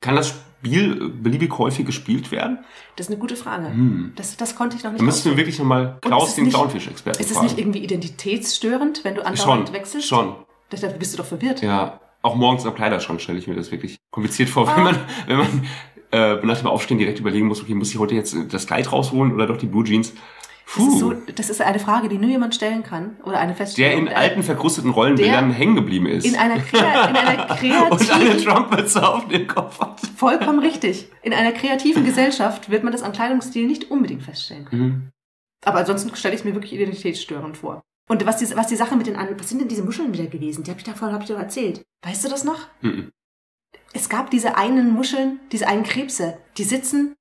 Kann 0.02 0.16
das 0.16 0.30
Spiel 0.30 1.10
beliebig 1.10 1.58
häufig 1.58 1.86
gespielt 1.86 2.32
werden? 2.32 2.60
Das 2.96 3.06
ist 3.08 3.12
eine 3.12 3.20
gute 3.20 3.36
Frage. 3.36 3.68
Hm. 3.68 4.12
Das, 4.16 4.36
das 4.36 4.56
konnte 4.56 4.76
ich 4.76 4.84
noch 4.84 4.92
nicht 4.92 5.02
Da 5.02 5.06
müssten 5.06 5.30
wir 5.30 5.38
wirklich 5.38 5.58
nochmal 5.60 5.98
Klaus, 6.02 6.36
den 6.36 6.50
Clownfisch-Experten 6.50 7.20
Ist 7.22 7.32
es 7.32 7.42
nicht 7.42 7.58
irgendwie 7.58 7.80
identitätsstörend, 7.80 9.04
wenn 9.04 9.16
du 9.16 9.26
andauernd 9.26 9.68
schon, 9.68 9.74
wechselst? 9.76 10.08
schon. 10.08 10.36
Da 10.70 10.88
bist 10.88 11.14
du 11.14 11.18
doch 11.18 11.26
verwirrt. 11.26 11.62
Ja, 11.62 12.00
auch 12.22 12.36
morgens 12.36 12.66
am 12.66 12.76
Kleiderschrank 12.76 13.22
stelle 13.22 13.40
ich 13.40 13.48
mir 13.48 13.56
das 13.56 13.72
wirklich 13.72 13.98
kompliziert 14.12 14.50
vor, 14.50 14.68
wenn 14.68 14.74
Ah. 14.76 14.84
man, 14.84 15.00
wenn 15.28 15.38
man 15.38 15.68
äh, 16.12 16.46
nach 16.46 16.58
dem 16.58 16.68
Aufstehen 16.68 16.98
direkt 16.98 17.20
überlegen 17.20 17.48
muss, 17.48 17.62
okay, 17.62 17.74
muss 17.74 17.92
ich 17.92 18.00
heute 18.00 18.16
jetzt 18.16 18.36
das 18.50 18.68
Kleid 18.68 18.92
rausholen 18.92 19.34
oder 19.34 19.48
doch 19.48 19.58
die 19.58 19.66
Blue 19.68 19.84
Jeans? 19.84 20.14
Das 20.76 20.88
ist, 20.88 21.00
so, 21.00 21.12
das 21.14 21.50
ist 21.50 21.62
eine 21.62 21.80
Frage, 21.80 22.08
die 22.08 22.18
nur 22.18 22.30
jemand 22.30 22.56
stellen 22.56 22.84
kann. 22.84 23.18
Oder 23.24 23.40
eine 23.40 23.48
der 23.48 23.58
Feststellung. 23.58 24.08
in 24.08 24.14
alten, 24.14 24.42
verkrusteten 24.42 24.92
Rollenbildern 24.92 25.50
Der 25.50 25.58
hängen 25.58 25.76
geblieben 25.76 26.06
ist. 26.06 26.26
in 26.26 26.36
einer, 26.36 26.60
Krea 26.60 27.10
in 27.10 27.16
einer 27.16 27.44
und 27.92 28.12
eine 28.12 28.26
kreativen, 28.26 28.46
Trumpetze 28.46 29.08
auf 29.08 29.28
dem 29.28 29.48
Kopf 29.48 29.80
hat. 29.82 30.00
vollkommen 30.16 30.60
richtig. 30.60 31.10
In 31.24 31.34
einer 31.34 31.52
kreativen 31.52 32.06
Gesellschaft 32.06 32.70
wird 32.70 32.84
man 32.84 32.94
das 32.94 33.04
am 33.04 33.12
Kleidungsstil 33.12 33.68
nicht 33.68 33.92
unbedingt 33.92 34.24
feststellen 34.24 34.66
können. 34.66 34.82
Mhm. 34.82 35.10
Aber 35.66 35.80
ansonsten 35.80 36.16
stelle 36.16 36.36
ich 36.36 36.42
es 36.42 36.46
mir 36.46 36.54
wirklich 36.54 36.74
identitätsstörend 36.74 37.58
vor. 37.58 37.82
Und 38.10 38.26
was 38.26 38.38
die, 38.38 38.56
was 38.56 38.68
die 38.68 38.76
Sache 38.76 38.96
mit 38.96 39.08
den 39.08 39.16
anderen, 39.16 39.40
was 39.40 39.50
sind 39.50 39.60
denn 39.60 39.68
diese 39.68 39.84
Muscheln 39.84 40.14
wieder 40.14 40.26
gewesen? 40.26 40.64
Die 40.64 40.72
habe 40.72 40.80
ich 40.80 40.86
davon, 40.86 41.12
habe 41.12 41.24
ich 41.24 41.30
doch 41.30 41.38
erzählt. 41.38 41.84
Weißt 42.04 42.24
du 42.24 42.30
das 42.30 42.44
noch? 42.44 42.68
Mhm. 42.82 43.12
Es 43.94 44.10
gab 44.10 44.32
diese 44.32 44.56
einen 44.58 44.92
Muscheln, 44.92 45.40
diese 45.52 45.68
einen 45.68 45.84
Krebse, 45.84 46.38
die 46.58 46.64
sitzen, 46.64 47.16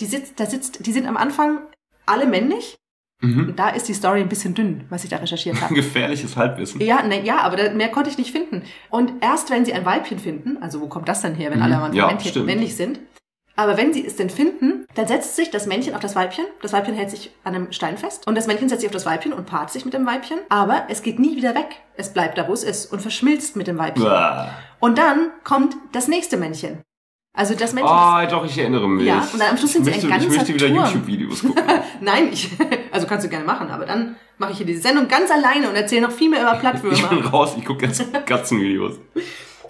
die 0.00 0.06
sitzt, 0.06 0.40
da 0.40 0.46
sitzt, 0.46 0.86
die 0.86 0.92
sind 0.92 1.06
am 1.06 1.16
Anfang 1.16 1.60
alle 2.06 2.26
männlich. 2.26 2.76
Mhm. 3.24 3.48
Und 3.48 3.58
da 3.58 3.68
ist 3.70 3.88
die 3.88 3.94
Story 3.94 4.20
ein 4.20 4.28
bisschen 4.28 4.54
dünn, 4.54 4.84
was 4.90 5.04
ich 5.04 5.10
da 5.10 5.16
recherchiert 5.16 5.60
habe. 5.60 5.74
Gefährliches 5.74 6.36
Halbwissen. 6.36 6.80
Ja, 6.80 7.02
ne, 7.02 7.24
ja, 7.24 7.38
aber 7.38 7.70
mehr 7.70 7.88
konnte 7.90 8.10
ich 8.10 8.18
nicht 8.18 8.32
finden. 8.32 8.62
Und 8.90 9.12
erst 9.22 9.50
wenn 9.50 9.64
sie 9.64 9.72
ein 9.72 9.84
Weibchen 9.84 10.18
finden, 10.18 10.58
also 10.62 10.80
wo 10.80 10.86
kommt 10.88 11.08
das 11.08 11.22
denn 11.22 11.34
her, 11.34 11.50
wenn 11.50 11.62
alle 11.62 11.76
am 11.76 11.90
Mhm. 11.90 11.96
Ja, 11.96 12.06
Männchen 12.06 12.44
männlich 12.44 12.76
sind? 12.76 13.00
Aber 13.56 13.76
wenn 13.76 13.92
sie 13.92 14.04
es 14.04 14.16
denn 14.16 14.30
finden, 14.30 14.84
dann 14.96 15.06
setzt 15.06 15.36
sich 15.36 15.48
das 15.50 15.66
Männchen 15.66 15.94
auf 15.94 16.00
das 16.00 16.16
Weibchen. 16.16 16.44
Das 16.60 16.72
Weibchen 16.72 16.94
hält 16.94 17.10
sich 17.10 17.30
an 17.44 17.54
einem 17.54 17.70
Stein 17.72 17.96
fest. 17.96 18.26
Und 18.26 18.34
das 18.36 18.48
Männchen 18.48 18.68
setzt 18.68 18.80
sich 18.80 18.88
auf 18.88 18.92
das 18.94 19.06
Weibchen 19.06 19.32
und 19.32 19.46
paart 19.46 19.70
sich 19.70 19.84
mit 19.84 19.94
dem 19.94 20.04
Weibchen. 20.06 20.38
Aber 20.48 20.86
es 20.88 21.02
geht 21.02 21.20
nie 21.20 21.36
wieder 21.36 21.54
weg. 21.54 21.76
Es 21.96 22.12
bleibt 22.12 22.36
da, 22.36 22.48
wo 22.48 22.52
es 22.52 22.64
ist 22.64 22.86
und 22.92 23.00
verschmilzt 23.00 23.54
mit 23.54 23.68
dem 23.68 23.78
Weibchen. 23.78 24.02
Bäh. 24.04 24.48
Und 24.80 24.98
dann 24.98 25.30
kommt 25.44 25.76
das 25.92 26.08
nächste 26.08 26.36
Männchen. 26.36 26.80
Also 27.36 27.54
das 27.56 27.72
Männchen. 27.72 27.90
Ah, 27.92 28.26
doch, 28.26 28.44
ich 28.46 28.56
erinnere 28.56 28.88
mich. 28.88 29.06
Ja, 29.06 29.28
und 29.32 29.40
dann 29.40 29.50
am 29.50 29.56
Schluss 29.58 29.72
sind 29.72 29.84
sie 29.84 29.90
ich 29.90 30.04
ein 30.04 30.08
möchte, 30.08 30.24
Ich 30.24 30.28
ganzer 30.30 30.38
möchte 30.38 30.54
wieder. 30.54 30.68
YouTube-Videos 30.68 31.40
gucken. 31.42 31.64
Nein, 32.00 32.28
ich, 32.32 32.48
also 32.92 33.06
kannst 33.08 33.26
du 33.26 33.28
gerne 33.28 33.44
machen, 33.44 33.70
aber 33.70 33.84
dann 33.86 34.14
mache 34.38 34.52
ich 34.52 34.58
hier 34.58 34.66
diese 34.66 34.82
Sendung 34.82 35.08
ganz 35.08 35.30
alleine 35.32 35.68
und 35.68 35.74
erzähle 35.74 36.02
noch 36.02 36.12
viel 36.12 36.30
mehr 36.30 36.42
über 36.42 36.52
Ich 36.54 36.60
bin 36.80 36.90
Plattwürmer. 36.92 37.26
raus, 37.30 37.54
ich 37.58 37.64
gucke 37.64 37.86
jetzt 37.86 38.04
Katzenvideos. 38.26 39.00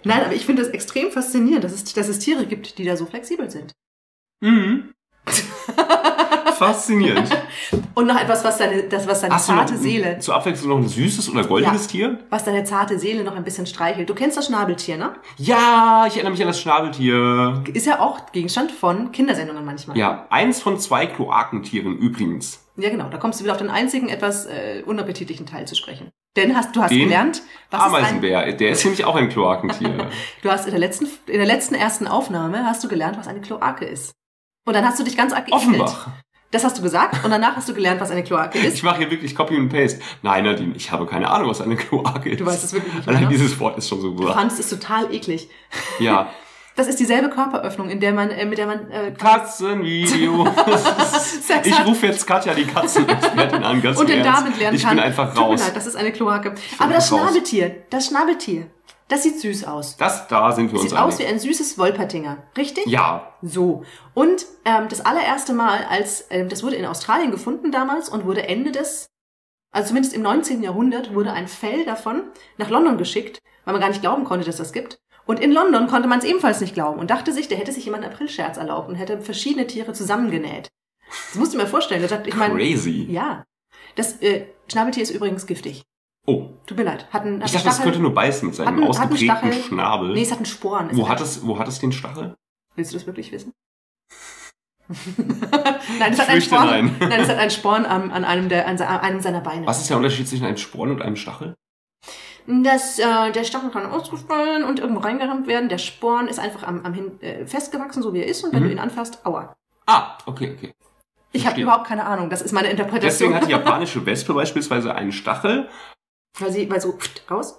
Nein, 0.05 0.25
aber 0.27 0.35
ich 0.35 0.45
finde 0.45 0.63
das 0.63 0.73
extrem 0.73 1.11
faszinierend, 1.11 1.65
dass 1.65 1.73
es, 1.73 1.85
dass 1.95 2.09
es 2.09 2.19
Tiere 2.19 2.45
gibt, 2.45 2.77
die 2.77 2.85
da 2.85 2.97
so 2.99 3.07
flexibel 3.07 3.51
sind. 3.51 3.73
Mhm. 4.43 4.93
Faszinierend. 6.59 7.31
Und 7.95 8.07
noch 8.07 8.21
etwas, 8.21 8.45
was 8.45 8.59
deine, 8.59 8.85
das, 8.85 9.07
was 9.07 9.21
deine 9.21 9.35
Hast 9.35 9.49
du 9.49 9.53
noch 9.53 9.67
zarte 9.67 9.79
Seele, 9.79 10.19
zur 10.19 10.35
Abwechslung 10.35 10.71
noch 10.71 10.79
ein 10.79 10.89
süßes 10.89 11.31
oder 11.31 11.45
goldiges 11.45 11.87
Ja. 11.87 11.91
Tier? 11.91 12.19
was 12.31 12.45
deine 12.45 12.65
zarte 12.65 12.99
Seele 12.99 13.25
noch 13.25 13.35
ein 13.37 13.45
bisschen 13.45 13.67
streichelt. 13.67 14.09
Du 14.09 14.15
kennst 14.15 14.37
das 14.37 14.47
Schnabeltier, 14.47 14.97
ne? 14.97 15.15
Ja, 15.37 16.05
ich 16.07 16.15
erinnere 16.15 16.33
mich 16.33 16.41
an 16.43 16.49
das 16.49 16.61
Schnabeltier. 16.61 17.63
Ist 17.73 17.87
ja 17.87 18.01
auch 18.01 18.33
Gegenstand 18.33 18.73
von 18.73 19.13
Kindersendungen 19.13 19.65
manchmal. 19.65 19.97
Ja, 19.97 20.27
eins 20.31 20.61
von 20.61 20.79
zwei 20.79 21.07
Kloakentieren 21.07 21.97
übrigens. 21.99 22.65
Ja, 22.77 22.91
genau. 22.91 23.09
Da 23.09 23.19
kommst 23.19 23.41
du 23.41 23.45
wieder 23.45 23.53
auf 23.53 23.59
den 23.61 23.71
einzigen 23.71 24.09
etwas 24.09 24.47
äh, 24.47 24.83
unappetitlichen 24.85 25.47
Teil 25.47 25.67
zu 25.67 25.75
sprechen. 25.77 26.11
Denn 26.37 26.57
hast, 26.57 26.75
du 26.75 26.83
hast 26.83 26.91
Den 26.91 27.05
gelernt, 27.05 27.43
was 27.71 27.81
ist 27.81 27.87
ein, 27.87 27.95
Ameisenbär, 27.95 28.53
der 28.53 28.71
ist 28.71 28.85
nämlich 28.85 29.05
auch 29.05 29.15
ein 29.15 29.29
Kloakentier. 29.29 30.09
du 30.43 30.51
hast 30.51 30.65
in 30.65 30.73
der 30.73 30.81
letzten, 30.81 31.07
in 31.27 31.39
der 31.39 31.47
letzten 31.47 31.77
ersten 31.77 32.09
Aufnahme 32.09 32.65
hast 32.67 32.83
du 32.83 32.89
gelernt, 32.89 33.17
was 33.17 33.29
eine 33.29 33.41
Kloake 33.41 33.85
ist. 33.85 34.13
Und 34.65 34.75
dann 34.75 34.85
hast 34.85 34.99
du 34.99 35.05
dich 35.05 35.17
ganz 35.17 35.33
arg. 35.33 35.47
Offenbach. 35.51 36.09
Das 36.51 36.63
hast 36.63 36.79
du 36.79 36.83
gesagt 36.83 37.25
und 37.25 37.31
danach 37.33 37.57
hast 37.57 37.69
du 37.69 37.75
gelernt, 37.75 38.01
was 38.01 38.11
eine 38.13 38.23
Kloake 38.23 38.59
ist. 38.67 38.75
Ich 38.75 38.83
mache 38.85 38.99
hier 38.99 39.11
wirklich 39.11 39.35
Copy 39.35 39.57
und 39.57 39.71
Paste. 39.71 39.99
Nein, 40.23 40.45
Nadine, 40.45 40.73
ich 40.77 40.93
habe 40.93 41.05
keine 41.05 41.29
Ahnung, 41.29 41.51
was 41.51 41.61
eine 41.61 41.75
Kloake 41.77 42.31
ist. 42.31 42.41
Du 42.41 42.47
weißt 42.47 42.63
es 42.63 42.73
wirklich 42.73 42.95
nicht, 42.95 43.09
Allein 43.09 43.29
dieses 43.29 43.59
Wort 43.59 43.77
ist 43.77 43.89
schon 43.89 44.01
so 44.01 44.11
Du 44.11 44.23
gut. 44.25 44.33
fandest 44.35 44.61
es 44.61 44.69
total 44.71 45.13
eklig. 45.13 45.49
Ja, 45.99 46.31
Das 46.77 46.89
ist 46.89 46.99
dieselbe 46.99 47.29
Körperöffnung, 47.31 47.89
in 47.89 48.01
der 48.01 48.13
man, 48.13 48.31
äh, 48.31 48.45
mit 48.47 48.59
der 48.59 48.67
man 48.67 48.91
äh, 48.91 49.13
Katzenvideo. 49.13 50.45
Ich 51.65 51.87
rufe 51.87 52.07
jetzt 52.07 52.27
Katja, 52.27 52.53
die 52.55 52.65
Katzenexpertin 52.65 53.63
an, 53.63 53.81
ganz 53.83 53.99
und 53.99 54.09
den 54.09 54.23
damit 54.25 54.59
lernen 54.59 54.77
Ich 54.77 54.83
kann. 54.83 54.97
bin 54.97 55.05
einfach 55.05 55.29
Tut 55.35 55.37
mir 55.45 55.51
raus. 55.51 55.61
leid, 55.61 55.77
das 55.77 55.87
ist 55.87 55.97
eine 55.97 56.11
Kloake. 56.13 56.53
Aber 56.79 56.93
das 56.95 57.13
raus. 57.13 57.21
Schnabeltier, 57.21 57.83
das 57.91 58.07
Schnabeltier, 58.07 58.67
das 59.09 59.23
sieht 59.23 59.39
süß 59.41 59.65
aus. 59.65 59.97
Das, 59.97 60.29
da 60.29 60.53
sind 60.53 60.73
wir 60.73 60.81
uns 60.81 60.91
Sieht 60.91 60.99
aus 60.99 61.19
wie 61.19 61.27
ein 61.27 61.39
süßes 61.39 61.79
Wolpertinger, 61.79 62.39
richtig? 62.57 62.87
Ja, 62.87 63.35
So. 63.43 63.85
Und 64.15 64.47
ähm, 64.65 64.89
das 64.89 65.05
allererste 65.05 65.53
Mal, 65.53 65.85
als 65.85 66.27
ähm, 66.31 66.49
das 66.49 66.63
wurde 66.63 66.77
in 66.77 66.87
Australien 66.87 67.31
gefunden 67.31 67.71
damals 67.71 68.09
und 68.09 68.25
wurde 68.25 68.49
Ende 68.49 68.73
des, 68.73 69.07
also 69.73 69.89
zumindest 69.89 70.15
im 70.15 70.23
19. 70.23 70.63
Jahrhundert, 70.63 71.15
wurde 71.15 71.33
ein 71.33 71.49
Fell 71.49 71.85
davon 71.85 72.23
nach 72.57 72.71
London 72.71 72.97
geschickt, 72.97 73.41
weil 73.65 73.73
man 73.73 73.81
gar 73.81 73.89
nicht 73.89 74.01
glauben 74.01 74.25
konnte, 74.25 74.47
dass 74.47 74.57
das 74.57 74.73
gibt. 74.73 74.99
Und 75.27 75.41
in 75.41 75.53
London 75.53 75.87
konnte 75.87 76.09
man 76.09 76.19
es 76.19 76.25
ebenfalls 76.25 76.61
nicht 76.61 76.75
glauben 76.75 76.99
und 77.01 77.11
dachte 77.11 77.33
sich, 77.33 77.49
der 77.49 77.59
hätte 77.59 77.73
sich 77.73 77.85
jemand 77.85 78.05
einen 78.05 78.13
Aprilscherz 78.13 78.57
erlaubt 78.57 78.89
und 78.89 78.95
hätte 78.95 79.21
verschiedene 79.21 79.67
Tiere 79.67 79.93
zusammengenäht. 79.93 80.69
Das 81.09 81.37
musst 81.37 81.55
du 81.55 81.59
mir 81.59 81.67
vorstellen. 81.67 82.01
Der 82.01 82.09
sagt, 82.09 82.27
ich 82.27 82.37
meine, 82.37 82.55
crazy. 82.55 83.07
ja. 83.11 83.45
Das 83.97 84.21
äh, 84.23 84.47
Schnabeltier 84.71 85.03
ist 85.03 85.11
übrigens 85.11 85.47
giftig. 85.47 85.83
Tut 86.67 86.79
mir 86.79 86.85
leid. 86.85 87.07
Hat 87.13 87.23
einen, 87.23 87.41
hat 87.43 87.49
ich 87.49 87.53
dachte, 87.55 87.69
einen 87.69 87.77
das 87.77 87.83
könnte 87.83 87.99
nur 88.01 88.15
beißen 88.15 88.47
mit 88.49 88.55
seinem 88.57 88.85
ausgeprägten 88.85 89.27
Stachel. 89.27 89.53
Schnabel. 89.53 90.15
Nee, 90.15 90.23
es 90.23 90.31
hat 90.31 90.39
einen 90.39 90.47
Sporen. 90.47 90.89
Es 90.91 90.97
wo, 90.97 91.09
hat 91.09 91.21
es, 91.21 91.47
wo 91.47 91.59
hat 91.59 91.69
es 91.69 91.79
den 91.79 91.93
Stachel? 91.93 92.35
Willst 92.75 92.93
du 92.93 92.97
das 92.97 93.07
wirklich 93.07 93.31
wissen? 93.33 93.53
nein, 95.99 96.13
es 96.13 96.19
hat 96.21 96.29
einen 96.29 96.43
Sporn. 96.43 96.67
nein. 96.67 96.97
Nein, 97.01 97.21
es 97.21 97.29
hat 97.29 97.39
einen 97.39 97.51
Sporn 97.51 97.87
am, 97.87 98.11
an, 98.13 98.25
einem 98.25 98.49
der, 98.49 98.67
an 98.67 98.77
an 98.81 99.01
einem 99.01 99.21
seiner 99.21 99.41
Beine. 99.41 99.67
Was 99.67 99.81
ist 99.81 99.89
der 99.91 99.97
Unterschied 99.97 100.29
zwischen 100.29 100.45
einem 100.45 100.57
Sporn 100.59 100.91
und 100.91 101.01
einem 101.03 101.17
Stachel? 101.17 101.55
Das, 102.47 102.99
äh, 102.99 103.33
der 103.33 103.45
Stachel 103.45 103.71
kann 103.71 103.87
ausgefallen 103.87 104.65
und 104.65 104.79
irgendwo 104.79 105.01
reingerammt 105.01 105.47
werden. 105.47 105.71
Der 105.71 105.79
Sporn 105.79 106.29
ist 106.29 106.39
einfach 106.39 106.63
am, 106.63 106.85
am 106.85 106.93
hin, 106.93 107.19
äh, 107.23 107.47
festgewachsen, 107.47 108.03
so 108.03 108.13
wie 108.13 108.21
er 108.21 108.27
ist. 108.27 108.45
Und 108.45 108.53
wenn 108.53 108.63
Mhm. 108.63 108.67
du 108.67 108.73
ihn 108.73 108.79
anfasst, 108.79 109.25
aua. 109.25 109.55
Ah, 109.87 110.19
okay, 110.27 110.55
okay. 110.57 110.75
Ich 111.33 111.47
habe 111.47 111.61
überhaupt 111.61 111.87
keine 111.87 112.05
Ahnung. 112.05 112.29
Das 112.31 112.43
ist 112.43 112.53
meine 112.53 112.69
Interpretation. 112.69 113.11
Deswegen 113.11 113.35
hat 113.35 113.47
die 113.47 113.51
japanische 113.53 114.05
Wespe 114.07 114.35
beispielsweise 114.35 114.95
einen 114.95 115.11
Stachel. 115.13 115.69
Weil 116.39 116.53
sie, 116.53 116.71
weil 116.71 116.81
so 116.81 116.99
raus. 117.31 117.57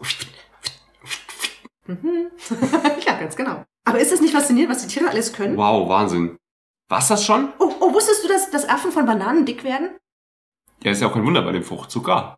Mhm. 1.88 2.31
ja, 3.05 3.19
ganz 3.19 3.35
genau. 3.35 3.63
Aber 3.85 3.99
ist 3.99 4.11
das 4.11 4.21
nicht 4.21 4.33
faszinierend, 4.33 4.75
was 4.75 4.81
die 4.85 4.93
Tiere 4.93 5.09
alles 5.09 5.33
können? 5.33 5.55
Wow, 5.57 5.88
Wahnsinn. 5.88 6.38
War's 6.89 7.07
das 7.07 7.23
schon? 7.25 7.51
Oh, 7.59 7.71
oh, 7.79 7.93
wusstest 7.93 8.23
du, 8.23 8.27
dass, 8.27 8.49
dass 8.51 8.67
Affen 8.67 8.91
von 8.91 9.05
Bananen 9.05 9.45
dick 9.45 9.63
werden? 9.63 9.89
Ja, 10.83 10.91
ist 10.91 11.01
ja 11.01 11.07
auch 11.07 11.13
kein 11.13 11.25
Wunder 11.25 11.41
bei 11.41 11.51
dem 11.51 11.63
Fruchtzucker. 11.63 12.35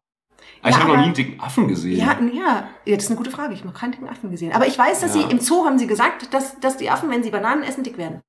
Ja, 0.64 0.70
ich 0.70 0.76
habe 0.78 0.88
noch 0.90 0.98
nie 0.98 1.04
einen 1.04 1.14
dicken 1.14 1.40
Affen 1.40 1.68
gesehen. 1.68 1.98
Ja, 1.98 2.18
ja, 2.34 2.70
ja, 2.86 2.96
das 2.96 3.06
ist 3.06 3.10
eine 3.10 3.18
gute 3.18 3.32
Frage. 3.32 3.54
Ich 3.54 3.60
habe 3.60 3.70
noch 3.70 3.80
keinen 3.80 3.92
dicken 3.92 4.10
Affen 4.10 4.32
gesehen. 4.32 4.54
Aber 4.54 4.68
ich 4.68 4.78
weiß, 4.78 5.02
dass 5.02 5.16
Ja. 5.16 5.22
sie 5.24 5.32
im 5.32 5.40
Zoo 5.40 5.66
haben 5.66 5.78
sie 5.78 5.88
gesagt, 5.88 6.34
dass, 6.34 6.60
dass 6.60 6.78
die 6.78 6.90
Affen, 6.90 7.10
wenn 7.10 7.24
sie 7.24 7.30
Bananen 7.30 7.64
essen, 7.64 7.84
dick 7.84 7.98
werden. 7.98 8.22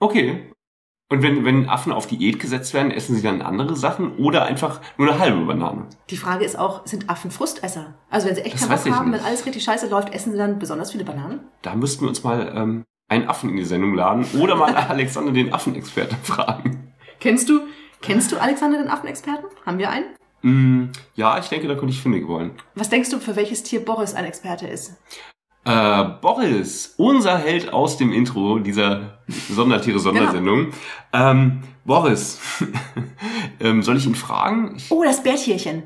Okay. 0.00 0.52
Und 1.08 1.22
wenn, 1.22 1.44
wenn 1.44 1.68
Affen 1.68 1.92
auf 1.92 2.08
Diät 2.08 2.40
gesetzt 2.40 2.74
werden, 2.74 2.90
essen 2.90 3.14
sie 3.14 3.22
dann 3.22 3.40
andere 3.40 3.76
Sachen 3.76 4.16
oder 4.16 4.44
einfach 4.44 4.80
nur 4.96 5.08
eine 5.08 5.20
halbe 5.20 5.44
Banane? 5.44 5.86
Die 6.10 6.16
Frage 6.16 6.44
ist 6.44 6.58
auch, 6.58 6.84
sind 6.84 7.08
Affen 7.08 7.30
Frustesser? 7.30 7.94
Also 8.10 8.26
wenn 8.26 8.34
sie 8.34 8.40
echt 8.42 8.58
keinen 8.58 8.68
Bock 8.68 8.90
haben, 8.90 9.10
nicht. 9.10 9.20
wenn 9.20 9.26
alles 9.26 9.46
richtig 9.46 9.62
scheiße 9.62 9.88
läuft, 9.88 10.12
essen 10.12 10.32
sie 10.32 10.38
dann 10.38 10.58
besonders 10.58 10.90
viele 10.90 11.04
Bananen? 11.04 11.40
Da 11.62 11.76
müssten 11.76 12.02
wir 12.02 12.08
uns 12.08 12.24
mal 12.24 12.52
ähm, 12.56 12.84
einen 13.08 13.28
Affen 13.28 13.50
in 13.50 13.56
die 13.56 13.64
Sendung 13.64 13.94
laden 13.94 14.26
oder 14.40 14.56
mal 14.56 14.74
Alexander 14.88 15.30
den 15.30 15.52
Affenexperten 15.52 16.18
fragen. 16.24 16.92
Kennst 17.20 17.48
du, 17.48 17.60
kennst 18.02 18.32
du 18.32 18.40
Alexander 18.40 18.78
den 18.78 18.88
Affenexperten? 18.88 19.48
Haben 19.64 19.78
wir 19.78 19.90
einen? 19.90 20.06
Mm, 20.42 20.92
ja, 21.14 21.38
ich 21.38 21.48
denke, 21.48 21.68
da 21.68 21.74
könnte 21.74 21.94
ich 21.94 22.02
fündig 22.02 22.26
wollen. 22.26 22.50
Was 22.74 22.88
denkst 22.88 23.10
du, 23.10 23.20
für 23.20 23.36
welches 23.36 23.62
Tier 23.62 23.84
Boris 23.84 24.14
ein 24.14 24.24
Experte 24.24 24.66
ist? 24.66 24.96
Äh, 25.66 26.04
Boris, 26.22 26.94
unser 26.96 27.38
Held 27.38 27.72
aus 27.72 27.96
dem 27.96 28.12
Intro 28.12 28.60
dieser 28.60 29.18
Sondertiere-Sondersendung. 29.50 30.68
Ähm, 31.12 31.62
Boris, 31.84 32.38
ähm, 33.60 33.82
soll 33.82 33.96
ich 33.96 34.06
ihn 34.06 34.14
fragen? 34.14 34.76
Oh, 34.90 35.02
das 35.04 35.22
Bärtierchen. 35.22 35.82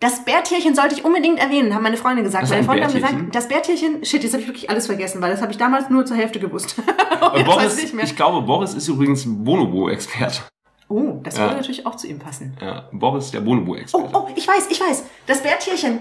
Das 0.00 0.24
Bärtierchen 0.24 0.74
sollte 0.74 0.94
ich 0.94 1.04
unbedingt 1.04 1.38
erwähnen, 1.38 1.74
haben 1.74 1.82
meine 1.82 1.96
Freunde 1.96 2.22
gesagt. 2.22 2.44
Meine 2.48 2.56
ein 2.60 2.64
Freunde 2.64 2.84
haben 2.84 2.92
Bärtierchen? 2.92 3.18
gesagt, 3.30 3.34
das 3.34 3.48
Bärtierchen, 3.48 4.04
shit, 4.04 4.22
jetzt 4.22 4.32
habe 4.34 4.42
ich 4.42 4.48
wirklich 4.48 4.70
alles 4.70 4.86
vergessen, 4.86 5.20
weil 5.20 5.30
das 5.32 5.40
habe 5.42 5.50
ich 5.50 5.58
damals 5.58 5.88
nur 5.90 6.04
zur 6.06 6.16
Hälfte 6.16 6.38
gewusst. 6.38 6.76
äh, 7.34 7.42
Boris, 7.42 7.78
ich 7.82 8.16
glaube, 8.16 8.42
Boris 8.42 8.74
ist 8.74 8.86
übrigens 8.88 9.24
Bonobo-Experte. 9.26 10.42
Oh, 10.88 11.20
das 11.24 11.36
Ja. 11.38 11.44
würde 11.44 11.56
natürlich 11.56 11.86
auch 11.86 11.96
zu 11.96 12.06
ihm 12.06 12.18
passen. 12.18 12.56
Ja, 12.60 12.88
Boris, 12.92 13.30
der 13.30 13.40
Oh, 13.40 13.44
Bonobo-Experte. 13.44 14.10
oh, 14.12 14.28
ich 14.36 14.46
weiß, 14.46 14.68
ich 14.70 14.80
weiß. 14.80 15.04
Das 15.26 15.42
Bärtierchen. 15.42 16.00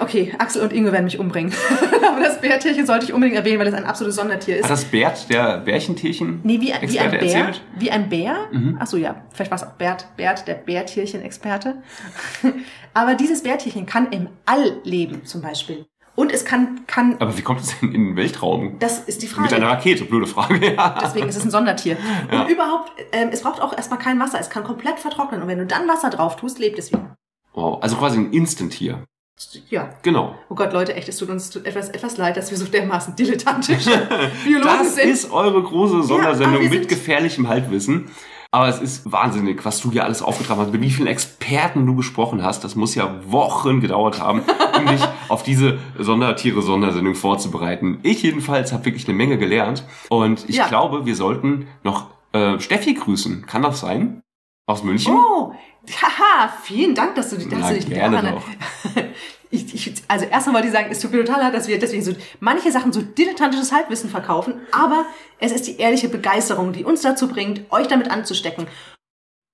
Okay, 0.00 0.32
Axel 0.38 0.62
und 0.62 0.72
Inge 0.72 0.92
werden 0.92 1.04
mich 1.04 1.18
umbringen. 1.18 1.52
Aber 2.06 2.20
das 2.20 2.40
Bärtierchen 2.40 2.86
sollte 2.86 3.06
ich 3.06 3.12
unbedingt 3.12 3.36
erwähnen, 3.36 3.58
weil 3.58 3.66
es 3.66 3.74
ein 3.74 3.84
absolutes 3.84 4.16
Sondertier 4.16 4.56
ist. 4.58 4.64
Hat 4.64 4.70
das 4.70 4.84
Bert, 4.84 5.28
der 5.30 5.58
Bärchentierchen, 5.58 6.40
Nee, 6.44 6.60
wie, 6.60 6.72
wie 6.88 6.98
ein 7.00 7.10
Bär. 7.10 7.22
erzählt? 7.22 7.62
Wie 7.76 7.90
ein 7.90 8.08
Bär. 8.08 8.36
Mhm. 8.52 8.76
Ach 8.78 8.86
so, 8.86 8.96
ja. 8.96 9.22
Vielleicht 9.32 9.50
war 9.50 9.56
es 9.56 9.64
auch 9.64 9.72
Bert, 9.72 10.06
Bert, 10.16 10.46
der 10.46 10.54
Bärtierchen-Experte. 10.54 11.82
Aber 12.94 13.14
dieses 13.14 13.42
Bärtierchen 13.42 13.86
kann 13.86 14.12
im 14.12 14.28
All 14.44 14.80
leben, 14.84 15.24
zum 15.24 15.42
Beispiel. 15.42 15.86
Und 16.14 16.32
es 16.32 16.44
kann, 16.46 16.80
kann, 16.86 17.16
Aber 17.18 17.36
wie 17.36 17.42
kommt 17.42 17.60
es 17.60 17.78
denn 17.78 17.92
in 17.92 18.04
den 18.06 18.16
Weltraum? 18.16 18.78
das 18.78 19.00
ist 19.00 19.20
die 19.22 19.26
Mit 19.26 19.36
einer 19.52 19.66
Frage. 19.66 19.66
Rakete, 19.66 20.04
blöde 20.04 20.26
Frage. 20.26 20.74
Ja. 20.74 20.98
Deswegen 21.02 21.28
ist 21.28 21.36
es 21.36 21.44
ein 21.44 21.50
Sondertier. 21.50 21.96
Ja. 22.32 22.42
Und 22.42 22.50
überhaupt, 22.50 22.92
ähm, 23.12 23.28
es 23.32 23.42
braucht 23.42 23.60
auch 23.60 23.76
erstmal 23.76 23.98
kein 23.98 24.18
Wasser. 24.18 24.38
Es 24.40 24.48
kann 24.48 24.64
komplett 24.64 24.98
vertrocknen. 24.98 25.42
Und 25.42 25.48
wenn 25.48 25.58
du 25.58 25.66
dann 25.66 25.86
Wasser 25.88 26.08
drauf 26.10 26.36
tust, 26.36 26.58
lebt 26.58 26.78
es 26.78 26.90
wieder. 26.92 27.14
Wow, 27.52 27.82
also 27.82 27.96
quasi 27.96 28.18
ein 28.18 28.32
Instant-Tier. 28.32 29.04
Ja. 29.68 29.90
Genau. 30.02 30.34
Oh 30.48 30.54
Gott, 30.54 30.72
Leute, 30.72 30.94
echt, 30.94 31.08
es 31.08 31.18
tut 31.18 31.28
uns 31.28 31.54
etwas, 31.56 31.90
etwas 31.90 32.16
leid, 32.16 32.36
dass 32.38 32.50
wir 32.50 32.56
so 32.56 32.64
dermaßen 32.64 33.16
dilettantische 33.16 33.90
Biologen 34.44 34.66
Das 34.78 34.94
sind. 34.94 35.10
ist 35.10 35.30
eure 35.30 35.62
große 35.62 36.02
Sondersendung 36.04 36.62
wir 36.62 36.70
mit 36.70 36.88
gefährlichem 36.88 37.46
Halbwissen. 37.48 38.10
Aber 38.50 38.68
es 38.68 38.78
ist 38.80 39.10
wahnsinnig, 39.12 39.62
was 39.66 39.80
du 39.82 39.90
hier 39.92 40.04
alles 40.04 40.22
aufgetragen 40.22 40.60
hast, 40.62 40.72
mit 40.72 40.80
wie 40.80 40.88
vielen 40.90 41.08
Experten 41.08 41.84
du 41.84 41.94
gesprochen 41.96 42.42
hast. 42.42 42.64
Das 42.64 42.76
muss 42.76 42.94
ja 42.94 43.14
Wochen 43.30 43.80
gedauert 43.80 44.20
haben, 44.22 44.42
um 44.78 44.86
dich 44.86 45.02
auf 45.28 45.42
diese 45.42 45.78
Sondertiere-Sondersendung 45.98 47.14
vorzubereiten. 47.14 47.98
Ich 48.02 48.22
jedenfalls 48.22 48.72
habe 48.72 48.86
wirklich 48.86 49.06
eine 49.08 49.16
Menge 49.16 49.36
gelernt. 49.36 49.84
Und 50.08 50.48
ich 50.48 50.56
Ja. 50.56 50.68
glaube, 50.68 51.04
wir 51.04 51.14
sollten 51.16 51.66
noch 51.82 52.06
äh, 52.32 52.58
Steffi 52.58 52.94
grüßen. 52.94 53.44
Kann 53.46 53.62
das 53.62 53.80
sein? 53.80 54.22
Aus 54.66 54.82
München? 54.82 55.14
Oh, 55.14 55.52
haha, 56.02 56.52
vielen 56.62 56.94
Dank, 56.94 57.14
dass 57.14 57.30
du, 57.30 57.36
dass 57.36 57.46
Na, 57.50 57.68
du 57.70 57.74
dich 57.76 57.88
gerne 57.88 58.16
daran- 58.22 58.34
doch. 58.34 59.02
Ich, 59.48 59.72
ich, 59.72 60.02
Also 60.08 60.26
erstmal 60.26 60.56
wollte 60.56 60.66
ich 60.66 60.72
sagen, 60.72 60.88
es 60.90 60.98
tut 60.98 61.12
mir 61.12 61.24
total 61.24 61.40
leid, 61.40 61.54
dass 61.54 61.68
wir 61.68 61.78
deswegen 61.78 62.02
so 62.02 62.12
manche 62.40 62.72
Sachen 62.72 62.92
so 62.92 63.00
dilettantisches 63.00 63.70
Halbwissen 63.70 64.10
verkaufen, 64.10 64.54
aber 64.72 65.06
es 65.38 65.52
ist 65.52 65.68
die 65.68 65.76
ehrliche 65.78 66.08
Begeisterung, 66.08 66.72
die 66.72 66.82
uns 66.84 67.02
dazu 67.02 67.28
bringt, 67.28 67.60
euch 67.70 67.86
damit 67.86 68.10
anzustecken. 68.10 68.66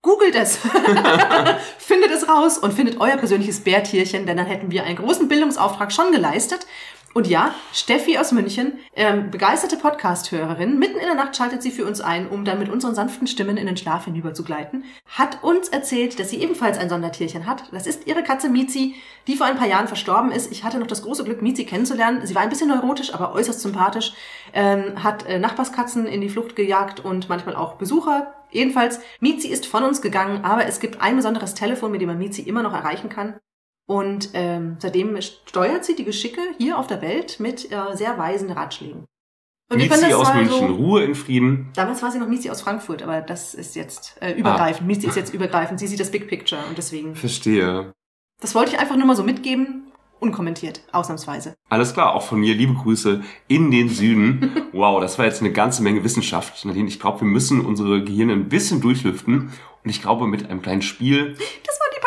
Googelt 0.03 0.35
es, 0.35 0.57
findet 1.79 2.11
es 2.11 2.27
raus 2.27 2.57
und 2.59 2.73
findet 2.73 3.01
euer 3.01 3.19
persönliches 3.19 3.61
Bärtierchen, 3.61 4.25
denn 4.27 4.39
dann 4.39 4.47
hätten 4.47 4.71
wir 4.71 4.85
einen 4.85 4.97
großen 4.97 5.29
Bildungsauftrag 5.29 5.93
schon 5.93 6.11
geleistet. 6.11 6.67
Und 7.15 7.27
ja, 7.27 7.55
Steffi 7.75 8.17
aus 8.17 8.33
München, 8.33 8.79
ähm, 8.97 9.31
begeisterte 9.31 9.77
Podcast-Hörerin, 9.77 10.79
mitten 10.79 10.97
in 10.97 11.05
der 11.05 11.15
Nacht 11.15 11.37
schaltet 11.37 11.63
sie 11.63 11.71
für 11.71 11.85
uns 11.85 12.01
ein, 12.01 12.27
um 12.29 12.47
dann 12.47 12.59
mit 12.59 12.71
unseren 12.71 12.95
sanften 12.95 13.27
Stimmen 13.27 13.59
in 13.59 13.67
den 13.67 13.77
Schlaf 13.77 14.07
hinüber 14.07 14.33
zu 14.33 14.45
gleiten, 14.45 14.85
hat 15.07 15.45
uns 15.45 15.69
erzählt, 15.69 16.19
dass 16.19 16.31
sie 16.31 16.41
ebenfalls 16.41 16.79
ein 16.79 16.89
Sondertierchen 16.89 17.47
hat. 17.47 17.65
Das 17.71 17.87
ist 17.87 18.07
ihre 18.07 18.23
Katze 18.23 18.49
Mizi, 18.49 18.95
die 19.27 19.37
vor 19.37 19.47
ein 19.47 19.59
paar 19.59 19.69
Jahren 19.69 19.89
verstorben 19.89 20.33
ist. 20.33 20.51
Ich 20.51 20.65
hatte 20.65 20.79
noch 20.79 20.87
das 20.87 21.03
große 21.03 21.25
Glück, 21.25 21.43
Mizi 21.43 21.67
kennenzulernen. 21.67 22.27
Sie 22.27 22.35
war 22.35 22.43
ein 22.43 22.49
bisschen 22.49 22.69
neurotisch, 22.69 23.13
aber 23.13 23.35
äußerst 23.35 23.61
sympathisch, 23.61 24.15
ähm, 24.55 25.03
hat 25.03 25.27
äh, 25.27 25.39
Nachbarskatzen 25.39 26.07
in 26.07 26.23
die 26.23 26.31
Flucht 26.31 26.57
gejagt 26.57 27.01
und 27.01 27.29
manchmal 27.29 27.57
auch 27.57 27.75
Besucher. 27.75 28.33
Jedenfalls, 28.51 29.01
Mizi 29.21 29.49
ist 29.49 29.67
von 29.67 29.85
uns 29.85 30.01
gegangen, 30.01 30.45
aber 30.45 30.67
es 30.67 30.81
gibt 30.81 31.03
ein 31.03 31.17
besonderes 31.17 31.53
Telefon, 31.53 31.93
mit 31.93 32.01
dem 32.01 32.09
man 32.09 32.19
Mizi 32.19 32.41
immer 32.41 32.63
noch 32.63 32.73
erreichen 32.73 33.11
kann. 33.11 33.39
Und 33.93 34.31
ähm, 34.33 34.77
seitdem 34.79 35.21
steuert 35.21 35.85
sie 35.85 35.95
die 35.95 36.05
Geschicke 36.07 36.41
hier 36.57 36.79
auf 36.79 36.87
der 36.87 37.03
Welt 37.03 37.41
mit 37.41 37.71
äh, 37.71 37.95
sehr 37.95 38.17
weisen 38.17 38.51
Ratschlägen. 38.51 39.05
Und 39.71 39.77
Mizi 39.77 40.15
aus 40.15 40.33
München, 40.33 40.69
so, 40.69 40.75
Ruhe 40.75 41.05
in 41.05 41.15
Frieden. 41.15 41.69
damals 41.75 42.03
war 42.03 42.11
sie 42.11 42.19
noch 42.19 42.27
Mizi 42.27 42.49
aus 42.49 42.63
Frankfurt, 42.63 43.03
aber 43.03 43.21
das 43.21 43.53
ist 43.53 43.77
jetzt 43.77 44.17
äh, 44.23 44.33
übergreifend. 44.33 44.87
Mizi 44.89 45.09
ist 45.09 45.17
jetzt 45.17 45.35
übergreifend. 45.35 45.79
Sie 45.79 45.87
sieht 45.87 46.01
das 46.01 46.11
Big 46.11 46.27
Picture 46.27 46.63
und 46.71 46.79
deswegen. 46.79 47.15
Verstehe. 47.15 47.93
Das 48.41 48.55
wollte 48.55 48.73
ich 48.73 48.79
einfach 48.79 48.97
nur 48.97 49.07
mal 49.07 49.15
so 49.15 49.25
mitgeben, 49.25 49.93
unkommentiert, 50.21 50.81
ausnahmsweise. 50.93 51.53
Alles 51.69 51.93
klar, 51.93 52.15
auch 52.15 52.23
von 52.23 52.41
mir 52.41 52.55
liebe 52.55 52.73
Grüße 52.73 53.21
in 53.49 53.71
den 53.71 53.91
Süden. 53.91 54.53
Wow, 54.73 55.03
das 55.03 55.19
war 55.19 55.27
jetzt 55.27 55.43
eine 55.43 55.53
ganze 55.53 55.83
Menge 55.83 56.03
Wissenschaft. 56.03 56.65
Nadine, 56.65 56.89
ich 56.89 56.99
glaube, 56.99 57.21
wir 57.21 57.29
müssen 57.29 57.63
unsere 57.63 58.03
Gehirne 58.03 58.33
ein 58.33 58.49
bisschen 58.49 58.81
durchlüften. 58.81 59.53
Und 59.85 59.91
ich 59.91 60.01
glaube, 60.01 60.27
mit 60.27 60.49
einem 60.49 60.63
kleinen 60.63 60.81
Spiel, 60.81 61.35
Das 61.35 61.79
waren 61.79 61.91
die 61.95 62.01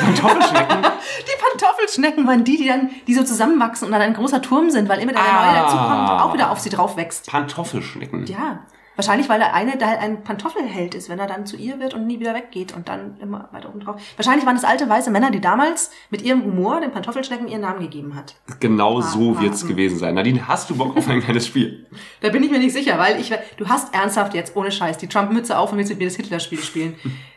Pantoffelschnecken. 0.00 0.82
Kartoffelschnecken, 0.82 0.82
Die 1.26 1.42
Pantoffelschnecken 1.50 2.26
waren 2.26 2.44
die, 2.44 2.56
die 2.56 2.68
dann, 2.68 2.90
die 3.06 3.14
so 3.14 3.22
zusammenwachsen 3.22 3.86
und 3.86 3.92
dann 3.92 4.02
ein 4.02 4.14
großer 4.14 4.42
Turm 4.42 4.70
sind, 4.70 4.88
weil 4.88 5.00
immer 5.00 5.12
der 5.12 5.22
Ah. 5.22 5.46
neue 5.46 5.62
dazukommt, 5.62 6.20
auch 6.22 6.34
wieder 6.34 6.50
auf 6.50 6.58
sie 6.58 6.70
drauf 6.70 6.96
wächst. 6.96 7.30
Pantoffelschnecken. 7.30 8.26
Ja. 8.26 8.60
Wahrscheinlich, 8.96 9.28
weil 9.28 9.38
der 9.38 9.54
eine 9.54 9.76
da 9.76 9.88
ein 9.88 10.24
Pantoffelheld 10.24 10.94
ist, 10.94 11.10
wenn 11.10 11.18
er 11.18 11.26
dann 11.26 11.44
zu 11.44 11.56
ihr 11.56 11.78
wird 11.78 11.92
und 11.92 12.06
nie 12.06 12.18
wieder 12.18 12.34
weggeht 12.34 12.74
und 12.74 12.88
dann 12.88 13.18
immer 13.20 13.50
weiter 13.52 13.68
oben 13.68 13.80
drauf. 13.80 14.00
Wahrscheinlich 14.16 14.46
waren 14.46 14.56
es 14.56 14.64
alte 14.64 14.88
weiße 14.88 15.10
Männer, 15.10 15.30
die 15.30 15.40
damals 15.40 15.90
mit 16.08 16.22
ihrem 16.22 16.42
Humor 16.42 16.80
den 16.80 16.92
Pantoffelschnecken 16.92 17.46
ihren 17.46 17.60
Namen 17.60 17.80
gegeben 17.80 18.14
hat. 18.16 18.36
Genau 18.58 19.02
so 19.02 19.34
ah, 19.36 19.40
wird's 19.42 19.64
mm. 19.64 19.68
gewesen 19.68 19.98
sein. 19.98 20.14
Nadine, 20.14 20.48
hast 20.48 20.70
du 20.70 20.76
Bock 20.76 20.96
auf 20.96 21.06
ein 21.08 21.20
kleines 21.20 21.46
Spiel? 21.46 21.86
Da 22.22 22.30
bin 22.30 22.42
ich 22.42 22.50
mir 22.50 22.58
nicht 22.58 22.72
sicher, 22.72 22.98
weil 22.98 23.20
ich, 23.20 23.32
du 23.58 23.68
hast 23.68 23.94
ernsthaft 23.94 24.34
jetzt 24.34 24.56
ohne 24.56 24.72
Scheiß 24.72 24.96
die 24.98 25.06
Trump-Mütze 25.06 25.58
auf 25.58 25.70
und 25.70 25.78
willst 25.78 25.90
mit 25.90 25.98
mir 25.98 26.06
das 26.06 26.16
Hitler-Spiel 26.16 26.58
spielen. 26.58 26.96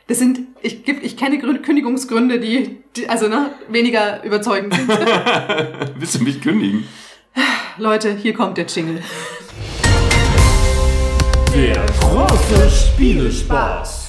Das 0.09 0.17
sind, 0.17 0.39
ich, 0.63 0.87
ich 0.87 1.15
kenne 1.17 1.37
Grün- 1.37 1.61
Kündigungsgründe, 1.61 2.39
die, 2.39 2.79
die 2.95 3.07
also 3.07 3.27
ne, 3.27 3.51
weniger 3.69 4.23
überzeugend 4.23 4.73
sind. 4.73 4.89
Willst 5.95 6.15
du 6.15 6.23
mich 6.23 6.41
kündigen? 6.41 6.85
Leute, 7.77 8.15
hier 8.15 8.33
kommt 8.33 8.57
der 8.57 8.65
Jingle. 8.65 9.03
Der 11.55 11.85
große 12.01 12.69
Spielespaß. 12.69 14.08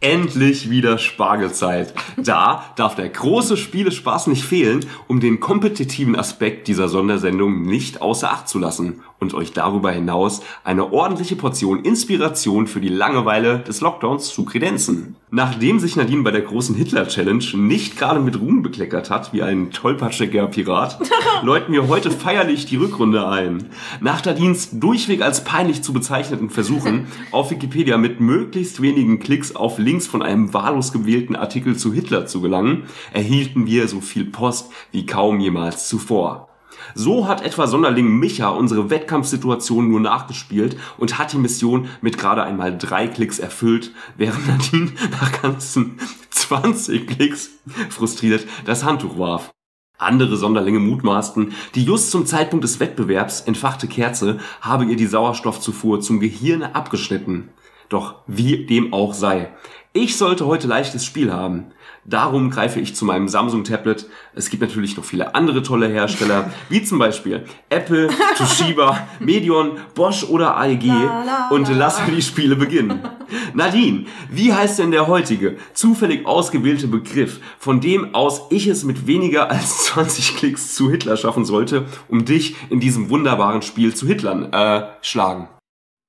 Endlich 0.00 0.68
wieder 0.68 0.98
Spargelzeit. 0.98 1.94
Da 2.18 2.66
darf 2.76 2.96
der 2.96 3.08
große 3.08 3.56
Spielespaß 3.56 4.26
nicht 4.26 4.44
fehlen, 4.44 4.84
um 5.08 5.20
den 5.20 5.40
kompetitiven 5.40 6.16
Aspekt 6.16 6.68
dieser 6.68 6.88
Sondersendung 6.88 7.62
nicht 7.62 8.02
außer 8.02 8.30
Acht 8.30 8.46
zu 8.46 8.58
lassen 8.58 9.00
und 9.18 9.32
euch 9.32 9.52
darüber 9.52 9.90
hinaus 9.90 10.42
eine 10.64 10.92
ordentliche 10.92 11.36
Portion 11.36 11.82
Inspiration 11.82 12.66
für 12.66 12.80
die 12.80 12.88
Langeweile 12.88 13.60
des 13.60 13.80
Lockdowns 13.80 14.28
zu 14.28 14.44
kredenzen. 14.44 15.16
Nachdem 15.30 15.80
sich 15.80 15.96
Nadine 15.96 16.22
bei 16.22 16.30
der 16.30 16.42
großen 16.42 16.74
Hitler-Challenge 16.74 17.44
nicht 17.56 17.96
gerade 17.96 18.20
mit 18.20 18.40
Ruhm 18.40 18.62
bekleckert 18.62 19.10
hat, 19.10 19.32
wie 19.32 19.42
ein 19.42 19.70
tollpatschiger 19.70 20.46
Pirat, 20.46 20.98
läuten 21.42 21.72
wir 21.72 21.88
heute 21.88 22.10
feierlich 22.10 22.66
die 22.66 22.76
Rückrunde 22.76 23.26
ein. 23.26 23.66
Nach 24.00 24.24
Nadines 24.24 24.78
durchweg 24.78 25.22
als 25.22 25.44
peinlich 25.44 25.82
zu 25.82 25.92
bezeichneten 25.92 26.50
Versuchen, 26.50 27.06
auf 27.32 27.50
Wikipedia 27.50 27.96
mit 27.96 28.20
möglichst 28.20 28.82
wenigen 28.82 29.18
Klicks 29.18 29.56
auf 29.56 29.78
Links 29.86 30.08
von 30.08 30.20
einem 30.20 30.52
wahllos 30.52 30.92
gewählten 30.92 31.36
Artikel 31.36 31.76
zu 31.76 31.92
Hitler 31.92 32.26
zu 32.26 32.40
gelangen, 32.42 32.82
erhielten 33.12 33.66
wir 33.66 33.86
so 33.86 34.00
viel 34.00 34.24
Post 34.24 34.70
wie 34.90 35.06
kaum 35.06 35.38
jemals 35.38 35.88
zuvor. 35.88 36.48
So 36.94 37.28
hat 37.28 37.42
etwa 37.42 37.66
Sonderling 37.66 38.18
Micha 38.18 38.48
unsere 38.48 38.90
Wettkampfsituation 38.90 39.88
nur 39.88 40.00
nachgespielt 40.00 40.76
und 40.98 41.18
hat 41.18 41.32
die 41.32 41.38
Mission 41.38 41.88
mit 42.00 42.18
gerade 42.18 42.42
einmal 42.42 42.76
drei 42.76 43.06
Klicks 43.06 43.38
erfüllt, 43.38 43.92
während 44.16 44.46
Nadine 44.46 44.92
nach 45.12 45.40
ganzen 45.40 45.98
20 46.30 47.06
Klicks 47.06 47.50
frustriert 47.88 48.46
das 48.64 48.84
Handtuch 48.84 49.18
warf. 49.18 49.52
Andere 49.98 50.36
Sonderlinge 50.36 50.80
mutmaßten, 50.80 51.52
die 51.74 51.84
just 51.84 52.10
zum 52.10 52.26
Zeitpunkt 52.26 52.64
des 52.64 52.80
Wettbewerbs 52.80 53.42
entfachte 53.42 53.86
Kerze 53.86 54.38
habe 54.60 54.84
ihr 54.84 54.96
die 54.96 55.06
Sauerstoffzufuhr 55.06 56.00
zum 56.00 56.20
Gehirn 56.20 56.62
abgeschnitten. 56.62 57.48
Doch 57.88 58.16
wie 58.26 58.66
dem 58.66 58.92
auch 58.92 59.14
sei. 59.14 59.52
Ich 59.98 60.18
sollte 60.18 60.44
heute 60.44 60.66
leichtes 60.66 61.06
Spiel 61.06 61.32
haben. 61.32 61.72
Darum 62.04 62.50
greife 62.50 62.78
ich 62.80 62.94
zu 62.94 63.06
meinem 63.06 63.28
Samsung-Tablet. 63.28 64.04
Es 64.34 64.50
gibt 64.50 64.60
natürlich 64.60 64.94
noch 64.94 65.04
viele 65.06 65.34
andere 65.34 65.62
tolle 65.62 65.88
Hersteller, 65.88 66.52
wie 66.68 66.82
zum 66.82 66.98
Beispiel 66.98 67.46
Apple, 67.70 68.10
Toshiba, 68.36 69.08
Medion, 69.20 69.78
Bosch 69.94 70.24
oder 70.24 70.54
AEG 70.58 70.84
la, 70.84 71.48
und 71.48 71.70
la. 71.70 71.76
lasse 71.76 72.02
die 72.14 72.20
Spiele 72.20 72.56
beginnen. 72.56 73.08
Nadine, 73.54 74.04
wie 74.30 74.52
heißt 74.52 74.80
denn 74.80 74.90
der 74.90 75.06
heutige, 75.06 75.56
zufällig 75.72 76.26
ausgewählte 76.26 76.88
Begriff, 76.88 77.40
von 77.58 77.80
dem 77.80 78.14
aus 78.14 78.42
ich 78.50 78.66
es 78.66 78.84
mit 78.84 79.06
weniger 79.06 79.50
als 79.50 79.84
20 79.86 80.36
Klicks 80.36 80.74
zu 80.74 80.90
Hitler 80.90 81.16
schaffen 81.16 81.46
sollte, 81.46 81.86
um 82.08 82.26
dich 82.26 82.54
in 82.68 82.80
diesem 82.80 83.08
wunderbaren 83.08 83.62
Spiel 83.62 83.94
zu 83.94 84.06
Hitlern 84.06 84.52
äh, 84.52 84.88
schlagen? 85.00 85.48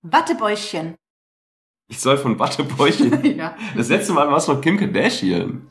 Wattebäuschen. 0.01 0.95
Ich 1.89 1.99
soll 1.99 2.17
von 2.17 2.37
Wattebäuschen. 2.39 3.23
ja. 3.37 3.55
Das 3.75 3.89
letzte 3.89 4.13
Mal 4.13 4.27
war 4.29 4.37
es 4.37 4.47
noch 4.47 4.61
Kim 4.61 4.77
Kardashian. 4.77 5.67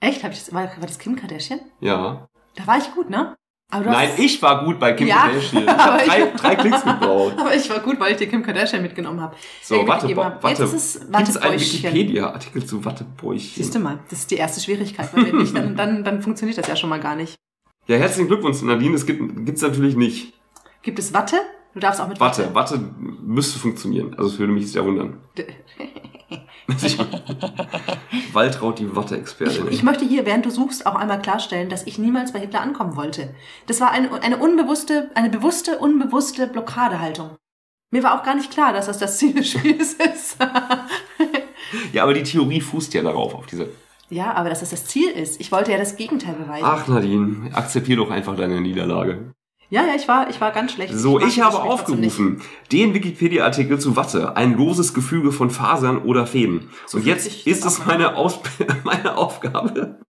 Echt? 0.00 0.22
Hab 0.22 0.32
ich 0.32 0.38
das, 0.44 0.54
war, 0.54 0.64
war 0.64 0.86
das 0.86 0.98
Kim 0.98 1.16
Kardashian? 1.16 1.60
Ja. 1.80 2.28
Da 2.54 2.66
war 2.66 2.78
ich 2.78 2.90
gut, 2.94 3.10
ne? 3.10 3.34
Nein, 3.72 4.10
hast- 4.10 4.18
ich 4.20 4.40
war 4.42 4.64
gut 4.64 4.78
bei 4.78 4.92
Kim 4.92 5.08
Ja, 5.08 5.22
Kardashian. 5.26 5.64
Ich 5.66 5.68
habe 5.70 6.02
ich- 6.02 6.06
drei, 6.08 6.30
drei 6.36 6.54
Klicks 6.56 6.84
gebraucht. 6.84 7.34
Aber 7.40 7.54
ich 7.54 7.68
war 7.68 7.80
gut, 7.80 7.98
weil 7.98 8.12
ich 8.12 8.18
dir 8.18 8.28
Kim 8.28 8.42
Kardashian 8.44 8.80
mitgenommen 8.80 9.20
habe. 9.20 9.34
So, 9.62 9.86
warte, 9.88 10.14
Warte, 10.16 10.42
warte. 10.42 10.62
Jetzt 10.62 10.72
ist 10.72 10.96
es 10.96 10.96
es 11.28 11.36
einen. 11.36 11.60
Wikipedia-Artikel 11.60 12.64
zu 12.64 12.84
Wattebäuschen? 12.84 13.54
Siehst 13.56 13.74
du 13.74 13.80
mal, 13.80 13.98
das 14.08 14.20
ist 14.20 14.30
die 14.30 14.36
erste 14.36 14.60
Schwierigkeit. 14.60 15.08
Weil 15.12 15.26
wenn 15.26 15.36
nicht, 15.38 15.56
dann, 15.56 15.74
dann, 15.74 16.04
dann 16.04 16.22
funktioniert 16.22 16.58
das 16.58 16.68
ja 16.68 16.76
schon 16.76 16.90
mal 16.90 17.00
gar 17.00 17.16
nicht. 17.16 17.34
Ja, 17.88 17.96
herzlichen 17.96 18.28
Glückwunsch, 18.28 18.62
Nadine. 18.62 18.94
Es 18.94 19.04
gibt 19.04 19.44
gibt's 19.44 19.62
natürlich 19.62 19.96
nicht. 19.96 20.32
Gibt 20.82 20.98
es 21.00 21.12
Watte? 21.12 21.36
Du 21.76 21.80
darfst 21.80 22.00
auch 22.00 22.08
mit 22.08 22.18
Watte, 22.20 22.54
Watte 22.54 22.80
müsste 22.98 23.58
funktionieren. 23.58 24.14
Also 24.16 24.30
es 24.30 24.38
würde 24.38 24.50
mich 24.50 24.72
sehr 24.72 24.82
wundern. 24.82 25.18
Waltraud, 28.32 28.78
die 28.78 28.96
Watte-Expertin. 28.96 29.70
Ich 29.70 29.82
möchte 29.82 30.06
hier, 30.06 30.24
während 30.24 30.46
du 30.46 30.50
suchst, 30.50 30.86
auch 30.86 30.94
einmal 30.94 31.20
klarstellen, 31.20 31.68
dass 31.68 31.86
ich 31.86 31.98
niemals 31.98 32.32
bei 32.32 32.38
Hitler 32.38 32.62
ankommen 32.62 32.96
wollte. 32.96 33.34
Das 33.66 33.82
war 33.82 33.90
eine, 33.90 34.10
eine 34.22 34.38
unbewusste, 34.38 35.10
eine 35.14 35.28
bewusste, 35.28 35.78
unbewusste 35.78 36.46
Blockadehaltung. 36.46 37.36
Mir 37.90 38.02
war 38.02 38.18
auch 38.18 38.24
gar 38.24 38.36
nicht 38.36 38.50
klar, 38.50 38.72
dass 38.72 38.86
das 38.86 38.96
das 38.96 39.18
Ziel 39.18 39.34
des 39.34 39.50
Spiels 39.50 39.92
ist. 40.14 40.38
Ja, 41.92 42.04
aber 42.04 42.14
die 42.14 42.22
Theorie 42.22 42.62
fußt 42.62 42.94
ja 42.94 43.02
darauf, 43.02 43.34
auf 43.34 43.44
diese. 43.44 43.68
ja, 44.08 44.32
aber 44.32 44.48
dass 44.48 44.60
das 44.60 44.70
das 44.70 44.86
Ziel 44.86 45.10
ist. 45.10 45.38
Ich 45.42 45.52
wollte 45.52 45.72
ja 45.72 45.78
das 45.78 45.96
Gegenteil 45.96 46.36
beweisen. 46.36 46.64
Ach, 46.66 46.88
Nadine, 46.88 47.54
akzeptier 47.54 47.96
doch 47.96 48.10
einfach 48.10 48.34
deine 48.34 48.62
Niederlage. 48.62 49.34
Ja, 49.68 49.84
ja, 49.84 49.94
ich 49.96 50.06
war, 50.06 50.30
ich 50.30 50.40
war 50.40 50.52
ganz 50.52 50.72
schlecht. 50.72 50.94
So, 50.94 51.18
ich 51.18 51.24
dieses 51.26 51.44
habe 51.44 51.62
aufgerufen 51.62 52.40
den 52.70 52.94
Wikipedia-Artikel 52.94 53.78
zu 53.80 53.96
Watte, 53.96 54.36
ein 54.36 54.56
loses 54.56 54.94
Gefüge 54.94 55.32
von 55.32 55.50
Fasern 55.50 55.98
oder 55.98 56.26
Fäden. 56.26 56.70
So 56.86 56.98
Und 56.98 57.06
jetzt 57.06 57.46
ist 57.46 57.64
es 57.64 57.84
meine, 57.84 58.16
Aus 58.16 58.40
meine 58.84 59.16
Aufgabe, 59.16 60.00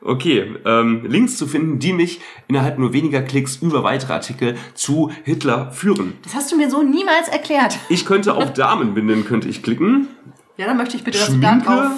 okay, 0.00 0.56
ähm, 0.64 1.04
Links 1.06 1.36
zu 1.36 1.46
finden, 1.46 1.78
die 1.78 1.92
mich 1.92 2.20
innerhalb 2.48 2.78
nur 2.78 2.92
weniger 2.92 3.22
Klicks 3.22 3.56
über 3.56 3.84
weitere 3.84 4.14
Artikel 4.14 4.56
zu 4.74 5.10
Hitler 5.24 5.70
führen. 5.72 6.14
Das 6.22 6.34
hast 6.34 6.52
du 6.52 6.56
mir 6.56 6.70
so 6.70 6.82
niemals 6.82 7.28
erklärt. 7.28 7.78
Ich 7.88 8.06
könnte 8.06 8.34
auf 8.34 8.52
Damenbinden, 8.54 9.24
könnte 9.24 9.48
ich 9.48 9.62
klicken. 9.62 10.08
Ja, 10.56 10.66
dann 10.66 10.76
möchte 10.76 10.96
ich 10.96 11.04
bitte, 11.04 11.18
dass 11.18 11.28
du 11.28 11.34
Schminke? 11.34 11.64
da 11.66 11.88
drauf... 11.88 11.92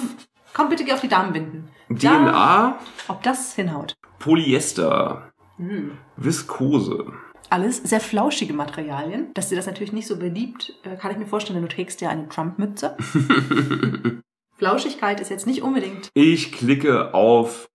Komm 0.53 0.69
bitte 0.69 0.83
geh 0.83 0.93
auf 0.93 1.01
die 1.01 1.07
Damen 1.07 1.33
binden. 1.33 1.69
Da, 1.87 2.17
DNA, 2.17 2.79
ob 3.09 3.21
das 3.21 3.53
hinhaut. 3.53 3.95
Polyester, 4.17 5.31
Hm. 5.57 5.97
Viskose. 6.15 7.13
Alles 7.49 7.77
sehr 7.77 7.99
flauschige 7.99 8.53
Materialien. 8.53 9.33
Dass 9.33 9.49
dir 9.49 9.55
das 9.55 9.67
natürlich 9.67 9.93
nicht 9.93 10.07
so 10.07 10.17
beliebt, 10.17 10.73
äh, 10.83 10.95
kann 10.97 11.11
ich 11.11 11.17
mir 11.17 11.27
vorstellen, 11.27 11.55
denn 11.59 11.67
du 11.67 11.73
trägst 11.73 12.01
ja 12.01 12.09
eine 12.09 12.27
Trump-Mütze. 12.27 12.97
Flauschigkeit 14.57 15.19
ist 15.19 15.29
jetzt 15.29 15.47
nicht 15.47 15.61
unbedingt. 15.61 16.09
Ich 16.13 16.51
klicke 16.51 17.13
auf 17.13 17.67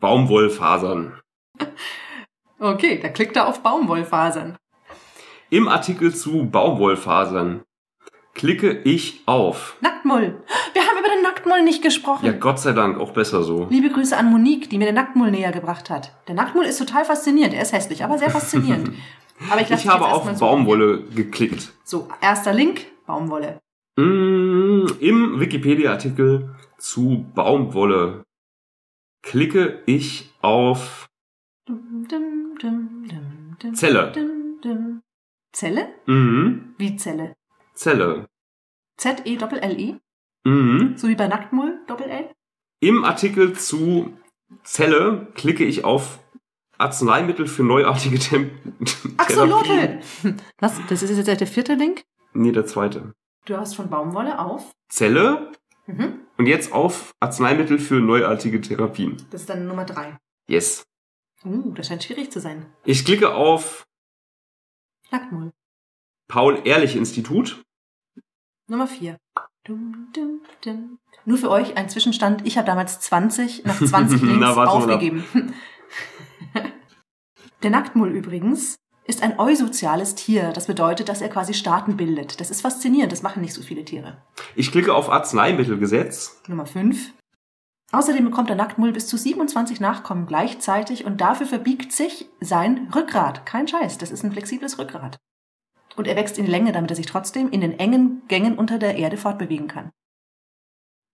Baumwollfasern. 0.00 1.20
Okay, 2.62 3.00
da 3.00 3.08
klickt 3.08 3.36
er 3.36 3.48
auf 3.48 3.62
Baumwollfasern. 3.62 4.58
Im 5.48 5.66
Artikel 5.66 6.14
zu 6.14 6.44
Baumwollfasern 6.44 7.62
klicke 8.34 8.82
ich 8.82 9.22
auf. 9.24 9.78
Nacktmull. 9.80 10.42
Wir 10.74 10.82
über 11.00 11.08
den 11.08 11.22
Nacktmull 11.22 11.62
nicht 11.62 11.82
gesprochen. 11.82 12.26
Ja, 12.26 12.32
Gott 12.32 12.58
sei 12.60 12.72
Dank, 12.72 12.98
auch 12.98 13.12
besser 13.12 13.42
so. 13.42 13.66
Liebe 13.70 13.90
Grüße 13.90 14.16
an 14.16 14.30
Monique, 14.30 14.68
die 14.70 14.78
mir 14.78 14.86
den 14.86 14.94
Nacktmull 14.94 15.30
näher 15.30 15.52
gebracht 15.52 15.90
hat. 15.90 16.12
Der 16.28 16.34
Nacktmull 16.34 16.64
ist 16.66 16.78
total 16.78 17.04
faszinierend. 17.04 17.54
Er 17.54 17.62
ist 17.62 17.72
hässlich, 17.72 18.04
aber 18.04 18.18
sehr 18.18 18.30
faszinierend. 18.30 18.92
Aber 19.50 19.62
ich, 19.62 19.70
Ich 19.70 19.88
habe 19.88 20.04
auf 20.06 20.30
so- 20.34 20.38
Baumwolle 20.44 21.02
geklickt. 21.04 21.72
So, 21.82 22.08
erster 22.20 22.52
Link, 22.52 22.84
Baumwolle. 23.06 23.58
Mm, 23.96 24.84
Im 25.00 25.40
Wikipedia-Artikel 25.40 26.54
zu 26.76 27.24
Baumwolle 27.34 28.22
klicke 29.22 29.82
ich 29.86 30.30
auf 30.42 31.06
Dum, 31.66 32.06
dum, 32.06 32.58
dum, 32.60 33.56
Zelle. 33.74 34.12
Zelle? 35.52 35.88
mhm, 36.06 36.74
Wie 36.76 36.96
Zelle? 36.96 37.34
Zelle. 37.74 38.26
Z-E-L-L-E? 38.98 39.96
Mhm. 40.50 40.96
So 40.96 41.08
wie 41.08 41.14
bei 41.14 41.28
Nacktmull, 41.28 41.80
Doppel-L? 41.86 42.30
Im 42.80 43.04
Artikel 43.04 43.52
zu 43.56 44.16
Zelle 44.64 45.28
klicke 45.34 45.64
ich 45.64 45.84
auf 45.84 46.18
Arzneimittel 46.78 47.46
für 47.46 47.62
neuartige 47.62 48.18
Tem. 48.18 48.50
Lotte! 49.36 50.00
Was? 50.58 50.80
Das 50.88 51.02
ist 51.02 51.16
jetzt 51.16 51.40
der 51.40 51.46
vierte 51.46 51.74
Link? 51.74 52.02
Nee, 52.32 52.52
der 52.52 52.66
zweite. 52.66 53.12
Du 53.44 53.56
hast 53.56 53.74
von 53.76 53.88
Baumwolle 53.90 54.38
auf. 54.38 54.72
Zelle 54.88 55.52
Mhm. 55.86 56.20
und 56.36 56.46
jetzt 56.46 56.72
auf 56.72 57.12
Arzneimittel 57.20 57.78
für 57.80 57.96
neuartige 58.00 58.60
Therapien. 58.60 59.16
Das 59.30 59.40
ist 59.42 59.50
dann 59.50 59.66
Nummer 59.66 59.84
drei. 59.84 60.16
Yes. 60.48 60.84
Uh, 61.44 61.72
das 61.72 61.88
scheint 61.88 62.04
schwierig 62.04 62.30
zu 62.30 62.38
sein. 62.40 62.66
Ich 62.84 63.04
klicke 63.04 63.34
auf 63.34 63.84
Nacktmull. 65.10 65.50
Paul-Ehrlich-Institut. 66.28 67.60
Nummer 68.68 68.86
vier. 68.86 69.16
Dum, 69.64 70.08
dum, 70.14 70.40
dum. 70.64 70.98
Nur 71.26 71.36
für 71.38 71.50
euch 71.50 71.76
ein 71.76 71.88
Zwischenstand. 71.88 72.46
Ich 72.46 72.56
habe 72.56 72.66
damals 72.66 73.00
20, 73.00 73.64
nach 73.66 73.78
20 73.78 74.22
Links 74.22 74.40
Na, 74.40 74.64
aufgegeben. 74.64 75.24
Der 77.62 77.70
Nacktmull 77.70 78.10
übrigens 78.10 78.76
ist 79.04 79.22
ein 79.22 79.38
eusoziales 79.38 80.14
Tier. 80.14 80.52
Das 80.52 80.66
bedeutet, 80.66 81.10
dass 81.10 81.20
er 81.20 81.28
quasi 81.28 81.52
Staaten 81.52 81.98
bildet. 81.98 82.40
Das 82.40 82.50
ist 82.50 82.62
faszinierend. 82.62 83.12
Das 83.12 83.22
machen 83.22 83.42
nicht 83.42 83.52
so 83.52 83.60
viele 83.60 83.84
Tiere. 83.84 84.22
Ich 84.54 84.72
klicke 84.72 84.94
auf 84.94 85.10
Arzneimittelgesetz. 85.10 86.40
Nummer 86.46 86.64
5. 86.64 87.12
Außerdem 87.92 88.24
bekommt 88.24 88.48
der 88.48 88.56
Nacktmull 88.56 88.92
bis 88.92 89.08
zu 89.08 89.18
27 89.18 89.80
Nachkommen 89.80 90.26
gleichzeitig 90.26 91.04
und 91.04 91.20
dafür 91.20 91.46
verbiegt 91.46 91.92
sich 91.92 92.30
sein 92.40 92.88
Rückgrat. 92.94 93.44
Kein 93.44 93.66
Scheiß, 93.66 93.98
das 93.98 94.10
ist 94.10 94.22
ein 94.24 94.32
flexibles 94.32 94.78
Rückgrat. 94.78 95.18
Und 95.96 96.06
er 96.06 96.16
wächst 96.16 96.38
in 96.38 96.46
Länge, 96.46 96.72
damit 96.72 96.90
er 96.90 96.96
sich 96.96 97.06
trotzdem 97.06 97.50
in 97.50 97.60
den 97.60 97.78
engen 97.78 98.22
Gängen 98.28 98.56
unter 98.56 98.78
der 98.78 98.96
Erde 98.96 99.16
fortbewegen 99.16 99.68
kann. 99.68 99.90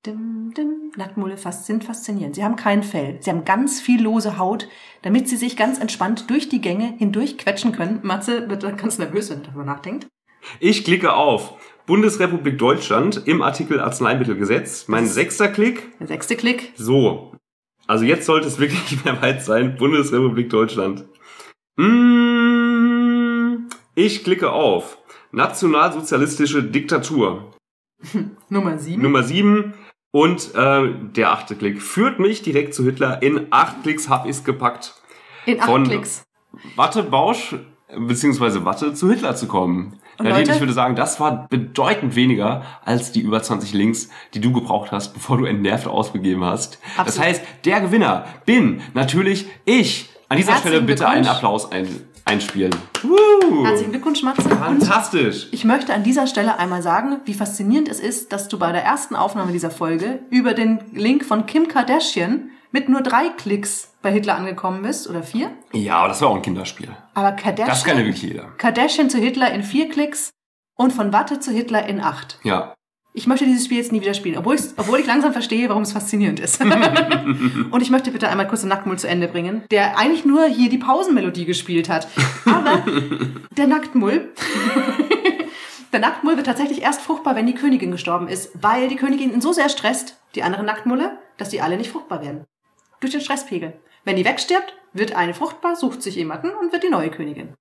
Dim, 0.05 0.53
dim. 0.57 0.93
Nacktmulle 0.97 1.37
fast 1.37 1.67
sind 1.67 1.85
faszinierend. 1.85 2.37
Sie 2.37 2.45
haben 2.45 2.57
kein 2.57 2.83
Fell. 2.83 3.19
Sie 3.21 3.31
haben 3.31 3.45
ganz 3.45 3.81
viel 3.81 4.03
lose 4.03 4.39
Haut, 4.39 4.69
damit 5.03 5.29
sie 5.29 5.37
sich 5.37 5.57
ganz 5.57 5.79
entspannt 5.79 6.31
durch 6.31 6.49
die 6.49 6.61
Gänge 6.61 6.95
hindurch 6.97 7.39
quetschen 7.39 7.73
können. 7.73 8.01
Matze 8.03 8.49
wird 8.49 8.63
dann 8.63 8.77
ganz 8.77 8.99
nervös, 8.99 9.31
wenn 9.31 9.41
er 9.41 9.47
darüber 9.47 9.65
nachdenkt. 9.65 10.07
Ich 10.61 10.85
klicke 10.85 11.13
auf 11.13 11.55
Bundesrepublik 11.87 12.59
Deutschland 12.59 13.27
im 13.27 13.43
Artikel 13.43 13.81
Arzneimittelgesetz. 13.81 14.89
Mein 14.89 15.07
sechster 15.07 15.49
Klick. 15.49 15.99
Der 15.99 16.07
sechste 16.07 16.37
Klick. 16.37 16.73
So. 16.77 17.35
Also 17.87 18.05
jetzt 18.05 18.27
sollte 18.27 18.49
es 18.49 18.59
wirklich 18.59 18.91
nicht 18.91 19.05
mehr 19.05 19.21
weit 19.23 19.43
sein. 19.43 19.77
Bundesrepublik 19.77 20.51
Deutschland. 20.51 21.05
Mm, 21.77 22.36
ich 23.97 24.23
klicke 24.23 24.53
auf 24.53 24.99
Nationalsozialistische 25.33 26.63
Diktatur. 26.63 27.53
Nummer 28.49 28.79
7. 28.79 29.03
Nummer 29.03 29.23
sieben 29.25 29.75
Und 30.13 30.55
äh, 30.55 30.93
der 31.17 31.33
achte 31.33 31.57
Klick 31.57 31.83
führt 31.83 32.21
mich 32.21 32.43
direkt 32.43 32.75
zu 32.75 32.85
Hitler. 32.85 33.23
In 33.23 33.49
acht 33.51 33.83
Klicks 33.83 34.09
hab 34.09 34.27
ich's 34.27 34.45
gepackt. 34.45 34.95
In 35.47 35.59
acht 35.61 35.69
von- 35.69 35.85
Klicks. 35.85 36.23
Watte 36.77 37.03
Bausch 37.03 37.57
beziehungsweise 37.95 38.65
Watte 38.65 38.95
zu 38.95 39.11
Hitler 39.11 39.37
zu 39.37 39.47
kommen. 39.47 39.99
Und 40.19 40.25
Nadine, 40.25 40.41
Leute? 40.41 40.53
ich 40.55 40.61
würde 40.61 40.73
sagen, 40.73 40.97
das 40.97 41.21
war 41.21 41.47
bedeutend 41.49 42.17
weniger 42.17 42.63
als 42.85 43.13
die 43.13 43.21
über 43.21 43.43
20 43.43 43.75
Links, 43.75 44.09
die 44.35 44.41
du 44.41 44.53
gebraucht 44.53 44.91
hast, 44.93 45.13
bevor 45.13 45.37
du 45.39 45.45
entnervt 45.45 45.87
ausgegeben 45.87 46.43
hast. 46.45 46.79
Das 46.97 47.09
Absolut. 47.09 47.29
heißt, 47.29 47.43
der 47.65 47.81
Gewinner 47.83 48.25
bin 48.47 48.81
natürlich 48.95 49.47
ich. 49.67 50.09
An 50.29 50.39
dieser 50.39 50.53
Herzlichen 50.53 50.75
Stelle 50.77 50.87
bitte 50.87 51.09
einen. 51.09 51.27
Applaus 51.27 51.71
ein, 51.71 51.87
einspielen. 52.27 52.75
Woo! 53.03 53.65
Herzlichen 53.65 53.93
Glückwunsch, 53.93 54.23
Matze. 54.23 54.43
Und 54.49 54.59
Fantastisch. 54.59 55.49
ich 55.53 55.65
möchte 55.65 55.95
an 55.95 56.03
dieser 56.03 56.27
Stelle 56.27 56.59
einmal 56.59 56.83
sagen, 56.83 57.21
wie 57.25 57.35
faszinierend 57.35 57.89
es 57.89 58.01
ist, 58.01 58.33
dass 58.33 58.49
du 58.49 58.59
bei 58.59 58.73
der 58.73 58.85
ersten 58.85 59.17
Aufnahme 59.17 59.53
dieser 59.53 59.71
Folge 59.71 60.21
über 60.31 60.53
den 60.53 60.81
Link 60.93 61.25
von 61.25 61.47
Kim 61.47 61.69
Kardashian 61.69 62.51
mit 62.73 62.89
nur 62.89 63.01
drei 63.01 63.29
Klicks 63.31 63.95
bei 64.03 64.11
Hitler 64.13 64.37
angekommen 64.37 64.83
bist, 64.83 65.09
oder 65.09 65.23
vier. 65.23 65.51
Ja, 65.73 65.99
aber 65.99 66.09
das 66.09 66.21
war 66.21 66.29
auch 66.29 66.37
ein 66.37 66.43
Kinderspiel. 66.43 66.89
Aber 67.15 67.33
Kardashian, 67.33 67.69
Das 67.69 67.85
kann 67.85 67.97
ja 67.97 68.05
wirklich 68.05 68.23
jeder. 68.23 68.49
Kardashian 68.59 69.09
zu 69.09 69.19
Hitler 69.19 69.53
in 69.53 69.63
vier 69.63 69.89
Klicks 69.89 70.31
und 70.77 70.93
von 70.93 71.13
Watte 71.13 71.41
zu 71.41 71.53
Hitler 71.53 71.87
in 71.89 72.01
acht. 72.01 72.39
Ja. 72.43 72.75
Ich 73.17 73.27
möchte 73.27 73.47
dieses 73.47 73.65
Spiel 73.65 73.79
jetzt 73.79 73.93
nie 73.93 74.03
wieder 74.03 74.13
spielen, 74.13 74.37
obwohl, 74.37 74.59
obwohl 74.77 75.01
ich 75.01 75.07
langsam 75.07 75.33
verstehe, 75.33 75.71
warum 75.71 75.85
es 75.85 75.93
faszinierend 75.93 76.39
ist. 76.39 76.61
und 77.71 77.81
ich 77.81 77.89
möchte 77.89 78.11
bitte 78.11 78.29
einmal 78.29 78.47
kurz 78.47 78.61
den 78.61 78.69
Nacktmull 78.69 78.99
zu 78.99 79.09
Ende 79.09 79.27
bringen, 79.27 79.63
der 79.71 79.99
eigentlich 79.99 80.27
nur 80.27 80.45
hier 80.45 80.69
die 80.69 80.77
Pausenmelodie 80.77 81.47
gespielt 81.47 81.89
hat. 81.89 82.09
Aber 82.45 82.85
der 83.57 83.69
Nacktmull, 83.69 84.29
der 85.95 86.01
Nacktmull 86.01 86.37
wird 86.37 86.45
tatsächlich 86.45 86.83
erst 86.83 87.01
fruchtbar, 87.01 87.35
wenn 87.37 87.47
die 87.47 87.55
Königin 87.55 87.91
gestorben 87.91 88.29
ist, 88.29 88.51
weil 88.53 88.89
die 88.89 88.97
Königin 88.97 89.33
ihn 89.33 89.41
so 89.41 89.55
sehr 89.55 89.71
stresst, 89.71 90.19
die 90.35 90.43
anderen 90.43 90.67
Nacktmulle, 90.67 91.19
dass 91.39 91.49
die 91.49 91.63
alle 91.63 91.79
nicht 91.79 91.91
fruchtbar 91.91 92.21
werden. 92.21 92.45
Durch 93.01 93.13
den 93.13 93.23
Stresspegel. 93.23 93.81
Wenn 94.05 94.17
die 94.17 94.27
wegstirbt, 94.27 94.77
wird 94.93 95.17
eine 95.17 95.33
fruchtbar, 95.33 95.75
sucht 95.75 96.03
sich 96.03 96.17
jemanden 96.17 96.51
und 96.51 96.71
wird 96.71 96.83
die 96.83 96.91
neue 96.91 97.11
Königin. 97.11 97.55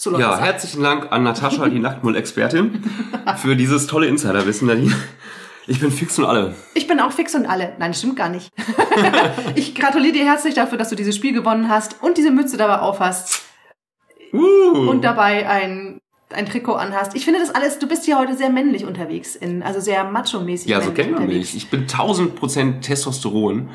So 0.00 0.18
Ja, 0.18 0.30
ab. 0.32 0.40
herzlichen 0.40 0.82
Dank 0.82 1.12
an 1.12 1.24
Natascha, 1.24 1.68
die 1.68 1.78
Nachtmull-Expertin, 1.78 2.82
für 3.36 3.54
dieses 3.54 3.86
tolle 3.86 4.06
Insiderwissen, 4.06 4.66
Nadine. 4.66 4.94
Ich 5.66 5.78
bin 5.78 5.90
fix 5.90 6.18
und 6.18 6.24
alle. 6.24 6.54
Ich 6.72 6.86
bin 6.86 7.00
auch 7.00 7.12
fix 7.12 7.34
und 7.34 7.44
alle. 7.44 7.74
Nein, 7.78 7.92
stimmt 7.92 8.16
gar 8.16 8.30
nicht. 8.30 8.50
ich 9.56 9.74
gratuliere 9.74 10.14
dir 10.14 10.24
herzlich 10.24 10.54
dafür, 10.54 10.78
dass 10.78 10.88
du 10.88 10.96
dieses 10.96 11.14
Spiel 11.14 11.34
gewonnen 11.34 11.68
hast 11.68 12.02
und 12.02 12.16
diese 12.16 12.30
Mütze 12.30 12.56
dabei 12.56 12.78
aufhast 12.78 13.42
Uh. 14.32 14.88
und 14.88 15.02
dabei 15.04 15.46
ein, 15.50 16.00
ein 16.32 16.46
Trikot 16.46 16.74
anhast. 16.76 17.14
Ich 17.14 17.26
finde 17.26 17.40
das 17.40 17.54
alles, 17.54 17.78
du 17.78 17.86
bist 17.86 18.04
hier 18.06 18.16
heute 18.18 18.34
sehr 18.36 18.48
männlich 18.48 18.86
unterwegs, 18.86 19.36
in, 19.36 19.62
also 19.62 19.80
sehr 19.80 20.04
macho-mäßig. 20.04 20.66
ja, 20.70 20.80
so 20.80 20.92
kennt 20.92 21.12
man 21.12 21.26
mich. 21.26 21.54
Ich 21.54 21.68
bin 21.68 21.82
1000 21.82 22.36
Prozent 22.36 22.82
Testosteron. 22.84 23.68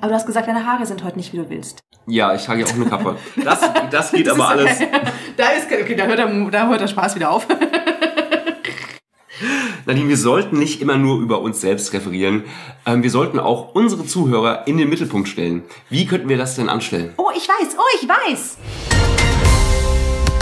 Aber 0.00 0.10
du 0.10 0.14
hast 0.14 0.26
gesagt, 0.26 0.46
deine 0.48 0.64
Haare 0.64 0.86
sind 0.86 1.02
heute 1.02 1.16
nicht, 1.16 1.32
wie 1.32 1.38
du 1.38 1.50
willst. 1.50 1.80
Ja, 2.06 2.34
ich 2.34 2.44
trage 2.44 2.60
ja 2.62 2.66
auch 2.66 2.72
eine 2.74 2.86
Kappe. 2.86 3.16
Das, 3.44 3.60
das 3.90 4.12
geht 4.12 4.26
Das 4.26 4.34
aber 4.34 4.48
alles. 4.48 4.78
Da 5.40 5.50
ist, 5.50 5.66
okay, 5.66 5.94
da 5.94 6.04
hört, 6.06 6.18
der, 6.18 6.28
da 6.50 6.68
hört 6.68 6.80
der 6.80 6.88
Spaß 6.88 7.14
wieder 7.16 7.30
auf. 7.30 7.46
Nadine, 9.86 10.08
wir 10.08 10.16
sollten 10.16 10.58
nicht 10.58 10.82
immer 10.82 10.96
nur 10.98 11.20
über 11.20 11.40
uns 11.40 11.60
selbst 11.60 11.92
referieren. 11.92 12.44
Ähm, 12.86 13.02
wir 13.02 13.10
sollten 13.10 13.40
auch 13.40 13.74
unsere 13.74 14.04
Zuhörer 14.04 14.66
in 14.66 14.76
den 14.76 14.88
Mittelpunkt 14.88 15.28
stellen. 15.28 15.64
Wie 15.88 16.06
könnten 16.06 16.28
wir 16.28 16.36
das 16.36 16.56
denn 16.56 16.68
anstellen? 16.68 17.14
oh, 17.16 17.30
ich 17.34 17.48
weiß, 17.48 17.76
oh, 17.76 17.98
ich 18.00 18.08
weiß. 18.08 18.58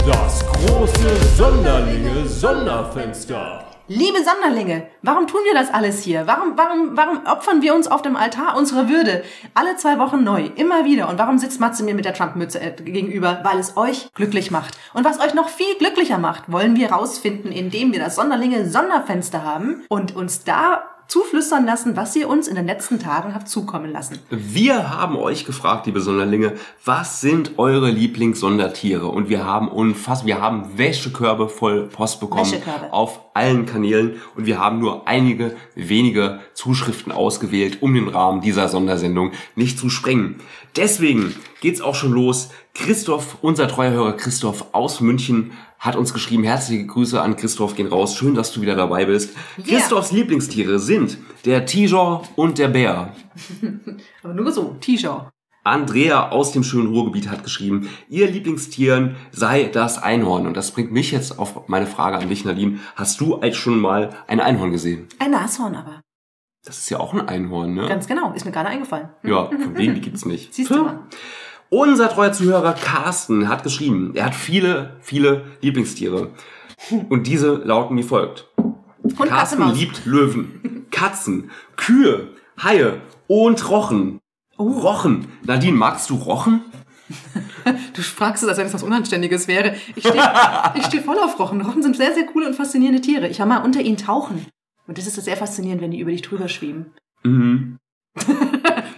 Das 0.05 0.45
große 0.45 1.15
Sonderlinge 1.37 2.27
Sonderfenster. 2.27 3.68
Liebe 3.91 4.19
Sonderlinge, 4.23 4.85
warum 5.01 5.25
tun 5.25 5.39
wir 5.45 5.55
das 5.55 5.73
alles 5.73 6.03
hier? 6.03 6.27
Warum, 6.27 6.55
warum, 6.55 6.95
warum 6.95 7.25
opfern 7.25 7.63
wir 7.63 7.73
uns 7.73 7.87
auf 7.87 8.03
dem 8.03 8.15
Altar 8.15 8.55
unserer 8.55 8.87
Würde? 8.87 9.23
Alle 9.55 9.77
zwei 9.77 9.97
Wochen 9.97 10.23
neu, 10.23 10.51
immer 10.57 10.85
wieder. 10.85 11.09
Und 11.09 11.17
warum 11.17 11.39
sitzt 11.39 11.59
Matze 11.59 11.83
mir 11.83 11.95
mit 11.95 12.05
der 12.05 12.13
Trump-Mütze 12.13 12.61
äh, 12.61 12.71
gegenüber? 12.83 13.39
Weil 13.41 13.57
es 13.57 13.77
euch 13.77 14.13
glücklich 14.13 14.51
macht. 14.51 14.77
Und 14.93 15.05
was 15.05 15.19
euch 15.19 15.33
noch 15.33 15.49
viel 15.49 15.75
glücklicher 15.79 16.19
macht, 16.19 16.51
wollen 16.51 16.75
wir 16.75 16.91
rausfinden, 16.91 17.51
indem 17.51 17.91
wir 17.91 17.99
das 17.99 18.15
Sonderlinge 18.15 18.69
Sonderfenster 18.69 19.43
haben 19.43 19.83
und 19.89 20.15
uns 20.15 20.43
da 20.43 20.83
zuflüstern 21.09 21.65
lassen, 21.65 21.97
was 21.97 22.15
ihr 22.15 22.29
uns 22.29 22.47
in 22.47 22.55
den 22.55 22.67
letzten 22.67 22.99
Tagen 22.99 23.33
habt 23.33 23.49
zukommen 23.49 23.91
lassen. 23.91 24.19
Wir 24.29 24.91
haben 24.91 25.17
euch 25.17 25.43
gefragt, 25.43 25.87
liebe 25.87 26.01
Sonderlinge, 26.01 26.53
was 26.85 27.19
sind 27.19 27.57
eure 27.57 27.89
Lieblingssondertiere? 27.89 29.07
Und 29.07 29.27
wir 29.27 29.43
haben 29.43 29.67
unfassbar, 29.69 30.27
wir 30.27 30.41
haben 30.41 30.77
Wäschekörbe 30.77 31.49
voll 31.49 31.87
Post 31.87 32.19
bekommen 32.19 32.51
Wäschekörbe. 32.51 32.93
auf 32.93 33.21
allen 33.33 33.65
Kanälen 33.65 34.21
und 34.35 34.45
wir 34.45 34.59
haben 34.59 34.79
nur 34.79 35.07
einige 35.07 35.55
wenige 35.73 36.41
Zuschriften 36.53 37.11
ausgewählt, 37.11 37.81
um 37.81 37.95
den 37.95 38.07
Rahmen 38.07 38.41
dieser 38.41 38.69
Sondersendung 38.69 39.31
nicht 39.55 39.79
zu 39.79 39.89
sprengen. 39.89 40.35
Deswegen 40.75 41.35
geht's 41.61 41.81
auch 41.81 41.95
schon 41.95 42.11
los. 42.11 42.49
Christoph, 42.75 43.37
unser 43.41 43.67
treuer 43.67 43.91
Hörer 43.91 44.13
Christoph 44.13 44.67
aus 44.73 45.01
München, 45.01 45.51
hat 45.79 45.95
uns 45.95 46.13
geschrieben. 46.13 46.43
Herzliche 46.43 46.85
Grüße 46.85 47.21
an 47.21 47.35
Christoph 47.35 47.75
gehen 47.75 47.87
raus. 47.87 48.15
Schön, 48.15 48.35
dass 48.35 48.51
du 48.51 48.61
wieder 48.61 48.75
dabei 48.75 49.05
bist. 49.05 49.35
Yeah. 49.57 49.79
Christophs 49.79 50.11
Lieblingstiere 50.11 50.79
sind 50.79 51.17
der 51.45 51.65
Tiger 51.65 52.21
und 52.35 52.57
der 52.57 52.67
Bär. 52.67 53.15
Aber 54.23 54.33
nur 54.33 54.51
so, 54.51 54.75
T-Shirt. 54.79 55.29
Andrea 55.63 56.29
aus 56.29 56.51
dem 56.51 56.63
schönen 56.63 56.87
Ruhrgebiet 56.87 57.29
hat 57.29 57.43
geschrieben, 57.43 57.89
ihr 58.07 58.29
Lieblingstier 58.29 59.15
sei 59.31 59.65
das 59.65 60.01
Einhorn. 60.01 60.47
Und 60.47 60.57
das 60.57 60.71
bringt 60.71 60.91
mich 60.91 61.11
jetzt 61.11 61.37
auf 61.37 61.67
meine 61.67 61.85
Frage 61.85 62.17
an 62.17 62.29
dich, 62.29 62.45
Nadine. 62.45 62.79
Hast 62.95 63.19
du 63.21 63.35
eigentlich 63.35 63.57
schon 63.57 63.79
mal 63.79 64.09
ein 64.27 64.39
Einhorn 64.39 64.71
gesehen? 64.71 65.07
Ein 65.19 65.31
Nashorn 65.31 65.75
aber. 65.75 66.01
Das 66.65 66.77
ist 66.77 66.89
ja 66.89 66.99
auch 66.99 67.13
ein 67.13 67.27
Einhorn, 67.27 67.73
ne? 67.73 67.87
Ganz 67.87 68.07
genau. 68.07 68.33
Ist 68.33 68.45
mir 68.45 68.51
gerade 68.51 68.69
eingefallen. 68.69 69.09
ja, 69.23 69.45
von 69.45 69.75
denen 69.75 69.95
die 69.95 70.01
gibt's 70.01 70.25
nicht. 70.25 70.53
Siehst 70.53 70.71
du 70.71 70.83
mal. 70.83 70.99
Unser 71.69 72.09
treuer 72.09 72.31
Zuhörer 72.31 72.73
Carsten 72.73 73.47
hat 73.47 73.63
geschrieben, 73.63 74.11
er 74.15 74.25
hat 74.25 74.35
viele, 74.35 74.97
viele 75.01 75.45
Lieblingstiere. 75.61 76.31
Und 77.09 77.27
diese 77.27 77.55
lauten 77.55 77.95
wie 77.97 78.03
folgt. 78.03 78.47
Und 79.03 79.27
Carsten 79.27 79.73
liebt 79.73 80.05
Löwen, 80.05 80.87
Katzen, 80.89 81.51
Kühe, 81.75 82.29
Haie 82.61 83.01
und 83.27 83.69
Rochen. 83.69 84.19
Oh. 84.57 84.63
Rochen. 84.63 85.27
Nadine, 85.45 85.77
magst 85.77 86.09
du 86.09 86.15
Rochen? 86.15 86.61
Du 87.93 88.01
fragst 88.01 88.43
es, 88.43 88.49
als 88.49 88.57
wenn 88.57 88.67
es 88.67 88.73
was 88.73 88.83
Unanständiges 88.83 89.47
wäre. 89.47 89.75
Ich 89.95 90.07
stehe 90.07 90.23
steh 90.87 90.99
voll 91.01 91.19
auf 91.19 91.37
Rochen. 91.37 91.61
Rochen 91.61 91.83
sind 91.83 91.97
sehr, 91.97 92.13
sehr 92.13 92.25
coole 92.25 92.47
und 92.47 92.55
faszinierende 92.55 93.01
Tiere. 93.01 93.27
Ich 93.27 93.39
war 93.39 93.45
mal 93.45 93.63
unter 93.63 93.81
ihnen 93.81 93.97
tauchen. 93.97 94.45
Und 94.87 94.97
das 94.97 95.05
ist 95.05 95.15
sehr 95.15 95.37
faszinierend, 95.37 95.81
wenn 95.81 95.91
die 95.91 95.99
über 95.99 96.11
dich 96.11 96.21
drüber 96.21 96.47
schweben. 96.47 96.93
Mhm. 97.23 97.77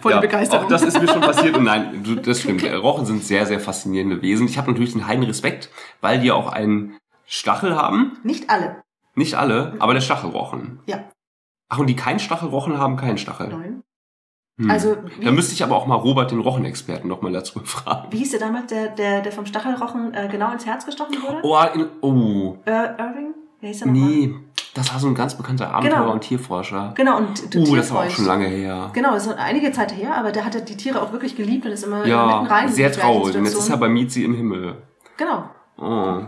Voll 0.02 0.14
die 0.14 0.20
Begeisterung. 0.20 0.64
Auch 0.64 0.68
das 0.68 0.82
ist 0.82 1.00
mir 1.00 1.08
schon 1.08 1.20
passiert. 1.20 1.56
Und 1.56 1.64
nein, 1.64 2.20
das 2.24 2.40
stimmt. 2.40 2.64
Rochen 2.64 3.06
sind 3.06 3.24
sehr, 3.24 3.46
sehr 3.46 3.60
faszinierende 3.60 4.20
Wesen. 4.20 4.46
Ich 4.46 4.58
habe 4.58 4.70
natürlich 4.70 4.94
einen 4.94 5.06
heiden 5.06 5.24
Respekt, 5.24 5.70
weil 6.00 6.20
die 6.20 6.32
auch 6.32 6.52
einen 6.52 6.98
Stachel 7.26 7.76
haben. 7.76 8.18
Nicht 8.24 8.50
alle. 8.50 8.82
Nicht 9.14 9.34
alle, 9.34 9.74
aber 9.78 9.94
der 9.94 10.00
Stachelrochen. 10.00 10.80
Ja. 10.86 11.04
Ach, 11.68 11.78
und 11.78 11.86
die 11.86 11.96
keinen 11.96 12.18
Stachelrochen 12.18 12.78
haben 12.78 12.96
keinen 12.96 13.18
Stachel. 13.18 13.48
Neun. 13.48 13.82
Hm. 14.58 14.70
Also, 14.70 14.96
Da 15.22 15.30
müsste 15.30 15.54
ich 15.54 15.62
aber 15.62 15.76
auch 15.76 15.86
mal 15.86 15.94
Robert, 15.94 16.30
den 16.30 16.40
Rochenexperten, 16.40 17.08
noch 17.08 17.22
mal 17.22 17.32
dazu 17.32 17.60
fragen. 17.64 18.12
Wie 18.12 18.18
hieß 18.18 18.32
der 18.32 18.40
damals, 18.40 18.66
der, 18.66 18.88
der, 18.88 19.22
der 19.22 19.32
vom 19.32 19.46
Stachelrochen 19.46 20.14
äh, 20.14 20.28
genau 20.30 20.52
ins 20.52 20.66
Herz 20.66 20.84
gestochen 20.84 21.16
wurde? 21.22 21.40
Oh, 21.42 21.58
in, 21.74 21.88
oh. 22.00 22.58
Äh, 22.66 22.70
Irving? 22.98 23.34
Wer 23.60 23.68
hieß 23.68 23.78
der 23.78 23.88
nochmal? 23.88 24.08
nee. 24.08 24.34
Das 24.74 24.92
war 24.92 25.00
so 25.00 25.06
ein 25.06 25.14
ganz 25.14 25.36
bekannter 25.36 25.70
Abenteurer 25.74 26.00
Genau. 26.02 26.12
und 26.14 26.20
Tierforscher. 26.22 26.92
Genau, 26.96 27.18
und 27.18 27.54
du 27.54 27.60
Uh, 27.60 27.76
das 27.76 27.92
war 27.92 28.06
auch 28.06 28.10
schon 28.10 28.24
lange 28.24 28.46
her. 28.46 28.90
Genau, 28.94 29.12
das 29.12 29.26
ist 29.26 29.36
einige 29.36 29.70
Zeit 29.72 29.94
her, 29.94 30.16
aber 30.16 30.32
der 30.32 30.44
hatte 30.46 30.62
die 30.62 30.76
Tiere 30.76 31.02
auch 31.02 31.12
wirklich 31.12 31.36
geliebt 31.36 31.66
und 31.66 31.72
ist 31.72 31.84
immer 31.84 32.06
Ja, 32.06 32.26
mitten 32.40 32.46
rein. 32.52 32.68
in 32.68 32.72
sehr 32.74 32.90
traurig. 32.90 33.36
Und 33.36 33.44
jetzt 33.44 33.58
ist 33.58 33.68
er 33.68 33.76
bei 33.76 33.88
Miezi 33.90 34.24
im 34.24 34.34
Himmel. 34.34 34.76
Genau. 35.18 35.50
Oh, 35.76 36.22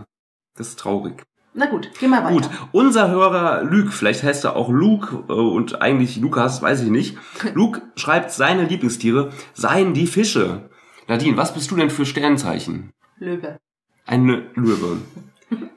das 0.55 0.67
ist 0.69 0.79
traurig. 0.79 1.23
Na 1.55 1.65
gut, 1.67 1.89
geh 1.99 2.07
mal 2.07 2.23
weiter. 2.23 2.33
Gut, 2.33 2.49
unser 2.73 3.09
Hörer 3.09 3.63
Luke, 3.63 3.91
vielleicht 3.91 4.21
heißt 4.23 4.43
er 4.43 4.55
auch 4.57 4.69
Luke 4.69 5.23
äh, 5.29 5.33
und 5.33 5.81
eigentlich 5.81 6.17
Lukas, 6.17 6.61
weiß 6.61 6.81
ich 6.81 6.89
nicht. 6.89 7.17
Luke 7.53 7.81
schreibt, 7.95 8.31
seine 8.31 8.65
Lieblingstiere 8.65 9.31
seien 9.53 9.93
die 9.93 10.05
Fische. 10.05 10.69
Nadine, 11.07 11.37
was 11.37 11.53
bist 11.53 11.71
du 11.71 11.77
denn 11.77 11.89
für 11.89 12.05
Sternzeichen? 12.05 12.91
Löwe. 13.17 13.57
Eine 14.05 14.43
Löwe. 14.55 14.97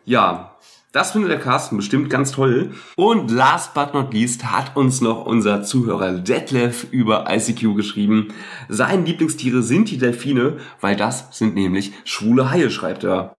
Ja, 0.04 0.56
das 0.92 1.12
findet 1.12 1.30
der 1.30 1.40
Carsten 1.40 1.76
bestimmt 1.76 2.10
ganz 2.10 2.32
toll. 2.32 2.72
Und 2.96 3.30
last 3.30 3.74
but 3.74 3.94
not 3.94 4.12
least 4.12 4.44
hat 4.44 4.76
uns 4.76 5.00
noch 5.00 5.26
unser 5.26 5.62
Zuhörer 5.62 6.12
Detlef 6.12 6.86
über 6.90 7.26
ICQ 7.28 7.76
geschrieben. 7.76 8.28
Seine 8.68 9.04
Lieblingstiere 9.04 9.62
sind 9.62 9.90
die 9.90 9.98
Delfine, 9.98 10.56
weil 10.80 10.96
das 10.96 11.36
sind 11.36 11.54
nämlich 11.54 11.92
schwule 12.04 12.50
Haie, 12.50 12.70
schreibt 12.70 13.04
er. 13.04 13.37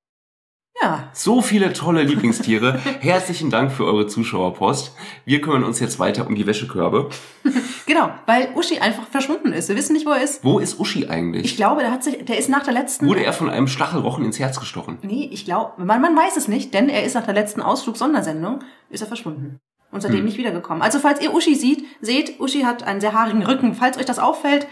Ja, 0.82 1.10
So 1.14 1.42
viele 1.42 1.74
tolle 1.74 2.04
Lieblingstiere. 2.04 2.80
Herzlichen 3.02 3.50
Dank 3.50 3.72
für 3.72 3.86
eure 3.86 4.08
Zuschauerpost. 4.08 4.96
Wir 5.26 5.42
kümmern 5.42 5.64
uns 5.66 5.80
jetzt 5.82 6.00
weiter 6.00 6.26
um 6.26 6.36
die 6.36 6.46
Wäschekörbe. 6.48 7.10
genau, 7.86 8.12
weil 8.26 8.50
Uschi 8.56 8.80
einfach 8.80 9.06
verschwunden 9.08 9.52
ist. 9.52 9.68
Wir 9.68 9.76
wissen 9.76 9.92
nicht, 9.94 10.06
wo 10.06 10.12
er 10.12 10.24
ist. 10.24 10.44
Wo 10.44 10.60
ist 10.60 10.80
Uschi 10.80 11.08
eigentlich? 11.08 11.44
Ich 11.46 11.56
glaube, 11.58 11.82
der 11.82 11.92
hat 11.92 12.04
sich, 12.04 12.24
der 12.24 12.38
ist 12.38 12.48
nach 12.50 12.64
der 12.64 12.74
letzten. 12.74 13.08
Wurde 13.08 13.24
er 13.26 13.34
von 13.34 13.50
einem 13.50 13.68
Stachelrochen 13.68 14.24
ins 14.24 14.40
Herz 14.40 14.58
gestochen? 14.60 15.00
Nee, 15.02 15.28
ich 15.32 15.44
glaube, 15.44 15.84
man, 15.84 16.02
man 16.02 16.16
weiß 16.16 16.38
es 16.38 16.48
nicht, 16.48 16.74
denn 16.74 16.88
er 16.88 17.04
ist 17.04 17.16
nach 17.16 17.26
der 17.26 17.34
letzten 17.34 17.62
Ausflug-Sondersendung, 17.62 18.60
ist 18.90 19.02
er 19.02 19.08
verschwunden. 19.08 19.60
Und 19.92 20.02
seitdem 20.02 20.20
Hm. 20.20 20.26
nicht 20.26 20.38
wiedergekommen. 20.38 20.84
Also 20.84 21.00
falls 21.00 21.20
ihr 21.20 21.34
Uschi 21.34 21.56
sieht, 21.56 21.84
seht, 22.00 22.40
Uschi 22.40 22.62
hat 22.62 22.84
einen 22.84 23.02
sehr 23.02 23.14
haarigen 23.14 23.44
Rücken. 23.44 23.74
Falls 23.74 23.98
euch 23.98 24.06
das 24.06 24.20
auffällt, 24.20 24.68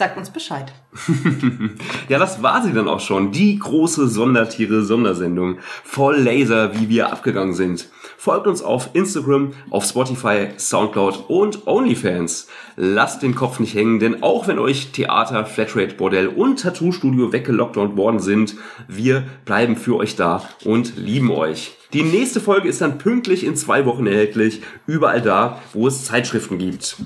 sagt 0.00 0.16
uns 0.16 0.30
Bescheid. 0.30 0.72
Ja, 2.08 2.18
das 2.18 2.42
war 2.42 2.60
sie 2.64 2.72
dann 2.72 2.88
auch 2.88 2.98
schon. 2.98 3.30
Die 3.30 3.56
große 3.56 4.08
Sondertiere-Sondersendung. 4.08 5.58
Voll 5.84 6.16
Laser, 6.16 6.74
wie 6.76 6.88
wir 6.88 7.12
abgegangen 7.12 7.54
sind. 7.54 7.88
Folgt 8.16 8.48
uns 8.48 8.62
auf 8.62 8.90
Instagram, 8.94 9.52
auf 9.70 9.84
Spotify, 9.84 10.48
Soundcloud 10.56 11.26
und 11.28 11.68
OnlyFans. 11.68 12.48
Lasst 12.74 13.22
den 13.22 13.36
Kopf 13.36 13.60
nicht 13.60 13.74
hängen, 13.74 14.00
denn 14.00 14.24
auch 14.24 14.48
wenn 14.48 14.58
euch 14.58 14.90
Theater, 14.90 15.46
Flatrate, 15.46 15.94
Bordell 15.94 16.26
und 16.26 16.60
Tattoo-Studio 16.60 17.32
weggelockdownt 17.32 17.96
worden 17.96 18.18
sind, 18.18 18.56
wir 18.88 19.22
bleiben 19.44 19.76
für 19.76 19.96
euch 19.96 20.16
da 20.16 20.42
und 20.64 20.96
lieben 20.96 21.30
euch. 21.30 21.76
Die 21.92 22.02
nächste 22.02 22.40
Folge 22.40 22.68
ist 22.68 22.80
dann 22.80 22.98
pünktlich 22.98 23.44
in 23.44 23.54
zwei 23.54 23.84
Wochen 23.84 24.06
erhältlich, 24.06 24.62
überall 24.86 25.22
da, 25.22 25.60
wo 25.72 25.86
es 25.86 26.04
Zeitschriften 26.04 26.58
gibt. 26.58 26.96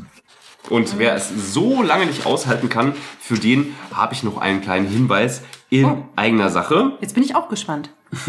Und 0.71 0.99
wer 0.99 1.15
es 1.15 1.53
so 1.53 1.83
lange 1.83 2.07
nicht 2.07 2.25
aushalten 2.27 2.69
kann, 2.69 2.95
für 3.21 3.39
den 3.39 3.75
habe 3.93 4.15
ich 4.15 4.23
noch 4.23 4.39
einen 4.39 4.61
kleinen 4.63 4.87
Hinweis 4.89 5.43
in 5.71 5.85
Oh. 5.85 6.05
eigener 6.17 6.49
Sache. 6.51 6.93
Jetzt 7.01 7.15
bin 7.15 7.23
ich 7.23 7.37
auch 7.37 7.49
gespannt. 7.49 7.91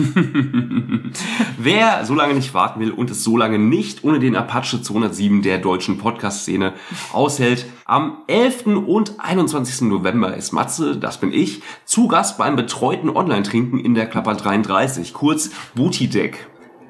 Wer 1.58 2.06
so 2.06 2.16
lange 2.16 2.34
nicht 2.34 2.54
warten 2.56 2.80
will 2.80 2.92
und 2.92 3.12
es 3.12 3.24
so 3.24 3.38
lange 3.38 3.60
nicht 3.60 4.04
ohne 4.04 4.20
den 4.20 4.36
Apache 4.36 4.82
207 4.82 5.42
der 5.44 5.60
deutschen 5.60 5.98
Podcast-Szene 6.00 6.74
aushält, 7.14 7.66
am 7.86 8.18
11. 8.28 8.66
und 8.88 9.20
21. 9.20 9.82
November 9.82 10.36
ist 10.36 10.52
Matze, 10.54 10.98
das 10.98 11.20
bin 11.20 11.32
ich, 11.32 11.62
zu 11.86 12.08
Gast 12.08 12.38
beim 12.40 12.56
betreuten 12.56 13.10
Online-Trinken 13.10 13.80
in 13.80 13.94
der 13.94 14.08
Klapper 14.08 14.34
33, 14.34 15.14
kurz 15.14 15.52
Booty 15.76 16.08
Deck. 16.08 16.48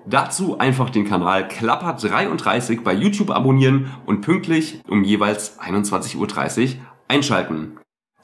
Dazu 0.08 0.60
einfach 0.60 0.90
den 0.90 1.06
Kanal 1.06 1.48
Klapper 1.48 1.94
33 1.94 2.84
bei 2.84 2.94
YouTube 2.94 3.32
abonnieren 3.32 3.92
und 4.06 4.22
pünktlich 4.22 4.82
um 4.88 5.04
jeweils 5.04 5.60
21.30 5.60 6.18
Uhr 6.18 6.82
einschalten. 7.08 7.78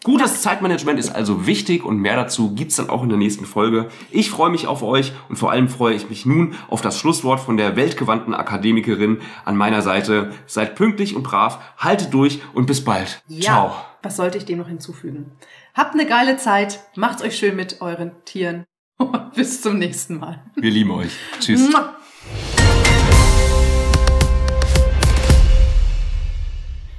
Gutes 0.04 0.42
Zeitmanagement 0.42 1.00
ist 1.00 1.14
also 1.14 1.46
wichtig 1.46 1.86
und 1.86 2.00
mehr 2.00 2.16
dazu 2.16 2.56
gibt's 2.56 2.76
dann 2.76 2.90
auch 2.90 3.04
in 3.04 3.10
der 3.10 3.20
nächsten 3.20 3.46
Folge. 3.46 3.90
Ich 4.10 4.32
freue 4.32 4.50
mich 4.50 4.66
auf 4.66 4.82
euch 4.82 5.14
und 5.30 5.36
vor 5.36 5.52
allem 5.52 5.70
freue 5.70 5.94
ich 5.94 6.10
mich 6.10 6.26
nun 6.26 6.56
auf 6.70 6.82
das 6.82 6.98
Schlusswort 6.98 7.40
von 7.40 7.56
der 7.56 7.76
weltgewandten 7.76 8.34
Akademikerin 8.34 9.20
an 9.46 9.56
meiner 9.56 9.84
Seite. 9.84 10.32
Seid 10.48 10.76
pünktlich 10.76 11.16
und 11.16 11.22
brav, 11.22 11.60
haltet 11.78 12.16
durch 12.16 12.42
und 12.56 12.66
bis 12.66 12.84
bald. 12.84 13.22
Ja. 13.28 13.42
Ciao. 13.42 13.76
Was 14.02 14.18
sollte 14.18 14.40
ich 14.40 14.46
dem 14.46 14.58
noch 14.58 14.68
hinzufügen? 14.68 15.34
Habt 15.76 15.94
eine 15.94 16.08
geile 16.08 16.38
Zeit. 16.38 16.80
Macht's 16.96 17.22
euch 17.22 17.38
schön 17.38 17.56
mit 17.56 17.82
euren 17.82 18.12
Tieren. 18.26 18.66
Und 19.02 19.34
bis 19.36 19.62
zum 19.62 19.78
nächsten 19.80 20.18
Mal. 20.20 20.44
Wir 20.56 20.72
lieben 20.72 20.92
euch. 20.92 21.12
Tschüss. 21.40 21.70
Mua. 21.72 21.96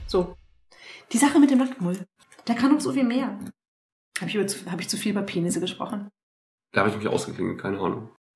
So. 0.07 0.37
Die 1.13 1.19
Sache 1.19 1.39
mit 1.39 1.51
dem 1.51 1.59
Nacktmull. 1.59 2.07
Der 2.47 2.55
kann 2.55 2.73
noch 2.73 2.81
so 2.81 2.93
viel 2.93 3.05
mehr. 3.05 3.39
Habe 4.19 4.29
ich, 4.29 4.35
über 4.35 4.47
zu- 4.47 4.71
hab 4.71 4.81
ich 4.81 4.89
zu 4.89 4.97
viel 4.97 5.13
über 5.13 5.23
Penisse 5.23 5.61
gesprochen? 5.61 6.09
Da 6.73 6.81
habe 6.81 6.91
ich 6.91 6.97
mich 6.97 7.07
ausgeklingelt, 7.09 7.61
keine 7.61 7.79
Ahnung. 7.81 8.11